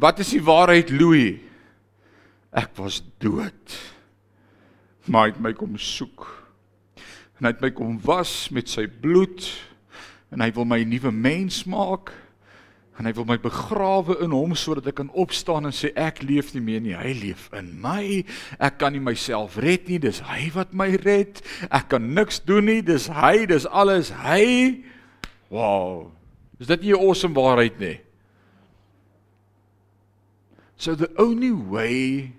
Wat 0.00 0.18
is 0.18 0.32
die 0.34 0.42
waarheid, 0.44 0.90
Louis? 0.90 1.38
Ek 2.56 2.72
was 2.80 3.02
dood. 3.22 3.76
Maar 5.06 5.28
hy 5.28 5.32
het 5.34 5.42
my 5.44 5.52
kom 5.56 5.76
soek. 5.78 6.26
En 7.36 7.46
hy 7.46 7.52
het 7.52 7.64
my 7.64 7.70
kom 7.76 7.98
was 8.04 8.48
met 8.54 8.70
sy 8.72 8.86
bloed. 8.88 9.44
En 10.32 10.42
hy 10.42 10.50
wil 10.56 10.64
my 10.64 10.80
'n 10.84 10.88
nuwe 10.88 11.12
mens 11.12 11.64
maak. 11.64 12.12
En 12.98 13.04
hy 13.04 13.12
wil 13.12 13.24
my 13.24 13.36
begrawe 13.38 14.16
in 14.24 14.30
hom 14.30 14.54
sodat 14.54 14.86
ek 14.86 14.94
kan 14.94 15.10
opstaan 15.12 15.66
en 15.66 15.72
sê 15.72 15.92
ek 15.94 16.22
leef 16.22 16.54
nie 16.54 16.62
meer 16.62 16.80
nie. 16.80 16.96
Hy 16.96 17.12
leef 17.12 17.50
in 17.52 17.80
my. 17.80 18.24
Ek 18.58 18.78
kan 18.78 18.92
nie 18.92 19.00
myself 19.00 19.56
red 19.56 19.88
nie. 19.88 19.98
Dis 19.98 20.20
hy 20.20 20.50
wat 20.54 20.72
my 20.72 20.96
red. 20.96 21.42
Ek 21.70 21.88
kan 21.88 22.14
niks 22.14 22.40
doen 22.40 22.64
nie. 22.64 22.82
Dis 22.82 23.06
hy. 23.06 23.46
Dis 23.46 23.66
alles 23.66 24.10
hy. 24.10 24.84
Wow 25.50 26.16
is 26.58 26.66
dit 26.66 26.82
nie 26.82 26.92
'n 26.92 27.00
awesome 27.00 27.34
waarheid 27.34 27.78
nie 27.78 28.00
so 30.76 30.94
the 30.94 31.10
only 31.18 31.52
way 31.52 32.32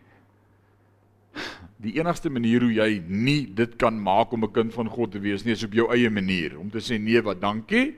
die 1.77 1.97
enigste 1.99 2.29
manier 2.29 2.61
hoe 2.65 2.73
jy 2.73 3.01
nie 3.07 3.45
dit 3.53 3.77
kan 3.77 3.97
maak 4.01 4.33
om 4.33 4.43
'n 4.43 4.51
kind 4.51 4.73
van 4.73 4.89
God 4.89 5.11
te 5.11 5.19
wees 5.19 5.45
nie 5.45 5.53
is 5.53 5.63
op 5.63 5.73
jou 5.73 5.91
eie 5.93 6.09
manier 6.09 6.57
om 6.59 6.69
te 6.69 6.79
sê 6.79 6.99
nee 6.99 7.21
wat 7.21 7.41
dankie 7.41 7.93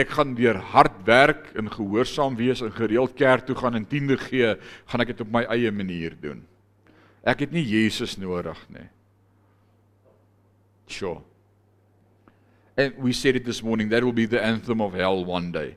ek 0.00 0.12
gaan 0.16 0.34
deur 0.36 0.58
hard 0.72 0.98
werk 1.06 1.52
en 1.58 1.70
gehoorsaam 1.72 2.36
wees 2.36 2.62
en 2.64 2.74
gereeld 2.74 3.14
kerk 3.16 3.46
toe 3.46 3.56
gaan 3.56 3.78
en 3.78 3.86
tiende 3.88 4.18
gee, 4.20 4.56
gaan 4.90 5.04
ek 5.04 5.14
dit 5.14 5.24
op 5.24 5.32
my 5.32 5.44
eie 5.54 5.72
manier 5.72 6.16
doen. 6.20 6.42
Ek 7.26 7.46
het 7.46 7.54
nie 7.54 7.64
Jesus 7.64 8.16
nodig 8.20 8.58
nie. 8.74 8.86
Sure. 10.86 11.22
And 12.76 12.94
we 13.00 13.12
said 13.12 13.36
it 13.36 13.44
this 13.44 13.62
morning 13.62 13.90
that 13.90 14.04
will 14.04 14.14
be 14.14 14.26
the 14.26 14.42
anthem 14.42 14.80
of 14.80 14.94
hell 14.94 15.24
one 15.24 15.50
day. 15.50 15.76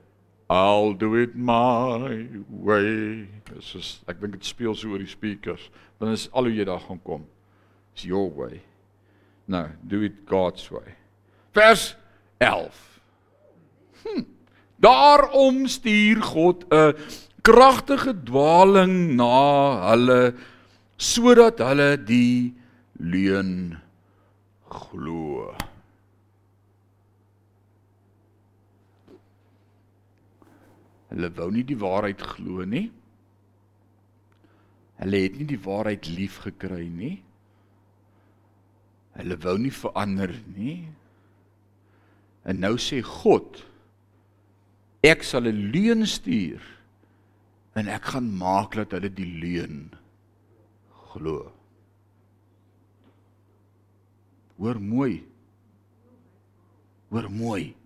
I'll 0.50 0.94
do 0.94 1.14
it 1.16 1.36
my 1.36 2.26
way. 2.50 3.28
Dis 3.54 3.76
is 3.78 3.90
ek 4.10 4.18
dink 4.22 4.40
dit 4.40 4.48
speel 4.50 4.74
so 4.74 4.90
oor 4.90 5.02
die 5.02 5.10
speakers. 5.10 5.68
Dan 6.02 6.16
is 6.16 6.26
al 6.34 6.50
hoe 6.50 6.56
jy 6.56 6.66
daar 6.66 6.82
gaan 6.82 7.02
kom. 7.06 7.28
It's 7.94 8.08
your 8.08 8.32
way. 8.34 8.64
No, 9.46 9.68
do 9.86 10.02
it 10.02 10.26
God's 10.30 10.66
way. 10.74 10.96
Vers 11.54 11.96
11. 12.42 12.82
Hm. 14.04 14.26
Daarom 14.82 15.68
stuur 15.68 16.22
God 16.24 16.66
'n 16.74 16.96
kragtige 17.42 18.14
dwaling 18.24 19.16
na 19.18 19.90
hulle 19.92 20.34
sodat 20.98 21.60
hulle 21.60 21.98
die 21.98 22.54
leuen 22.98 23.78
glo. 24.70 25.54
Hulle 31.10 31.30
wou 31.38 31.50
nie 31.54 31.66
die 31.66 31.78
waarheid 31.80 32.22
glo 32.36 32.66
nie. 32.70 32.88
Hulle 35.00 35.24
het 35.24 35.38
nie 35.40 35.48
die 35.50 35.62
waarheid 35.64 36.10
lief 36.12 36.42
gekry 36.44 36.86
nie. 36.92 37.16
Hulle 39.18 39.38
wou 39.44 39.56
nie 39.62 39.74
verander 39.74 40.34
nie. 40.56 40.84
En 42.48 42.62
nou 42.62 42.76
sê 42.82 43.02
God 43.06 43.64
ek 45.04 45.24
sal 45.24 45.48
'n 45.48 45.72
leuen 45.72 46.06
stuur 46.06 46.60
en 47.80 47.88
ek 47.88 48.12
gaan 48.12 48.30
maak 48.36 48.76
dat 48.76 48.92
hulle 48.92 49.10
die 49.10 49.32
leuen 49.40 49.92
glo. 51.12 51.52
Hoor 54.60 54.80
mooi. 54.82 55.24
Hoor 57.10 57.30
mooi. 57.32 57.79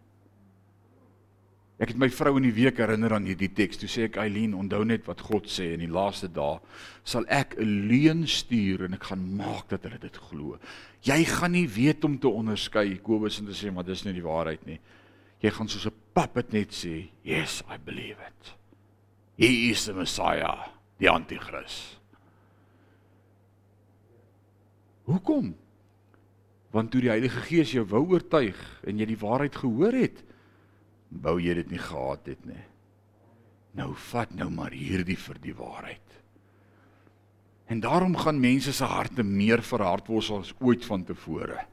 Ek 1.83 1.91
het 1.91 1.99
my 1.99 2.07
vrou 2.13 2.37
in 2.39 2.47
die 2.47 2.55
week 2.55 2.79
herinner 2.79 3.17
aan 3.17 3.27
hierdie 3.27 3.51
teks. 3.51 3.81
Toe 3.81 3.89
sê 3.91 4.07
ek 4.07 4.21
Eileen, 4.23 4.55
onthou 4.55 4.85
net 4.87 5.03
wat 5.09 5.19
God 5.27 5.49
sê 5.51 5.73
in 5.75 5.83
die 5.83 5.91
laaste 5.91 6.29
dae 6.31 6.61
sal 7.03 7.27
ek 7.27 7.57
'n 7.59 7.87
leuen 7.91 8.23
stuur 8.23 8.85
en 8.87 8.93
ek 8.95 9.11
gaan 9.11 9.23
maak 9.35 9.67
dat 9.67 9.83
hulle 9.83 9.99
dit 9.99 10.17
glo. 10.29 10.57
Jy 11.03 11.25
gaan 11.25 11.51
nie 11.51 11.67
weet 11.67 12.05
om 12.05 12.17
te 12.17 12.27
onderskei 12.31 13.01
Kobus 13.03 13.39
en 13.39 13.47
te 13.47 13.51
sê 13.51 13.73
maar 13.73 13.83
dis 13.83 14.05
nie 14.05 14.13
die 14.13 14.23
waarheid 14.23 14.65
nie 14.65 14.79
jy 15.43 15.51
gaan 15.51 15.67
soos 15.67 15.85
'n 15.87 15.99
puppet 16.13 16.53
net 16.53 16.71
sê, 16.71 17.09
"Yes, 17.23 17.63
I 17.69 17.77
believe 17.77 18.17
it." 18.19 18.55
He 19.37 19.69
is 19.69 19.85
the 19.85 19.93
Messiah, 19.93 20.69
die 20.99 21.09
anti-kris. 21.09 21.99
Hoekom? 25.05 25.55
Want 26.71 26.91
toe 26.91 27.01
die 27.01 27.09
Heilige 27.09 27.41
Gees 27.41 27.71
jou 27.71 27.85
wou 27.85 28.07
oortuig 28.13 28.55
en 28.87 28.97
jy 28.97 29.05
die 29.05 29.17
waarheid 29.17 29.55
gehoor 29.55 29.91
het, 29.91 30.23
wou 31.21 31.37
jy 31.41 31.53
dit 31.53 31.69
nie 31.73 31.81
gehad 31.81 32.25
het 32.25 32.45
nie. 32.45 32.63
Nou 33.77 33.93
vat 34.11 34.33
nou 34.37 34.49
maar 34.53 34.73
hierdie 34.73 35.17
vir 35.17 35.39
die 35.41 35.55
waarheid. 35.57 36.01
En 37.69 37.79
daarom 37.79 38.15
gaan 38.17 38.41
mense 38.41 38.73
se 38.73 38.85
harte 38.85 39.23
meer 39.23 39.63
verhard 39.65 40.07
word 40.07 40.29
as 40.39 40.53
ooit 40.59 40.85
vantevore. 40.85 41.63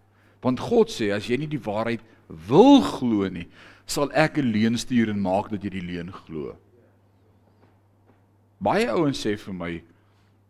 Want 0.41 0.61
God 0.61 0.93
sê 0.93 1.11
as 1.13 1.29
jy 1.29 1.37
nie 1.43 1.51
die 1.51 1.61
waarheid 1.61 2.01
wil 2.49 2.81
glo 2.87 3.29
nie, 3.29 3.49
sal 3.87 4.11
ek 4.13 4.39
'n 4.39 4.53
leuen 4.53 4.79
stuur 4.79 5.11
en 5.11 5.21
maak 5.21 5.51
dat 5.51 5.65
jy 5.65 5.71
die 5.71 5.89
leuen 5.93 6.13
glo. 6.13 6.57
Baie 8.61 8.89
ouens 8.89 9.21
sê 9.27 9.37
vir 9.37 9.55
my, 9.55 9.83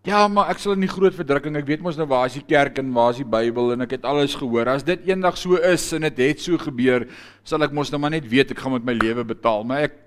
ja, 0.07 0.23
maar 0.29 0.51
ek 0.53 0.63
sal 0.63 0.77
in 0.77 0.85
die 0.87 0.91
groot 0.91 1.15
verdrukking, 1.17 1.59
ek 1.61 1.69
weet 1.69 1.83
mos 1.85 1.99
nou 1.99 2.07
waar 2.11 2.31
is 2.31 2.39
die 2.39 2.47
kerk 2.47 2.79
en 2.83 2.93
waar 2.97 3.13
is 3.15 3.21
die 3.23 3.29
Bybel 3.29 3.75
en 3.75 3.85
ek 3.85 3.99
het 3.99 4.07
alles 4.09 4.37
gehoor. 4.39 4.71
As 4.73 4.87
dit 4.87 5.11
eendag 5.11 5.37
so 5.41 5.59
is 5.59 5.85
en 5.97 6.09
dit 6.09 6.23
het 6.25 6.41
so 6.41 6.59
gebeur, 6.61 7.09
sal 7.45 7.67
ek 7.67 7.75
mos 7.77 7.93
nou 7.93 8.01
maar 8.01 8.15
net 8.15 8.29
weet 8.31 8.55
ek 8.55 8.63
gaan 8.63 8.79
met 8.79 8.87
my 8.87 8.97
lewe 8.97 9.27
betaal, 9.35 9.67
maar 9.67 9.91
ek 9.91 9.99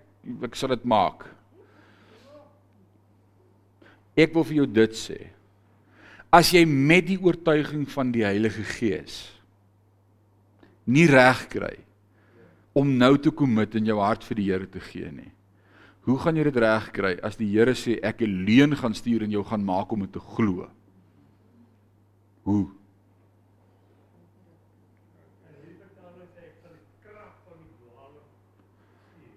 ek 0.48 0.56
sal 0.56 0.72
dit 0.72 0.84
maak. 0.88 1.26
Ek 4.16 4.32
wil 4.34 4.46
vir 4.48 4.62
jou 4.62 4.68
dit 4.70 4.98
sê. 4.98 5.20
as 6.34 6.50
jy 6.50 6.64
met 6.66 7.06
die 7.06 7.20
oortuiging 7.22 7.86
van 7.94 8.10
die 8.14 8.24
Heilige 8.26 8.64
Gees 8.66 9.18
nie 10.90 11.06
reg 11.06 11.46
kry 11.52 11.76
om 12.74 12.96
nou 12.98 13.14
te 13.22 13.30
commit 13.30 13.78
in 13.78 13.86
jou 13.86 14.00
hart 14.02 14.26
vir 14.26 14.40
die 14.40 14.48
Here 14.50 14.66
te 14.68 14.82
gee 14.82 15.12
nie. 15.14 15.30
Hoe 16.04 16.18
gaan 16.20 16.36
jy 16.36 16.44
dit 16.50 16.58
reg 16.60 16.90
kry 16.92 17.14
as 17.24 17.38
die 17.40 17.48
Here 17.54 17.76
sê 17.80 17.96
ek 18.04 18.26
alleen 18.26 18.76
gaan 18.76 18.96
stuur 18.96 19.24
en 19.24 19.32
jou 19.32 19.44
gaan 19.48 19.64
maak 19.64 19.92
om 19.96 20.04
dit 20.04 20.12
te 20.12 20.20
glo? 20.20 20.68
Hoe? 22.44 22.66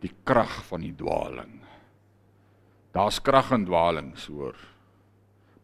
Die 0.03 0.11
krag 0.27 0.59
van 0.67 0.83
die 0.83 0.95
dwaling. 0.95 1.61
Daar's 2.95 3.21
krag 3.23 3.53
in 3.55 3.67
dwalings, 3.67 4.27
hoor. 4.27 4.59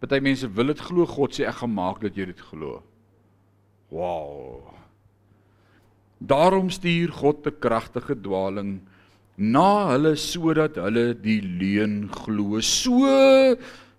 Party 0.02 0.18
mense 0.22 0.48
wil 0.54 0.70
dit 0.70 0.80
glo, 0.82 1.06
God 1.06 1.34
sê 1.34 1.46
ek 1.48 1.62
gaan 1.62 1.74
maak 1.74 2.00
dat 2.02 2.16
jy 2.18 2.28
dit 2.30 2.46
glo. 2.50 2.80
Wow. 3.90 4.70
Daarom 6.22 6.70
stuur 6.70 7.10
God 7.12 7.46
'n 7.46 7.58
kragtige 7.58 8.14
dwaling 8.14 8.80
na 9.36 9.92
hulle 9.92 10.14
sodat 10.20 10.76
hulle 10.80 11.12
die 11.18 11.40
leuen 11.40 12.06
glo. 12.12 12.60
So 12.60 13.08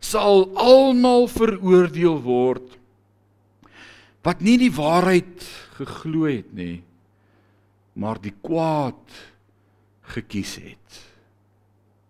sal 0.04 0.50
almal 0.60 1.30
veroordeel 1.32 2.20
word 2.26 2.80
wat 4.24 4.40
nie 4.40 4.56
die 4.56 4.72
waarheid 4.72 5.44
geglo 5.76 6.30
het 6.30 6.54
nie, 6.56 6.80
maar 8.00 8.22
die 8.24 8.32
kwaad 8.32 9.04
gekies 10.14 10.56
het. 10.64 11.00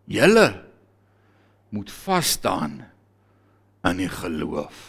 Julle 0.06 0.48
moet 1.74 1.90
vas 2.04 2.36
staan 2.38 2.84
in 3.90 4.04
die 4.04 4.12
geloof. 4.12 4.82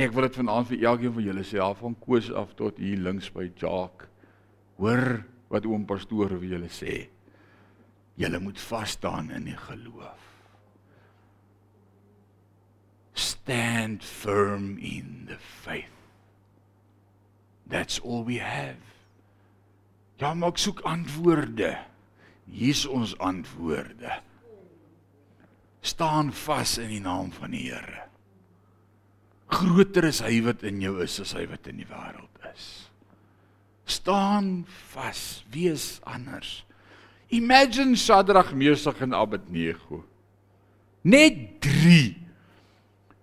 Ek 0.00 0.14
wil 0.14 0.28
dit 0.28 0.38
vanaand 0.38 0.70
vir 0.70 0.86
elkeen 0.88 1.12
van 1.16 1.26
julle 1.26 1.42
sê, 1.44 1.58
af 1.60 1.82
van 1.82 1.96
Koos 2.00 2.30
af 2.32 2.54
tot 2.56 2.78
hier 2.80 3.02
links 3.02 3.28
by 3.34 3.50
Jacques. 3.50 4.08
Hoor 4.80 5.24
wat 5.50 5.66
oom 5.66 5.86
pastoor 5.88 6.36
vir 6.38 6.54
julle 6.54 6.70
sê. 6.72 6.96
Julle 8.20 8.40
moet 8.42 8.60
vas 8.70 8.96
staan 8.96 9.30
in 9.34 9.48
die 9.50 9.58
geloof. 9.58 10.26
Stand 13.14 14.04
firm 14.06 14.78
in 14.78 15.26
the 15.28 15.38
faith. 15.38 15.96
That's 17.66 18.00
all 18.00 18.24
we 18.24 18.40
have. 18.42 18.82
Ja, 20.20 20.34
maar 20.34 20.52
ek 20.52 20.60
soek 20.60 20.82
antwoorde. 20.88 21.74
Hier's 22.50 22.84
ons 22.86 23.14
antwoorde 23.22 24.20
staan 25.80 26.32
vas 26.32 26.78
in 26.78 26.92
die 26.92 27.00
naam 27.00 27.32
van 27.32 27.54
die 27.56 27.70
Here. 27.70 28.06
Groter 29.50 30.06
is 30.10 30.20
hy 30.22 30.38
wat 30.46 30.62
in 30.68 30.80
jou 30.82 31.00
is 31.02 31.18
as 31.22 31.32
hy 31.34 31.46
wat 31.50 31.66
in 31.70 31.80
die 31.80 31.88
wêreld 31.88 32.44
is. 32.52 32.89
Staan 33.90 34.66
vas, 34.92 35.44
wees 35.50 35.98
anders. 36.06 36.64
Imagine 37.28 37.96
Shadrach, 37.96 38.54
Mesach 38.54 39.00
en 39.00 39.14
Abednego. 39.14 40.04
Net 41.02 41.60
3 41.60 42.16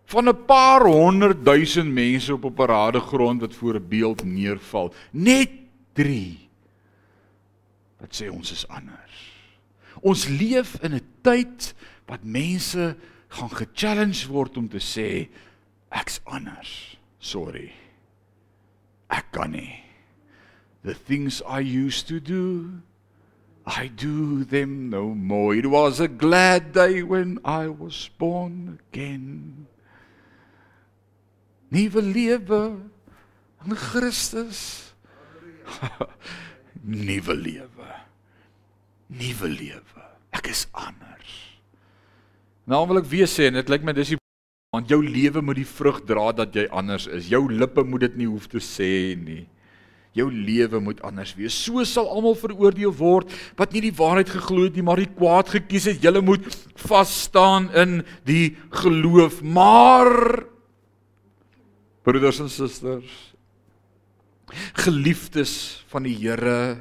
van 0.06 0.28
'n 0.30 0.46
paar 0.46 0.82
honderd 0.82 1.46
duisend 1.46 1.92
mense 1.92 2.34
op 2.34 2.46
'n 2.46 2.54
paradegrond 2.54 3.42
wat 3.42 3.56
voor 3.56 3.76
'n 3.76 3.88
beeld 3.88 4.24
neerval. 4.24 4.94
Net 5.12 5.50
3 5.94 6.50
wat 8.00 8.22
sê 8.22 8.30
ons 8.30 8.52
is 8.52 8.68
anders. 8.68 9.16
Ons 10.02 10.28
leef 10.28 10.78
in 10.82 10.94
'n 10.94 11.08
tyd 11.22 11.74
wat 12.06 12.24
mense 12.24 12.96
gaan 13.28 13.50
ge-challenge 13.50 14.28
word 14.28 14.58
om 14.58 14.70
te 14.70 14.80
sê 14.80 15.30
ek's 15.90 16.20
anders. 16.24 16.98
Sorry. 17.20 17.72
Ek 19.08 19.26
kan 19.32 19.52
nie. 19.52 19.87
The 20.88 20.96
things 20.96 21.42
I 21.44 21.60
used 21.60 22.08
to 22.08 22.22
do 22.24 22.80
I 23.68 23.88
do 23.88 24.46
them 24.46 24.90
no 24.90 25.10
more. 25.10 25.54
It 25.54 25.66
was 25.68 26.00
a 26.00 26.08
glad 26.08 26.72
day 26.72 27.04
when 27.04 27.40
I 27.44 27.68
was 27.68 28.10
born 28.18 28.80
again. 28.80 29.68
Nuwe 31.70 32.02
lewe 32.14 32.80
in 33.66 33.76
Christus. 33.76 34.94
Nuwe 36.88 37.36
lewe. 37.36 37.92
Nuwe 39.12 39.50
lewe. 39.52 40.06
Ek 40.32 40.48
is 40.48 40.64
anders. 40.72 41.36
Nou 42.64 42.86
wil 42.88 43.04
ek 43.04 43.12
weer 43.12 43.28
sê 43.28 43.50
en 43.52 43.60
dit 43.60 43.76
lyk 43.76 43.84
my 43.84 43.92
dis 43.92 44.16
die 44.16 44.22
want 44.72 44.88
jou 44.88 45.02
lewe 45.04 45.44
moet 45.44 45.60
die 45.60 45.68
vrug 45.68 46.00
dra 46.08 46.30
dat 46.32 46.56
jy 46.56 46.70
anders 46.72 47.12
is. 47.12 47.28
Jou 47.28 47.44
lippe 47.52 47.84
moet 47.84 48.08
dit 48.08 48.20
nie 48.24 48.32
hoef 48.32 48.48
te 48.48 48.64
sê 48.64 49.12
nie. 49.20 49.44
Jou 50.16 50.28
lewe 50.32 50.80
moet 50.82 51.02
anders 51.06 51.34
wees. 51.38 51.56
So 51.56 51.84
sal 51.86 52.10
almal 52.10 52.38
veroordeel 52.40 52.94
word 52.96 53.34
wat 53.60 53.74
nie 53.76 53.84
die 53.90 53.96
waarheid 53.96 54.30
geglo 54.32 54.66
het 54.66 54.78
nie, 54.78 54.86
maar 54.86 55.02
die 55.02 55.10
kwaad 55.10 55.52
gekies 55.54 55.90
het. 55.92 56.04
Julle 56.04 56.24
moet 56.26 56.46
vas 56.88 57.12
staan 57.28 57.70
in 57.78 58.00
die 58.28 58.56
geloof. 58.82 59.42
Maar 59.44 60.46
broeders 62.08 62.40
en 62.40 62.50
susters, 62.50 63.12
geliefdes 64.80 65.84
van 65.92 66.08
die 66.08 66.16
Here, 66.16 66.78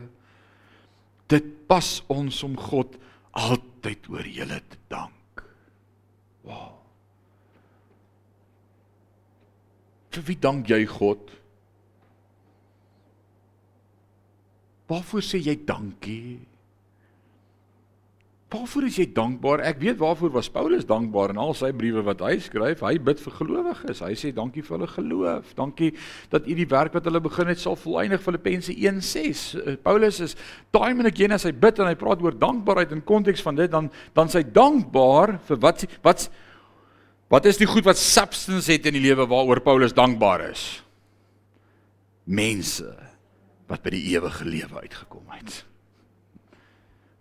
dit 1.26 1.48
pas 1.66 1.88
ons 2.12 2.42
om 2.46 2.54
God 2.68 2.94
altyd 3.36 4.06
oor 4.12 4.28
julle 4.30 4.60
te 4.62 4.78
dank. 4.92 5.42
Wow. 6.46 6.76
Vir 10.14 10.24
wie 10.30 10.38
dank 10.40 10.70
jy 10.70 10.84
God? 10.88 11.34
Waarvoor 14.86 15.24
sê 15.24 15.40
jy 15.42 15.56
dankie? 15.66 16.38
Waarvoor 18.46 18.84
is 18.86 18.96
jy 19.00 19.08
dankbaar? 19.10 19.60
Ek 19.66 19.80
weet 19.82 19.98
waarvoor 19.98 20.30
was 20.36 20.48
Paulus 20.54 20.84
dankbaar 20.86 21.32
in 21.34 21.40
al 21.42 21.50
sy 21.58 21.72
briewe 21.74 22.04
wat 22.06 22.20
hy 22.22 22.36
skryf. 22.38 22.84
Hy 22.86 22.94
bid 23.02 23.18
vir 23.24 23.34
gelowiges. 23.40 24.02
Hy 24.06 24.12
sê 24.14 24.30
dankie 24.34 24.62
vir 24.62 24.76
hulle 24.76 24.88
geloof. 24.92 25.48
Dankie 25.58 25.90
dat 26.30 26.46
u 26.46 26.54
die 26.54 26.68
werk 26.70 26.94
wat 26.94 27.08
hulle 27.10 27.20
begin 27.24 27.50
het 27.50 27.58
sal 27.58 27.74
volëindig. 27.80 28.22
Filippense 28.22 28.70
1:6. 28.70 29.42
Eh, 29.58 29.74
Paulus 29.82 30.20
is 30.22 30.36
time 30.70 31.02
and 31.02 31.10
again 31.10 31.34
as 31.34 31.42
hy 31.42 31.50
bid 31.50 31.80
en 31.82 31.90
hy 31.90 31.96
praat 31.98 32.22
oor 32.22 32.38
dankbaarheid 32.38 32.94
in 32.94 33.02
konteks 33.02 33.42
van 33.42 33.58
dit 33.58 33.70
dan 33.70 33.90
dan 34.14 34.30
sy 34.30 34.44
dankbaar 34.46 35.40
vir 35.48 35.60
wat 35.66 35.82
wat 36.06 36.28
wat 37.28 37.46
is 37.50 37.58
die 37.58 37.66
goed 37.66 37.84
wat 37.84 37.98
substance 37.98 38.70
het 38.70 38.86
in 38.86 38.94
die 38.94 39.02
lewe 39.02 39.26
waaroor 39.26 39.60
Paulus 39.60 39.92
dankbaar 39.92 40.52
is? 40.52 40.84
Mense 42.24 43.05
wat 43.70 43.82
by 43.82 43.92
die 43.94 44.04
ewige 44.14 44.46
lewe 44.46 44.84
uitgekom 44.86 45.32
het. 45.34 45.64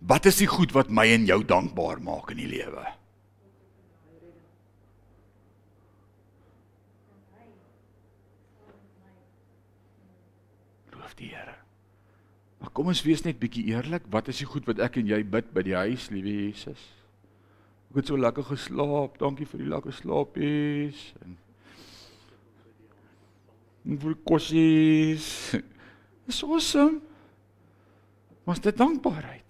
Wat 0.06 0.28
is 0.30 0.38
die 0.38 0.50
goed 0.50 0.76
wat 0.76 0.92
my 0.94 1.08
en 1.16 1.26
jou 1.26 1.40
dankbaar 1.46 2.02
maak 2.04 2.30
in 2.36 2.42
die 2.44 2.50
lewe? 2.52 2.84
Loof 10.94 11.16
die 11.18 11.32
Here. 11.34 11.56
Maar 12.62 12.74
kom 12.78 12.92
ons 12.94 13.02
wees 13.06 13.26
net 13.26 13.42
bietjie 13.42 13.66
eerlik, 13.74 14.06
wat 14.14 14.30
is 14.30 14.44
die 14.44 14.50
goed 14.50 14.70
wat 14.70 14.84
ek 14.84 15.00
en 15.02 15.10
jy 15.10 15.24
bid 15.26 15.50
by 15.54 15.66
die 15.66 15.78
huis, 15.78 16.12
liewe 16.14 16.38
Jesus? 16.46 16.86
Ek 17.90 18.02
het 18.02 18.12
so 18.12 18.20
lekker 18.20 18.46
geslaap. 18.52 19.18
Dankie 19.22 19.48
vir 19.50 19.62
die 19.64 19.72
lekker 19.72 19.94
slaapies 19.96 21.10
en 21.24 21.38
en 23.86 24.00
vir 24.02 24.16
kossies. 24.26 25.28
Dis 26.26 26.42
awesome. 26.44 27.02
Was 28.46 28.62
dit 28.62 28.78
dankbaarheid? 28.78 29.44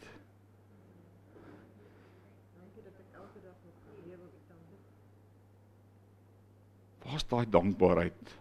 Waar's 7.06 7.28
daai 7.30 7.46
dankbaarheid 7.52 8.34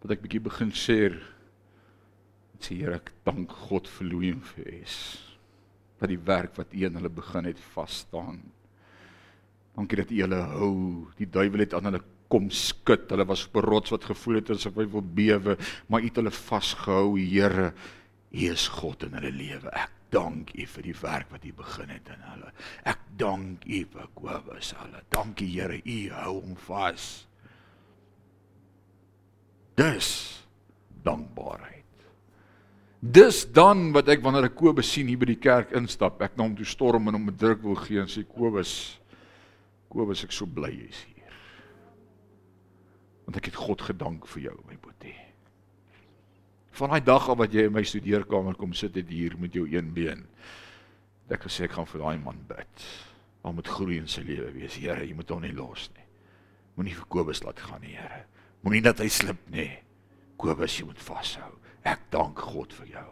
wat 0.00 0.12
ek 0.14 0.22
bietjie 0.24 0.42
begin 0.44 0.70
share? 0.72 1.18
Sê 2.60 2.76
Here, 2.76 2.98
ek 3.00 3.10
dank 3.24 3.52
God 3.68 3.88
vir 3.88 4.08
Louis 4.10 4.34
en 4.34 4.42
vir 4.52 4.68
Es. 4.80 4.96
Dat 6.00 6.12
die 6.12 6.20
werk 6.20 6.58
wat 6.60 6.74
U 6.76 6.84
aan 6.86 6.98
hulle 7.00 7.12
begin 7.12 7.48
het 7.48 7.60
vas 7.74 8.02
staan. 8.04 8.40
Dankie 9.76 10.00
dat 10.02 10.12
U 10.12 10.20
hulle 10.22 10.40
hou. 10.54 10.74
Die 11.18 11.28
duiwel 11.28 11.64
het 11.64 11.76
aan 11.76 11.88
hulle 11.90 12.02
kom 12.30 12.50
skud. 12.54 13.08
Hulle 13.10 13.26
was 13.26 13.46
op 13.46 13.56
'n 13.56 13.66
rots 13.66 13.90
wat 13.90 14.04
gevoel 14.04 14.40
het 14.40 14.50
asof 14.50 14.74
hy 14.76 14.86
wil 14.86 15.02
bewe, 15.02 15.56
maar 15.88 16.00
U 16.00 16.04
het 16.04 16.16
hulle 16.16 16.30
vasgehou, 16.30 17.18
Here. 17.18 17.72
U 18.32 18.38
is 18.50 18.68
God 18.68 19.02
in 19.02 19.12
hulle 19.12 19.32
lewe. 19.32 19.70
Ek 19.74 19.90
dank 20.10 20.52
U 20.54 20.66
vir 20.66 20.82
die 20.82 20.94
werk 21.02 21.30
wat 21.30 21.44
U 21.44 21.52
begin 21.52 21.88
het 21.88 22.08
in 22.08 22.22
hulle. 22.32 22.52
Ek 22.84 22.98
dank 23.16 23.64
U 23.66 23.84
vir 23.92 24.08
Kobus 24.14 24.74
hulle. 24.78 25.02
Dankie 25.10 25.48
Here, 25.48 25.80
U 25.84 26.10
hou 26.10 26.40
hom 26.40 26.56
vas. 26.56 27.26
Dis 29.76 30.40
dankbaarheid. 31.02 31.84
Dis 33.00 33.46
dan 33.52 33.92
wat 33.92 34.10
ek 34.12 34.20
wanneer 34.22 34.50
ek 34.50 34.58
Kobus 34.58 34.90
sien 34.92 35.08
hier 35.08 35.18
by 35.18 35.30
die 35.30 35.40
kerk 35.40 35.72
instap, 35.72 36.20
ek 36.20 36.36
na 36.36 36.44
hom 36.44 36.56
toe 36.56 36.68
storm 36.68 37.08
en 37.08 37.16
hom 37.16 37.30
'n 37.30 37.36
druk 37.36 37.62
wil 37.62 37.76
gee 37.76 38.00
en 38.00 38.06
sê 38.06 38.26
Kobus, 38.28 39.00
Kobus 39.88 40.24
ek 40.24 40.32
so 40.32 40.46
bly 40.46 40.70
jy's 40.70 41.00
hier. 41.08 41.19
Want 43.30 43.38
ek 43.38 43.52
het 43.52 43.58
God 43.62 43.82
gedank 43.86 44.24
vir 44.26 44.40
jou, 44.48 44.52
my 44.66 44.74
boetie. 44.82 45.14
Van 46.74 46.90
daai 46.90 47.04
dag 47.06 47.28
af 47.30 47.36
wat 47.38 47.52
jy 47.54 47.68
in 47.68 47.76
my 47.76 47.84
studeerkamer 47.86 48.56
kom 48.58 48.72
sit 48.74 48.96
het 48.98 49.06
hier 49.06 49.36
met 49.38 49.54
jou 49.54 49.68
een 49.70 49.92
been. 49.94 50.24
Ek 51.30 51.46
gesê 51.46 51.68
ek 51.68 51.76
gaan 51.76 51.86
vir 51.86 52.02
daai 52.02 52.18
man 52.18 52.40
bid. 52.50 52.88
Hom 53.46 53.54
moet 53.60 53.70
groei 53.70 54.00
in 54.02 54.10
sy 54.10 54.24
lewe 54.26 54.50
wees. 54.56 54.74
Here, 54.82 55.06
jy 55.06 55.14
moet 55.14 55.30
hom 55.30 55.46
nie 55.46 55.52
los 55.54 55.86
nie. 55.94 56.08
Moenie 56.74 56.96
vir 56.98 57.06
Kobus 57.14 57.44
laat 57.46 57.62
gaan 57.62 57.86
nie, 57.86 57.94
Here. 57.94 58.24
Moenie 58.66 58.82
dat 58.82 58.98
hy 58.98 59.06
slip 59.06 59.46
nie. 59.54 59.70
Kobus, 60.34 60.80
jy 60.80 60.90
moet 60.90 61.06
vashou. 61.06 61.54
Ek 61.86 62.02
dank 62.10 62.42
God 62.50 62.74
vir 62.82 62.96
jou. 62.96 63.08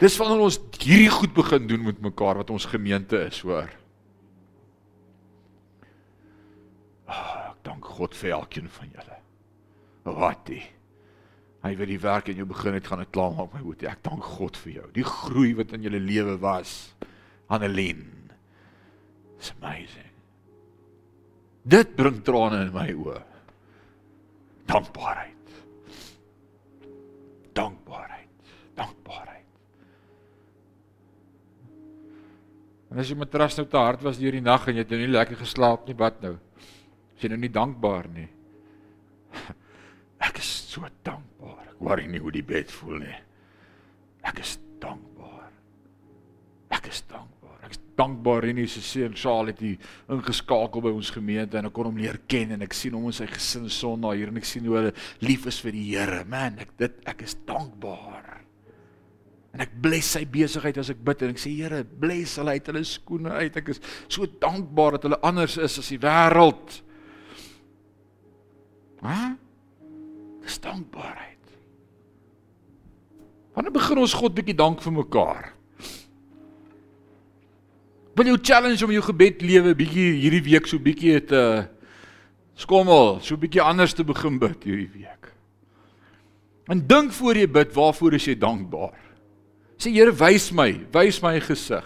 Dis 0.00 0.16
wanneer 0.16 0.48
ons 0.48 0.56
hierdie 0.80 1.12
goed 1.12 1.36
begin 1.36 1.68
doen 1.68 1.84
met 1.92 2.00
mekaar 2.00 2.40
wat 2.40 2.48
ons 2.48 2.72
gemeente 2.72 3.20
is, 3.28 3.44
hoor. 3.44 3.68
Ek 7.12 7.43
dank 7.64 7.84
God 7.96 8.16
vir 8.16 8.36
elkeen 8.38 8.70
van 8.70 8.90
julle. 8.92 9.20
Wat 10.04 10.46
die 10.48 10.62
Hy 11.64 11.72
wil 11.80 11.88
die 11.88 12.00
werk 12.00 12.26
in 12.28 12.42
jou 12.42 12.44
begin 12.48 12.74
het 12.76 12.88
gaan 12.90 13.00
dit 13.00 13.12
klaar 13.14 13.32
maak 13.32 13.54
my 13.54 13.62
boetie. 13.64 13.88
Ek 13.88 14.02
dank 14.04 14.24
God 14.36 14.58
vir 14.60 14.72
jou. 14.74 14.88
Die 14.98 15.06
groei 15.08 15.54
wat 15.56 15.72
in 15.72 15.86
julle 15.86 16.00
lewe 16.02 16.36
was. 16.42 16.92
Annelien. 17.48 18.04
It's 19.38 19.54
amazing. 19.56 20.10
Dit 21.64 21.94
bring 21.96 22.20
trane 22.24 22.66
in 22.66 22.72
my 22.74 22.90
oë. 22.92 23.16
Dankbaarheid. 24.68 25.56
Dankbaarheid. 27.56 28.52
Dankbaarheid. 28.76 29.48
En 32.92 33.00
as 33.00 33.08
jy 33.08 33.16
matras 33.16 33.56
nou 33.56 33.64
te 33.64 33.80
hard 33.80 34.04
was 34.04 34.20
deur 34.20 34.36
die 34.36 34.44
nag 34.44 34.68
en 34.68 34.76
jy 34.76 34.84
het 34.84 34.92
nou 34.92 35.00
nie 35.00 35.14
lekker 35.16 35.40
geslaap 35.40 35.88
nie, 35.88 35.96
wat 35.96 36.20
nou? 36.24 36.36
Jy 37.24 37.32
nou 37.32 37.40
nie 37.40 37.52
dankbaar 37.52 38.08
nie? 38.12 38.26
Ek 40.24 40.40
is 40.40 40.50
so 40.70 40.84
dankbaar. 41.06 41.70
Ek 41.72 41.80
worry 41.84 42.04
nie 42.08 42.20
hoe 42.22 42.32
die 42.34 42.44
bed 42.44 42.72
voel 42.72 43.00
nie. 43.02 43.16
Ek 44.24 44.40
is 44.40 44.58
dankbaar. 44.82 45.48
Ek 46.72 46.88
is 46.90 47.02
dankbaar. 47.08 47.58
Ek 47.64 47.74
is 47.76 47.80
dankbaar 47.98 48.46
en 48.48 48.60
Jesus 48.60 48.84
se 48.84 49.00
seun 49.00 49.16
Saal 49.16 49.52
het 49.52 49.62
hier 49.64 49.90
ingeskakel 50.12 50.84
by 50.84 50.92
ons 50.92 51.12
gemeente 51.14 51.58
en 51.60 51.68
ek 51.70 51.76
kon 51.76 51.88
hom 51.90 52.00
leer 52.00 52.20
ken 52.28 52.56
en 52.56 52.64
ek 52.66 52.76
sien 52.76 52.96
hom 52.96 53.08
en 53.08 53.16
sy 53.16 53.28
gesin 53.30 53.70
Sondag 53.72 54.18
hier 54.18 54.32
en 54.32 54.40
ek 54.40 54.48
sien 54.48 54.68
hoe 54.68 54.78
hulle 54.80 54.94
lief 55.24 55.48
is 55.50 55.60
vir 55.64 55.76
die 55.76 55.86
Here. 55.94 56.22
Man, 56.28 56.60
ek 56.60 56.76
dit 56.80 57.02
ek 57.08 57.24
is 57.24 57.36
dankbaar. 57.48 58.32
En 59.54 59.62
ek 59.62 59.76
bless 59.80 60.16
sy 60.16 60.24
besigheid 60.26 60.80
as 60.82 60.90
ek 60.90 61.04
bid 61.06 61.20
en 61.24 61.32
ek 61.32 61.40
sê 61.40 61.52
Here, 61.54 61.84
bless 61.84 62.40
hulle 62.40 62.56
uit 62.56 62.72
hulle 62.72 62.86
skoene 62.88 63.36
uit. 63.44 63.60
Ek 63.60 63.70
is 63.76 63.80
so 64.08 64.26
dankbaar 64.28 64.98
dat 64.98 65.08
hulle 65.08 65.22
anders 65.24 65.56
is 65.56 65.78
as 65.80 65.92
die 65.94 66.00
wêreld. 66.02 66.80
Hæ? 69.04 69.34
Dis 70.44 70.58
dankbaarheid. 70.60 71.52
Wanneer 73.54 73.74
begin 73.74 74.00
ons 74.02 74.16
God 74.16 74.34
bietjie 74.36 74.56
dank 74.56 74.82
vir 74.82 74.94
mekaar? 74.96 75.52
Wil 78.14 78.30
jou 78.32 78.38
challenge 78.40 78.84
om 78.86 78.92
jou 78.94 79.02
gebed 79.04 79.42
lewe 79.42 79.74
bietjie 79.76 80.10
hierdie 80.22 80.42
week 80.46 80.68
so 80.70 80.80
bietjie 80.82 81.18
te 81.28 81.42
skommel, 82.58 83.18
so 83.22 83.36
bietjie 83.40 83.62
anders 83.62 83.94
te 83.96 84.06
begin 84.06 84.38
bid 84.42 84.66
hierdie 84.66 84.90
week. 84.92 85.30
En 86.70 86.80
dink 86.88 87.12
voor 87.12 87.36
jy 87.36 87.48
bid, 87.50 87.72
waarvoor 87.74 88.16
is 88.16 88.28
jy 88.30 88.36
dankbaar? 88.40 88.94
Sê 89.76 89.90
Here 89.92 90.14
wys 90.16 90.48
my, 90.54 90.70
wys 90.94 91.20
my 91.22 91.34
gesig. 91.42 91.84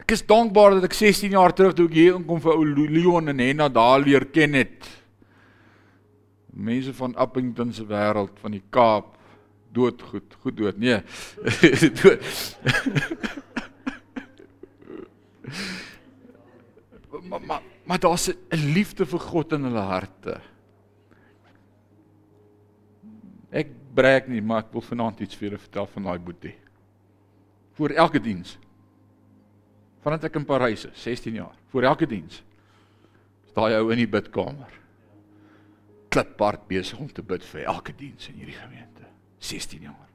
Ek 0.00 0.14
is 0.14 0.22
dankbaar 0.22 0.78
dat 0.78 0.86
ek 0.86 0.94
16 0.94 1.34
jaar 1.34 1.52
terug 1.52 1.74
toe 1.74 1.88
ek 1.90 1.96
hier 1.98 2.14
inkom 2.14 2.40
vir 2.40 2.54
ou 2.54 2.64
Leon 2.64 3.32
en 3.32 3.42
Henna 3.42 3.66
daar 3.68 3.98
leer 4.00 4.24
ken 4.30 4.54
het. 4.54 4.86
Mense 6.56 6.94
van 6.96 7.14
Appington 7.20 7.72
se 7.72 7.84
wêreld 7.84 8.38
van 8.40 8.50
die 8.56 8.62
Kaap 8.72 9.16
dood 9.76 10.02
goed, 10.02 10.36
goed 10.40 10.56
dood. 10.56 10.78
Nee. 10.80 11.02
dood. 12.00 12.20
maar 17.28 17.42
maar, 17.44 17.62
maar 17.84 18.00
daar's 18.00 18.28
'n 18.28 18.72
liefde 18.72 19.06
vir 19.06 19.20
God 19.20 19.52
in 19.52 19.62
hulle 19.68 19.84
harte. 19.84 20.40
Ek 23.50 23.68
breek 23.94 24.28
nie, 24.28 24.42
maar 24.42 24.64
ek 24.64 24.72
wil 24.72 24.80
vanaand 24.80 25.20
iets 25.20 25.36
vir 25.36 25.48
julle 25.48 25.58
vertel 25.60 25.86
van 25.86 26.02
daai 26.02 26.18
boetie. 26.18 26.56
Voor 27.76 27.90
elke 27.90 28.20
diens. 28.20 28.58
Vandat 30.00 30.24
ek 30.24 30.34
in 30.34 30.44
Parys 30.44 30.84
is, 30.84 31.02
16 31.02 31.34
jaar, 31.34 31.54
voor 31.68 31.82
elke 31.82 32.06
diens. 32.06 32.42
Daai 33.52 33.74
ou 33.76 33.90
in 33.92 33.98
die 33.98 34.08
bidkamer. 34.08 34.85
Kliphard 36.16 36.64
besig 36.70 36.98
om 36.98 37.08
te 37.12 37.20
bid 37.20 37.44
vir 37.44 37.66
elke 37.68 37.92
diens 37.92 38.30
in 38.30 38.38
hierdie 38.40 38.56
gemeente. 38.56 39.04
16 39.44 39.82
jaar. 39.84 40.06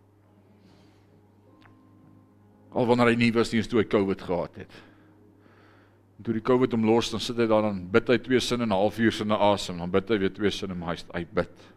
Al 2.71 2.87
wanneer 2.89 3.11
hy 3.11 3.17
nie 3.19 3.33
was 3.35 3.51
nie, 3.53 3.61
toe 3.67 3.83
hy 3.83 3.89
COVID 3.91 4.23
gehad 4.25 4.55
het. 4.63 4.77
En 6.17 6.25
toe 6.25 6.33
die 6.33 6.45
COVID 6.45 6.73
hom 6.73 6.87
los, 6.87 7.11
dan 7.13 7.21
sit 7.21 7.37
hy 7.37 7.45
daar 7.51 7.67
dan 7.67 7.83
bid 7.93 8.09
hy 8.09 8.17
twee 8.23 8.39
sinne 8.41 8.65
en 8.65 8.71
'n 8.73 8.79
halfuur 8.79 9.13
sinne 9.13 9.37
asem, 9.37 9.77
dan 9.77 9.91
bid 9.91 10.09
hy 10.09 10.17
weer 10.23 10.33
twee 10.33 10.51
sinne, 10.51 10.75
maar 10.75 10.97
hy 11.13 11.25
bid. 11.25 11.67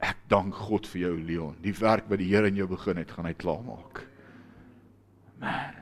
Ek 0.00 0.18
dank 0.28 0.54
God 0.54 0.86
vir 0.86 1.00
jou 1.00 1.14
Leon. 1.20 1.56
Die 1.62 1.74
werk 1.78 2.08
wat 2.10 2.18
die 2.18 2.28
Here 2.28 2.48
in 2.48 2.56
jou 2.56 2.66
begin 2.66 2.96
het, 2.96 3.10
gaan 3.10 3.26
hy 3.26 3.34
klaarmaak. 3.34 4.06
Man. 5.38 5.74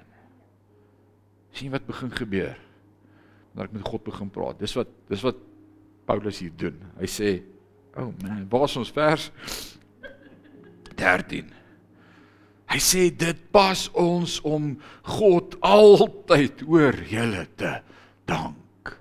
sien 1.52 1.70
wat 1.70 1.86
begin 1.86 2.10
gebeur. 2.10 2.58
Wanneer 3.52 3.68
ek 3.68 3.72
met 3.72 3.88
God 3.88 4.04
begin 4.04 4.30
praat. 4.30 4.58
Dis 4.58 4.74
wat 4.74 4.88
dis 5.08 5.22
wat 5.22 5.36
Paulus 6.06 6.38
hier 6.42 6.52
doen. 6.56 6.78
Hy 6.98 7.06
sê, 7.06 7.42
"Oh 7.96 8.12
man, 8.22 8.46
waar 8.50 8.64
is 8.64 8.76
ons 8.76 8.90
vers 8.90 9.30
13?" 10.96 11.52
Hy 12.72 12.80
sê 12.80 13.10
dit 13.12 13.40
pas 13.52 13.88
ons 14.00 14.38
om 14.48 14.72
God 15.18 15.58
altyd 15.60 16.62
oor 16.64 16.96
julle 17.04 17.44
te 17.60 17.72
dank. 18.24 18.94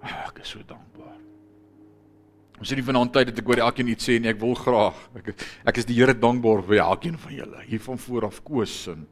Ek 0.00 0.40
is 0.40 0.54
so 0.54 0.62
dankbaar. 0.64 1.18
Ons 2.56 2.70
sê 2.70 2.78
nie 2.78 2.86
vanaand 2.86 3.12
tyd 3.12 3.28
dat 3.28 3.42
ek 3.42 3.50
oor 3.52 3.60
elkeen 3.66 3.92
iets 3.92 4.08
sê 4.08 4.16
nie, 4.16 4.30
ek 4.32 4.40
wil 4.40 4.56
graag. 4.56 4.96
Ek 5.20 5.34
ek 5.68 5.82
is 5.82 5.88
die 5.90 5.98
Here 5.98 6.14
dankbaar 6.16 6.64
vir 6.64 6.80
elkeen 6.86 7.18
van 7.20 7.36
julle 7.36 7.64
hier 7.66 7.84
van 7.84 8.00
voor 8.00 8.30
af 8.30 8.40
koes 8.46 8.78
en 8.94 9.04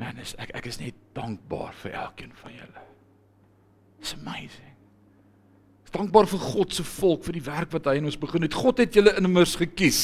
man, 0.00 0.18
is, 0.18 0.34
ek 0.42 0.50
ek 0.58 0.66
is 0.72 0.80
net 0.82 0.98
dankbaar 1.14 1.78
vir 1.84 1.94
elkeen 2.02 2.34
van 2.42 2.58
julle. 2.58 2.86
It's 4.00 4.16
amazing. 4.18 4.74
Is 5.86 5.94
dankbaar 5.94 6.26
vir 6.26 6.40
God 6.42 6.74
se 6.74 6.82
volk 6.82 7.22
vir 7.28 7.36
die 7.38 7.44
werk 7.46 7.70
wat 7.70 7.86
hy 7.86 8.00
in 8.00 8.08
ons 8.10 8.18
begin 8.18 8.42
het. 8.42 8.56
God 8.58 8.80
het 8.82 8.96
julle 8.98 9.12
immers 9.20 9.54
gekies. 9.58 10.00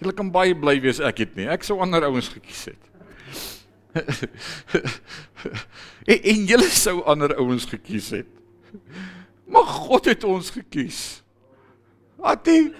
Julle 0.00 0.14
kan 0.16 0.30
baie 0.32 0.56
bly 0.56 0.78
wees 0.80 1.00
ek 1.04 1.26
het 1.26 1.34
nie. 1.36 1.44
Ek 1.52 1.66
sou 1.66 1.76
ander 1.84 2.06
ouens 2.08 2.30
gekies 2.32 2.70
het. 2.72 2.88
en, 6.08 6.16
en 6.16 6.46
julle 6.48 6.70
sou 6.72 7.02
ander 7.04 7.34
ouens 7.36 7.66
gekies 7.68 8.08
het. 8.16 8.30
Maar 9.52 9.68
God 9.68 10.08
het 10.08 10.24
ons 10.24 10.48
gekies. 10.54 11.02
Atie 12.22 12.70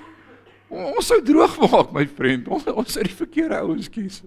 ons 0.72 1.04
sou 1.04 1.18
droog 1.20 1.58
maak 1.66 1.90
my 1.92 2.06
vriend. 2.08 2.48
Ons 2.48 2.64
ons 2.72 2.96
het 2.96 3.04
die 3.04 3.18
verkeerde 3.18 3.60
ouens 3.60 3.92
kies. 3.92 4.22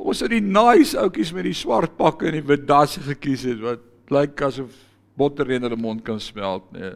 Ons 0.00 0.24
het 0.24 0.32
die 0.32 0.40
nice 0.40 0.96
ouetjies 0.96 1.34
met 1.36 1.44
die 1.50 1.58
swart 1.58 1.98
pakke 2.00 2.30
en 2.30 2.38
die 2.38 2.46
wit 2.48 2.64
dasse 2.64 3.04
gekies 3.04 3.44
het 3.50 3.60
wat 3.60 3.84
lyk 4.12 4.40
asof 4.48 4.72
botter 5.18 5.50
in 5.50 5.62
hulle 5.62 5.76
mond 5.76 6.04
kan 6.04 6.20
smelt, 6.20 6.70
nee. 6.72 6.92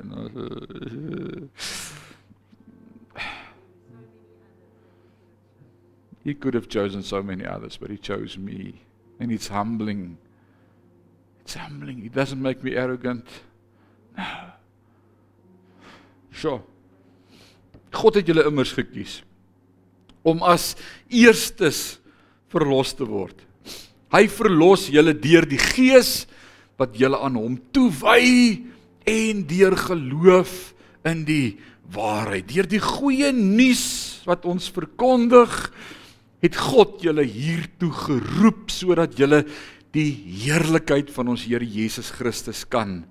He 6.27 6.35
could 6.35 6.55
have 6.55 6.69
chosen 6.69 7.03
so 7.05 7.23
many 7.23 7.45
others, 7.47 7.77
but 7.77 7.89
he 7.89 7.97
chose 7.97 8.37
me. 8.37 8.83
And 9.21 9.31
it's 9.31 9.47
humbling. 9.47 10.19
It's 11.43 11.55
humbling. 11.55 12.05
It 12.05 12.13
doesn't 12.13 12.43
make 12.43 12.65
me 12.65 12.75
arrogant. 12.75 13.25
No. 14.19 14.25
Sure. 16.33 16.63
God 17.95 18.19
het 18.19 18.27
julle 18.27 18.43
immers 18.45 18.75
gekies 18.75 19.23
om 20.27 20.43
as 20.43 20.75
eerstes 21.07 22.01
verlos 22.51 22.91
te 22.99 23.07
word. 23.07 23.39
Hy 24.13 24.27
verlos 24.27 24.89
julle 24.91 25.15
deur 25.15 25.47
die 25.47 25.61
Gees 25.63 26.27
wat 26.81 26.97
julle 26.99 27.19
aan 27.19 27.39
hom 27.39 27.59
toewy 27.73 28.63
en 29.07 29.47
deur 29.49 29.77
geloof 29.77 30.75
in 31.07 31.25
die 31.29 31.59
waarheid. 31.95 32.49
Deur 32.51 32.69
die 32.69 32.83
goeie 32.83 33.33
nuus 33.33 34.23
wat 34.27 34.45
ons 34.49 34.69
verkondig, 34.75 35.53
het 36.43 36.57
God 36.59 37.01
julle 37.05 37.25
hiertoe 37.25 37.93
geroep 37.95 38.71
sodat 38.75 39.17
julle 39.19 39.45
die 39.97 40.11
heerlikheid 40.45 41.11
van 41.15 41.33
ons 41.33 41.47
Here 41.49 41.65
Jesus 41.65 42.11
Christus 42.13 42.67
kan 42.69 43.05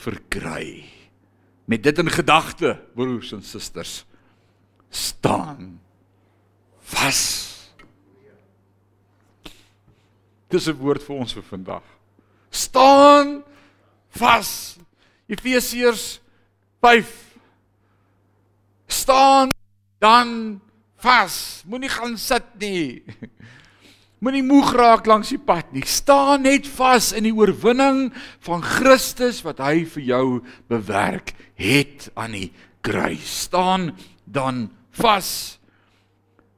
verkry 0.00 0.84
met 1.70 1.84
dit 1.86 1.98
in 2.02 2.10
gedagte, 2.10 2.74
broers 2.98 3.30
en 3.36 3.44
susters, 3.46 4.00
staan 4.90 5.78
vas. 6.90 7.20
Dis 10.50 10.66
'n 10.66 10.74
woord 10.74 11.02
vir 11.02 11.16
ons 11.16 11.32
vir 11.32 11.42
vandag. 11.42 11.99
Staan 12.50 13.40
vas. 14.10 14.76
Efesiërs 15.30 16.20
5 16.82 17.30
staan 18.90 19.52
dan 19.98 20.60
vas. 20.96 21.62
Moenie 21.66 21.90
gaan 21.90 22.18
sit 22.18 22.46
nie. 22.58 23.02
Moenie 24.22 24.44
moeg 24.44 24.74
raak 24.76 25.06
langs 25.08 25.32
die 25.32 25.40
pad 25.40 25.70
nie. 25.72 25.84
Staan 25.88 26.44
net 26.44 26.68
vas 26.76 27.12
in 27.16 27.24
die 27.24 27.34
oorwinning 27.34 28.10
van 28.44 28.62
Christus 28.62 29.40
wat 29.46 29.62
hy 29.64 29.86
vir 29.88 30.04
jou 30.10 30.26
bewerk 30.68 31.32
het 31.60 32.10
aan 32.14 32.36
die 32.36 32.50
kruis. 32.84 33.46
Staan 33.48 33.94
dan 34.28 34.68
vas. 35.00 35.58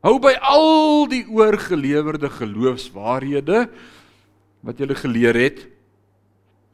Hou 0.03 0.16
by 0.18 0.34
al 0.43 1.07
die 1.11 1.22
oorgelewerde 1.30 2.32
geloofswaarhede 2.32 3.68
wat 4.66 4.82
jy 4.82 4.90
geleer 4.99 5.38
het 5.38 5.62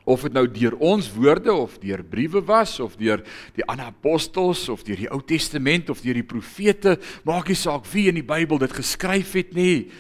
of 0.09 0.24
dit 0.24 0.32
nou 0.32 0.46
deur 0.48 0.76
ons 0.80 1.09
woorde 1.12 1.52
of 1.52 1.76
deur 1.82 2.00
briewe 2.06 2.40
was 2.48 2.78
of 2.80 2.96
deur 2.96 3.20
die 3.56 3.64
ander 3.68 3.90
apostels 3.90 4.64
of 4.72 4.84
deur 4.86 5.00
die 5.00 5.11
Ou 5.12 5.20
Testament 5.20 5.90
of 5.92 6.00
deur 6.04 6.16
die 6.16 6.26
profete, 6.26 6.96
maak 7.28 7.50
nie 7.50 7.59
saak 7.59 7.86
wie 7.92 8.06
in 8.09 8.16
die 8.20 8.26
Bybel 8.26 8.61
dit 8.62 8.72
geskryf 8.72 9.34
het 9.36 9.52
nie. 9.56 9.90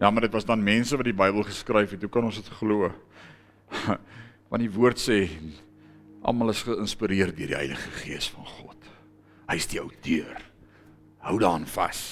Ja, 0.00 0.10
maar 0.10 0.26
dit 0.26 0.36
was 0.36 0.48
dan 0.48 0.64
mense 0.64 0.96
wat 0.96 1.08
die 1.08 1.16
Bybel 1.16 1.44
geskryf 1.48 1.94
het. 1.94 2.04
Hoe 2.04 2.12
kan 2.12 2.28
ons 2.28 2.40
dit 2.40 2.52
glo? 2.60 2.90
Want 4.50 4.64
die 4.64 4.72
woord 4.72 5.00
sê 5.00 5.22
almal 6.20 6.52
is 6.52 6.64
geïnspireer 6.66 7.32
deur 7.36 7.54
die 7.54 7.58
Heilige 7.58 7.92
Gees 8.02 8.28
van 8.34 8.48
God. 8.48 8.90
Hy 9.48 9.56
is 9.60 9.68
die 9.70 9.80
outeur. 9.80 10.44
Hou 11.24 11.38
daaraan 11.40 11.68
vas. 11.68 12.02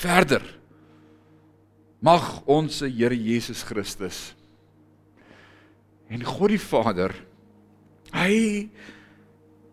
Verder. 0.00 0.44
Mag 2.04 2.42
ons 2.52 2.80
se 2.82 2.88
Here 2.92 3.16
Jesus 3.16 3.64
Christus 3.64 4.35
En 6.08 6.22
God 6.22 6.52
die 6.54 6.62
Vader, 6.62 7.14
hy 8.14 8.68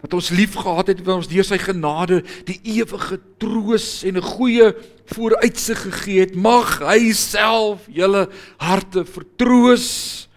wat 0.03 0.15
ons 0.17 0.33
liefgehad 0.35 0.89
het, 0.91 1.01
wat 1.05 1.21
ons 1.21 1.29
deur 1.31 1.45
sy 1.47 1.57
genade 1.61 2.19
die 2.47 2.57
ewige 2.75 3.21
troos 3.39 4.03
en 4.03 4.17
'n 4.19 4.31
goeie 4.35 4.73
vooruitsig 5.13 5.79
gegee 5.79 6.19
het, 6.19 6.35
mag 6.35 6.79
hy 6.83 7.13
self 7.13 7.87
julle 7.87 8.27
harte 8.59 9.05
vertroos 9.05 10.27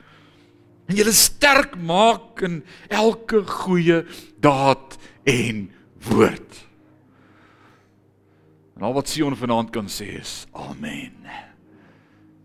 en 0.87 0.95
julle 0.95 1.13
sterk 1.13 1.75
maak 1.77 2.43
in 2.43 2.63
elke 2.89 3.43
goeie 3.43 4.05
daad 4.39 4.99
en 5.25 5.71
woord. 5.99 6.67
En 8.77 8.83
al 8.83 8.95
wat 8.95 9.09
Sion 9.09 9.37
vanaand 9.37 9.73
kan 9.73 9.89
sê 9.89 10.21
is 10.21 10.47
amen. 10.53 11.17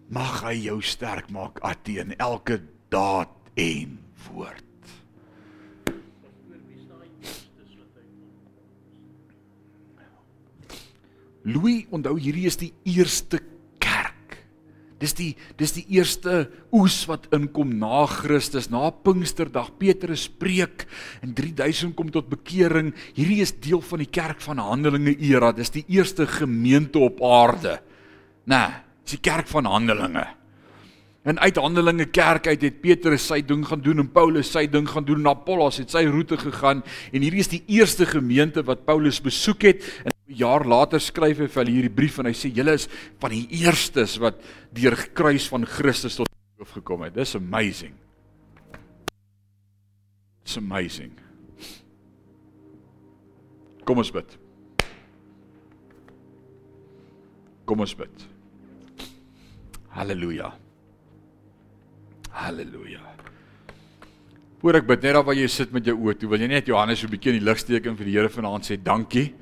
Mag 0.10 0.42
hy 0.42 0.56
jou 0.66 0.82
sterk 0.82 1.30
maak 1.30 1.62
teen 1.84 2.18
elke 2.18 2.62
daad 2.90 3.41
en 3.62 3.98
woord. 4.28 4.68
Louis, 11.42 11.88
onthou 11.90 12.20
hierdie 12.22 12.46
is 12.46 12.60
die 12.62 12.70
eerste 12.86 13.40
kerk. 13.82 14.36
Dis 15.02 15.16
die 15.18 15.32
dis 15.58 15.74
die 15.74 15.88
eerste 15.98 16.44
oes 16.78 17.00
wat 17.10 17.26
inkom 17.34 17.72
na 17.82 18.04
Christus, 18.10 18.70
na 18.70 18.92
Pinksterdag. 18.94 19.72
Petrus 19.82 20.28
preek 20.30 20.86
en 21.26 21.34
3000 21.38 21.96
kom 21.98 22.12
tot 22.14 22.30
bekering. 22.30 22.94
Hierdie 23.18 23.42
is 23.42 23.56
deel 23.58 23.82
van 23.90 24.04
die 24.06 24.12
kerk 24.14 24.46
van 24.46 24.62
Handelinge 24.62 25.16
era. 25.18 25.50
Dis 25.58 25.74
die 25.74 25.88
eerste 25.90 26.30
gemeente 26.30 27.02
op 27.02 27.24
aarde. 27.26 27.80
Né, 28.46 28.54
nee, 28.54 28.78
dis 29.02 29.18
die 29.18 29.26
kerk 29.26 29.50
van 29.50 29.70
Handelinge. 29.70 30.28
En 31.22 31.38
uit 31.40 31.56
Handelinge 31.56 32.08
kerk 32.10 32.48
uit 32.48 32.64
het 32.66 32.80
Petrus 32.82 33.28
sy 33.30 33.44
ding 33.46 33.62
gaan 33.68 33.82
doen 33.86 34.02
en 34.02 34.10
Paulus 34.10 34.50
sy 34.50 34.66
ding 34.66 34.88
gaan 34.90 35.06
doen 35.06 35.22
en 35.22 35.30
Apollos 35.30 35.78
het 35.78 35.94
sy 35.94 36.02
roete 36.10 36.40
gegaan 36.42 36.82
en 37.12 37.22
hierdie 37.22 37.44
is 37.44 37.52
die 37.52 37.62
eerste 37.70 38.08
gemeente 38.10 38.64
wat 38.66 38.88
Paulus 38.88 39.22
besoek 39.22 39.68
het 39.70 39.86
en 40.02 40.10
'n 40.10 40.40
jaar 40.42 40.66
later 40.66 41.00
skryf 41.00 41.38
hy 41.38 41.48
vir 41.48 41.64
hulle 41.64 41.76
hierdie 41.78 41.94
brief 41.94 42.18
en 42.18 42.26
hy 42.26 42.34
sê 42.34 42.50
julle 42.50 42.74
is 42.74 42.90
van 43.20 43.32
die 43.32 43.48
eerstes 43.52 44.18
wat 44.18 44.42
deur 44.74 44.98
kruis 45.14 45.48
van 45.48 45.66
Christus 45.66 46.16
tot 46.16 46.28
geloof 46.62 46.72
gekom 46.72 47.02
het. 47.02 47.14
Dis 47.14 47.36
amazing. 47.36 47.94
It's 50.44 50.58
amazing. 50.58 51.12
Kom 53.86 53.98
ons 53.98 54.12
bid. 54.12 54.38
Kom 57.66 57.80
ons 57.80 57.96
bid. 57.96 58.28
Halleluja. 59.90 60.61
Halleluja. 62.42 63.02
Voor 64.62 64.78
ek 64.78 64.88
bid 64.88 65.02
net 65.02 65.16
daar 65.16 65.26
waar 65.26 65.38
jy 65.38 65.48
sit 65.50 65.72
met 65.74 65.86
jou 65.86 65.98
oë 65.98 66.20
toe, 66.20 66.30
wil 66.30 66.42
jy 66.42 66.48
net 66.48 66.68
Johannes 66.70 67.02
so 67.02 67.08
'n 67.08 67.12
bietjie 67.12 67.34
in 67.34 67.40
die 67.40 67.46
lig 67.46 67.58
steek 67.58 67.86
en 67.86 67.98
vir 67.98 68.06
die 68.06 68.18
Here 68.18 68.30
vanaand 68.30 68.66
sê 68.66 68.78
dankie 68.78 69.34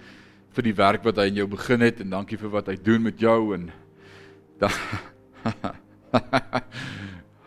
vir 0.56 0.64
die 0.64 0.74
werk 0.74 1.04
wat 1.04 1.18
hy 1.18 1.28
in 1.28 1.36
jou 1.36 1.48
begin 1.48 1.82
het 1.82 2.02
en 2.02 2.10
dankie 2.10 2.38
vir 2.38 2.50
wat 2.50 2.68
hy 2.68 2.76
doen 2.76 3.04
met 3.04 3.20
jou 3.20 3.54
en 3.54 3.72
da 4.60 4.70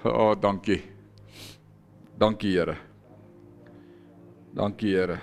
Oh, 0.05 0.35
dankie. 0.35 0.83
Dankie 2.19 2.53
Here. 2.53 2.77
Dankie 4.55 4.95
Here. 4.95 5.21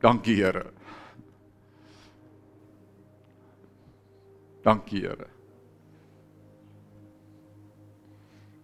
Dankie 0.00 0.36
Here. 0.36 0.66
Dankie 4.62 5.00
Here. 5.00 5.35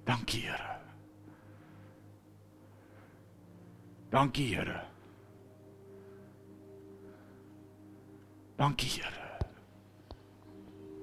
Dankie 0.05 0.41
Here. 0.41 0.77
Dankie 4.11 4.55
Here. 4.55 4.81
Dankie 8.57 8.89
Here. 8.89 9.23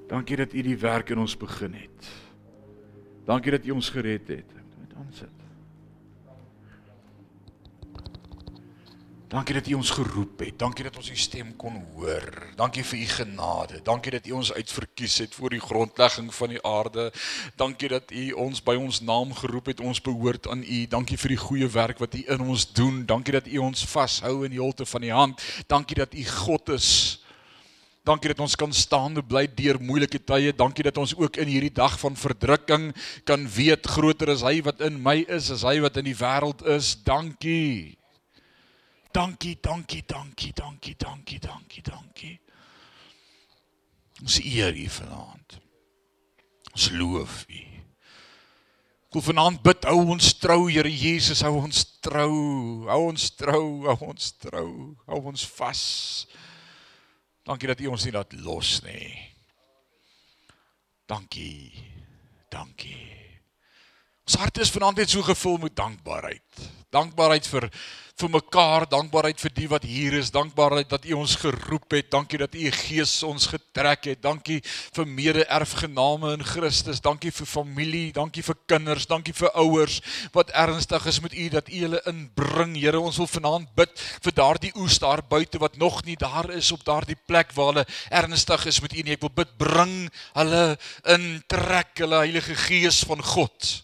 Dankie 0.08 0.36
dat 0.36 0.54
U 0.54 0.62
die 0.62 0.78
werk 0.78 1.10
in 1.10 1.18
ons 1.18 1.38
begin 1.38 1.74
het. 1.74 2.08
Dankie 3.26 3.52
dat 3.52 3.66
U 3.66 3.72
ons 3.72 3.90
gered 3.90 4.28
het. 4.28 4.54
Met 4.80 4.94
ons 4.98 5.18
sit. 5.18 5.40
Dankie 9.30 9.54
dat 9.54 9.68
U 9.68 9.74
ons 9.78 9.90
geroep 9.94 10.40
het. 10.42 10.56
Dankie 10.58 10.84
dat 10.88 10.96
ons 10.98 11.10
U 11.12 11.16
stem 11.16 11.52
kon 11.56 11.76
hoor. 11.94 12.26
Dankie 12.58 12.82
vir 12.84 12.98
U 12.98 13.06
genade. 13.06 13.82
Dankie 13.86 14.12
dat 14.16 14.26
U 14.26 14.32
ons 14.40 14.50
uitverkies 14.54 15.18
het 15.22 15.36
voor 15.38 15.54
die 15.54 15.62
grondlegging 15.62 16.32
van 16.34 16.50
die 16.50 16.62
aarde. 16.66 17.12
Dankie 17.56 17.92
dat 17.94 18.10
U 18.10 18.24
ons 18.32 18.64
by 18.66 18.74
ons 18.82 19.02
naam 19.06 19.36
geroep 19.38 19.70
het. 19.70 19.84
Ons 19.86 20.02
behoort 20.02 20.50
aan 20.50 20.64
U. 20.66 20.80
Dankie 20.90 21.18
vir 21.22 21.36
die 21.36 21.38
goeie 21.44 21.70
werk 21.70 22.02
wat 22.02 22.18
U 22.18 22.24
in 22.26 22.42
ons 22.42 22.66
doen. 22.74 23.04
Dankie 23.06 23.38
dat 23.38 23.46
U 23.46 23.62
ons 23.68 23.86
vashou 23.86 24.34
in 24.48 24.56
die 24.58 24.64
holte 24.64 24.90
van 24.90 25.06
die 25.06 25.14
hand. 25.14 25.46
Dankie 25.70 26.00
dat 26.02 26.18
U 26.18 26.26
God 26.26 26.74
is. 26.74 26.90
Dankie 28.02 28.34
dat 28.34 28.42
ons 28.42 28.58
kan 28.58 28.74
staande 28.74 29.22
bly 29.22 29.46
deur 29.46 29.78
moeilike 29.78 30.24
tye. 30.26 30.56
Dankie 30.58 30.88
dat 30.90 30.98
ons 30.98 31.14
ook 31.14 31.38
in 31.38 31.54
hierdie 31.54 31.76
dag 31.78 32.00
van 32.02 32.18
verdrukking 32.18 32.90
kan 33.30 33.46
weet 33.46 33.86
groter 33.86 34.34
is 34.34 34.42
hy 34.42 34.58
wat 34.66 34.82
in 34.82 34.98
my 35.06 35.20
is 35.30 35.54
as 35.54 35.62
hy 35.70 35.78
wat 35.86 36.02
in 36.02 36.10
die 36.10 36.18
wêreld 36.18 36.66
is. 36.66 36.96
Dankie. 37.06 37.99
Dankie, 39.12 39.58
dankie, 39.62 40.04
dankie, 40.06 40.54
dankie, 40.54 40.96
dankie, 40.96 41.40
dankie, 41.40 41.82
dankie. 41.82 42.40
Ons 44.22 44.40
eer 44.44 44.76
U 44.76 44.88
vanaand. 44.90 45.60
Ons 46.74 46.90
loof 46.92 47.44
U. 47.48 47.64
Kom 49.10 49.24
vanaand 49.26 49.64
bid 49.66 49.88
hou 49.90 50.04
ons 50.14 50.34
trou 50.38 50.68
Here 50.70 50.92
Jesus, 50.94 51.42
hou 51.42 51.64
ons 51.64 51.86
trou, 52.06 52.36
hou 52.86 53.00
ons 53.08 53.30
trou, 53.34 53.64
hou 53.88 54.12
ons 54.12 54.32
trou, 54.44 54.74
hou 55.10 55.22
ons 55.32 55.46
vas. 55.58 55.82
Dankie 57.50 57.72
dat 57.72 57.82
U 57.82 57.90
ons 57.96 58.06
nie 58.06 58.14
laat 58.14 58.36
los 58.46 58.76
nie. 58.86 59.16
Dankie. 61.10 61.74
Dankie. 62.54 63.08
Ons 64.30 64.38
hart 64.38 64.62
is 64.62 64.70
vanaand 64.74 65.02
net 65.02 65.10
so 65.10 65.26
gevul 65.26 65.58
met 65.58 65.74
dankbaarheid. 65.78 66.70
Dankbaarheid 66.90 67.46
vir 67.46 67.70
vir 68.20 68.32
mekaar, 68.34 68.84
dankbaarheid 68.90 69.40
vir 69.40 69.52
die 69.56 69.68
wat 69.72 69.86
hier 69.88 70.18
is, 70.18 70.32
dankbaarheid 70.36 70.90
dat 70.92 71.06
U 71.08 71.20
ons 71.22 71.38
geroep 71.40 71.94
het, 71.96 72.10
dankie 72.12 72.40
dat 72.42 72.56
U 72.58 72.72
Gees 72.76 73.14
ons 73.24 73.48
getrek 73.48 74.10
het, 74.12 74.20
dankie 74.24 74.58
vir 74.66 75.08
mede-erfgename 75.08 76.34
in 76.36 76.44
Christus, 76.44 77.00
dankie 77.04 77.32
vir 77.32 77.48
familie, 77.48 78.10
dankie 78.16 78.44
vir 78.44 78.58
kinders, 78.68 79.08
dankie 79.08 79.36
vir 79.38 79.54
ouers 79.64 80.02
wat 80.36 80.52
ernstig 80.52 81.08
is 81.08 81.22
met 81.24 81.38
U 81.38 81.48
dat 81.56 81.72
U 81.72 81.80
hulle 81.86 82.04
inbring. 82.12 82.76
Here, 82.80 83.00
ons 83.00 83.22
wil 83.22 83.32
vanaand 83.32 83.72
bid 83.80 83.96
vir 84.28 84.38
daardie 84.42 84.76
oes 84.76 85.00
daar 85.00 85.24
buite 85.24 85.64
wat 85.64 85.80
nog 85.80 86.04
nie 86.04 86.20
daar 86.20 86.52
is 86.56 86.74
op 86.76 86.84
daardie 86.84 87.18
plek 87.28 87.56
waar 87.56 87.72
hulle 87.74 87.88
ernstig 88.12 88.68
is 88.68 88.84
met 88.84 88.96
U 88.98 89.04
nie. 89.04 89.16
Ek 89.16 89.24
wil 89.24 89.36
bid 89.44 89.56
bring 89.62 89.98
hulle 90.36 90.64
in, 91.16 91.32
trek 91.48 91.96
hulle 92.04 92.24
Heilige 92.26 92.60
Gees 92.68 93.06
van 93.08 93.24
God. 93.24 93.76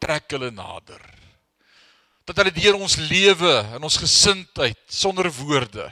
Trek 0.00 0.32
hulle 0.32 0.54
nader 0.54 1.19
dat 2.30 2.44
hulle 2.44 2.54
deur 2.54 2.78
ons 2.78 2.94
lewe 3.10 3.52
en 3.74 3.82
ons 3.82 3.98
gesindheid 3.98 4.78
sonder 4.86 5.26
woorde 5.34 5.88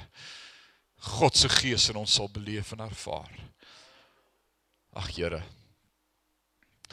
God 1.18 1.36
se 1.38 1.48
gees 1.50 1.88
in 1.90 1.98
ons 1.98 2.14
sal 2.18 2.28
beleef 2.30 2.72
en 2.74 2.82
ervaar. 2.84 3.30
Ag 4.98 5.08
Here. 5.14 5.40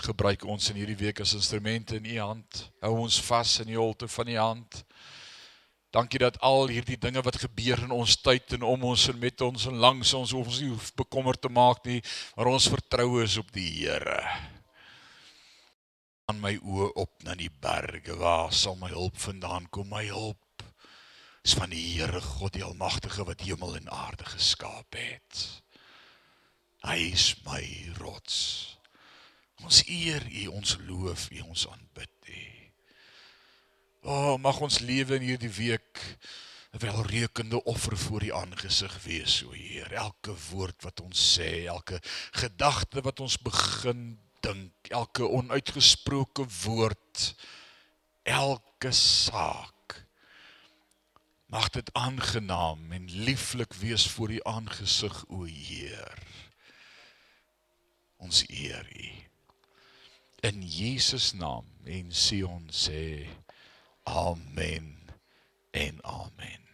Gebruik 0.06 0.46
ons 0.50 0.70
in 0.70 0.78
hierdie 0.78 0.98
week 1.00 1.22
as 1.24 1.34
instrumente 1.38 1.98
in 1.98 2.06
u 2.06 2.18
hand. 2.20 2.66
Hou 2.84 2.94
ons 3.06 3.20
vas 3.26 3.54
in 3.64 3.72
die 3.72 3.80
holte 3.80 4.10
van 4.12 4.30
u 4.30 4.38
hand. 4.38 4.82
Dankie 5.96 6.20
dat 6.22 6.38
al 6.44 6.68
hierdie 6.74 7.00
dinge 7.02 7.24
wat 7.26 7.40
gebeur 7.40 7.86
in 7.86 7.94
ons 7.96 8.18
tyd 8.20 8.58
en 8.58 8.66
om 8.68 8.90
ons 8.92 9.08
en 9.10 9.20
met 9.20 9.46
ons 9.46 9.70
en 9.70 9.80
langs 9.80 10.14
ons 10.18 10.36
ons 10.36 10.60
nie 10.62 10.74
hoef 10.74 10.92
bekommerd 11.00 11.42
te 11.42 11.54
maak 11.54 11.86
nie, 11.88 12.02
maar 12.36 12.52
ons 12.52 12.70
vertrou 12.70 13.24
is 13.24 13.40
op 13.42 13.54
die 13.56 13.70
Here. 13.80 14.20
Aan 16.26 16.42
my 16.42 16.56
oë 16.58 16.90
op 16.98 17.26
na 17.26 17.36
die 17.38 17.52
berge, 17.62 18.16
waar 18.18 18.54
sal 18.54 18.78
my 18.82 18.90
hulp 18.94 19.18
vandaan 19.22 19.68
kom? 19.70 19.92
My 19.94 20.08
hulp 20.10 20.64
is 21.46 21.54
van 21.54 21.70
die 21.70 21.84
Here 21.94 22.22
God 22.22 22.56
die 22.56 22.64
almagtige 22.66 23.28
wat 23.28 23.46
hemel 23.46 23.78
en 23.78 23.92
aarde 23.94 24.26
geskaap 24.26 24.98
het. 24.98 25.44
Hy 26.86 26.98
is 27.12 27.28
my 27.46 27.62
rots. 28.00 28.40
Ons 29.62 29.84
eer 29.86 30.26
U, 30.26 30.48
ons 30.58 30.76
loof 30.90 31.30
U, 31.30 31.44
ons 31.46 31.68
aanbid 31.70 32.34
U. 32.34 32.42
O, 34.06 34.10
oh, 34.10 34.34
mag 34.42 34.58
ons 34.62 34.82
lewe 34.86 35.18
in 35.18 35.30
hierdie 35.30 35.54
week 35.54 36.02
'n 36.76 36.82
welreukende 36.82 37.64
offer 37.64 37.98
voor 37.98 38.24
U 38.24 38.32
aangesig 38.34 38.98
wees, 39.06 39.44
o 39.46 39.54
Heer. 39.54 39.94
Elke 39.94 40.34
woord 40.50 40.84
wat 40.84 41.00
ons 41.02 41.38
sê, 41.38 41.66
elke 41.66 42.02
gedagte 42.34 43.02
wat 43.02 43.20
ons 43.20 43.38
begin 43.38 44.18
dink, 44.46 44.90
elke 44.94 45.28
onuitgesproke 45.28 46.46
woord, 46.64 47.36
elke 48.24 48.92
saak 48.92 49.74
mag 51.56 51.70
dit 51.70 51.94
aangenaam 51.94 52.92
en 52.92 53.06
lieflik 53.12 53.74
wees 53.74 54.08
voor 54.12 54.32
U 54.32 54.40
aangesig, 54.44 55.24
o 55.28 55.44
Heer. 55.44 56.20
Ons 58.18 58.44
eer 58.48 58.90
U. 58.96 59.10
In 60.40 60.62
Jesus 60.62 61.32
naam 61.34 61.66
en 61.84 62.12
Sion 62.12 62.68
sê 62.74 63.26
amen 64.04 64.92
en 65.72 66.04
amen. 66.04 66.65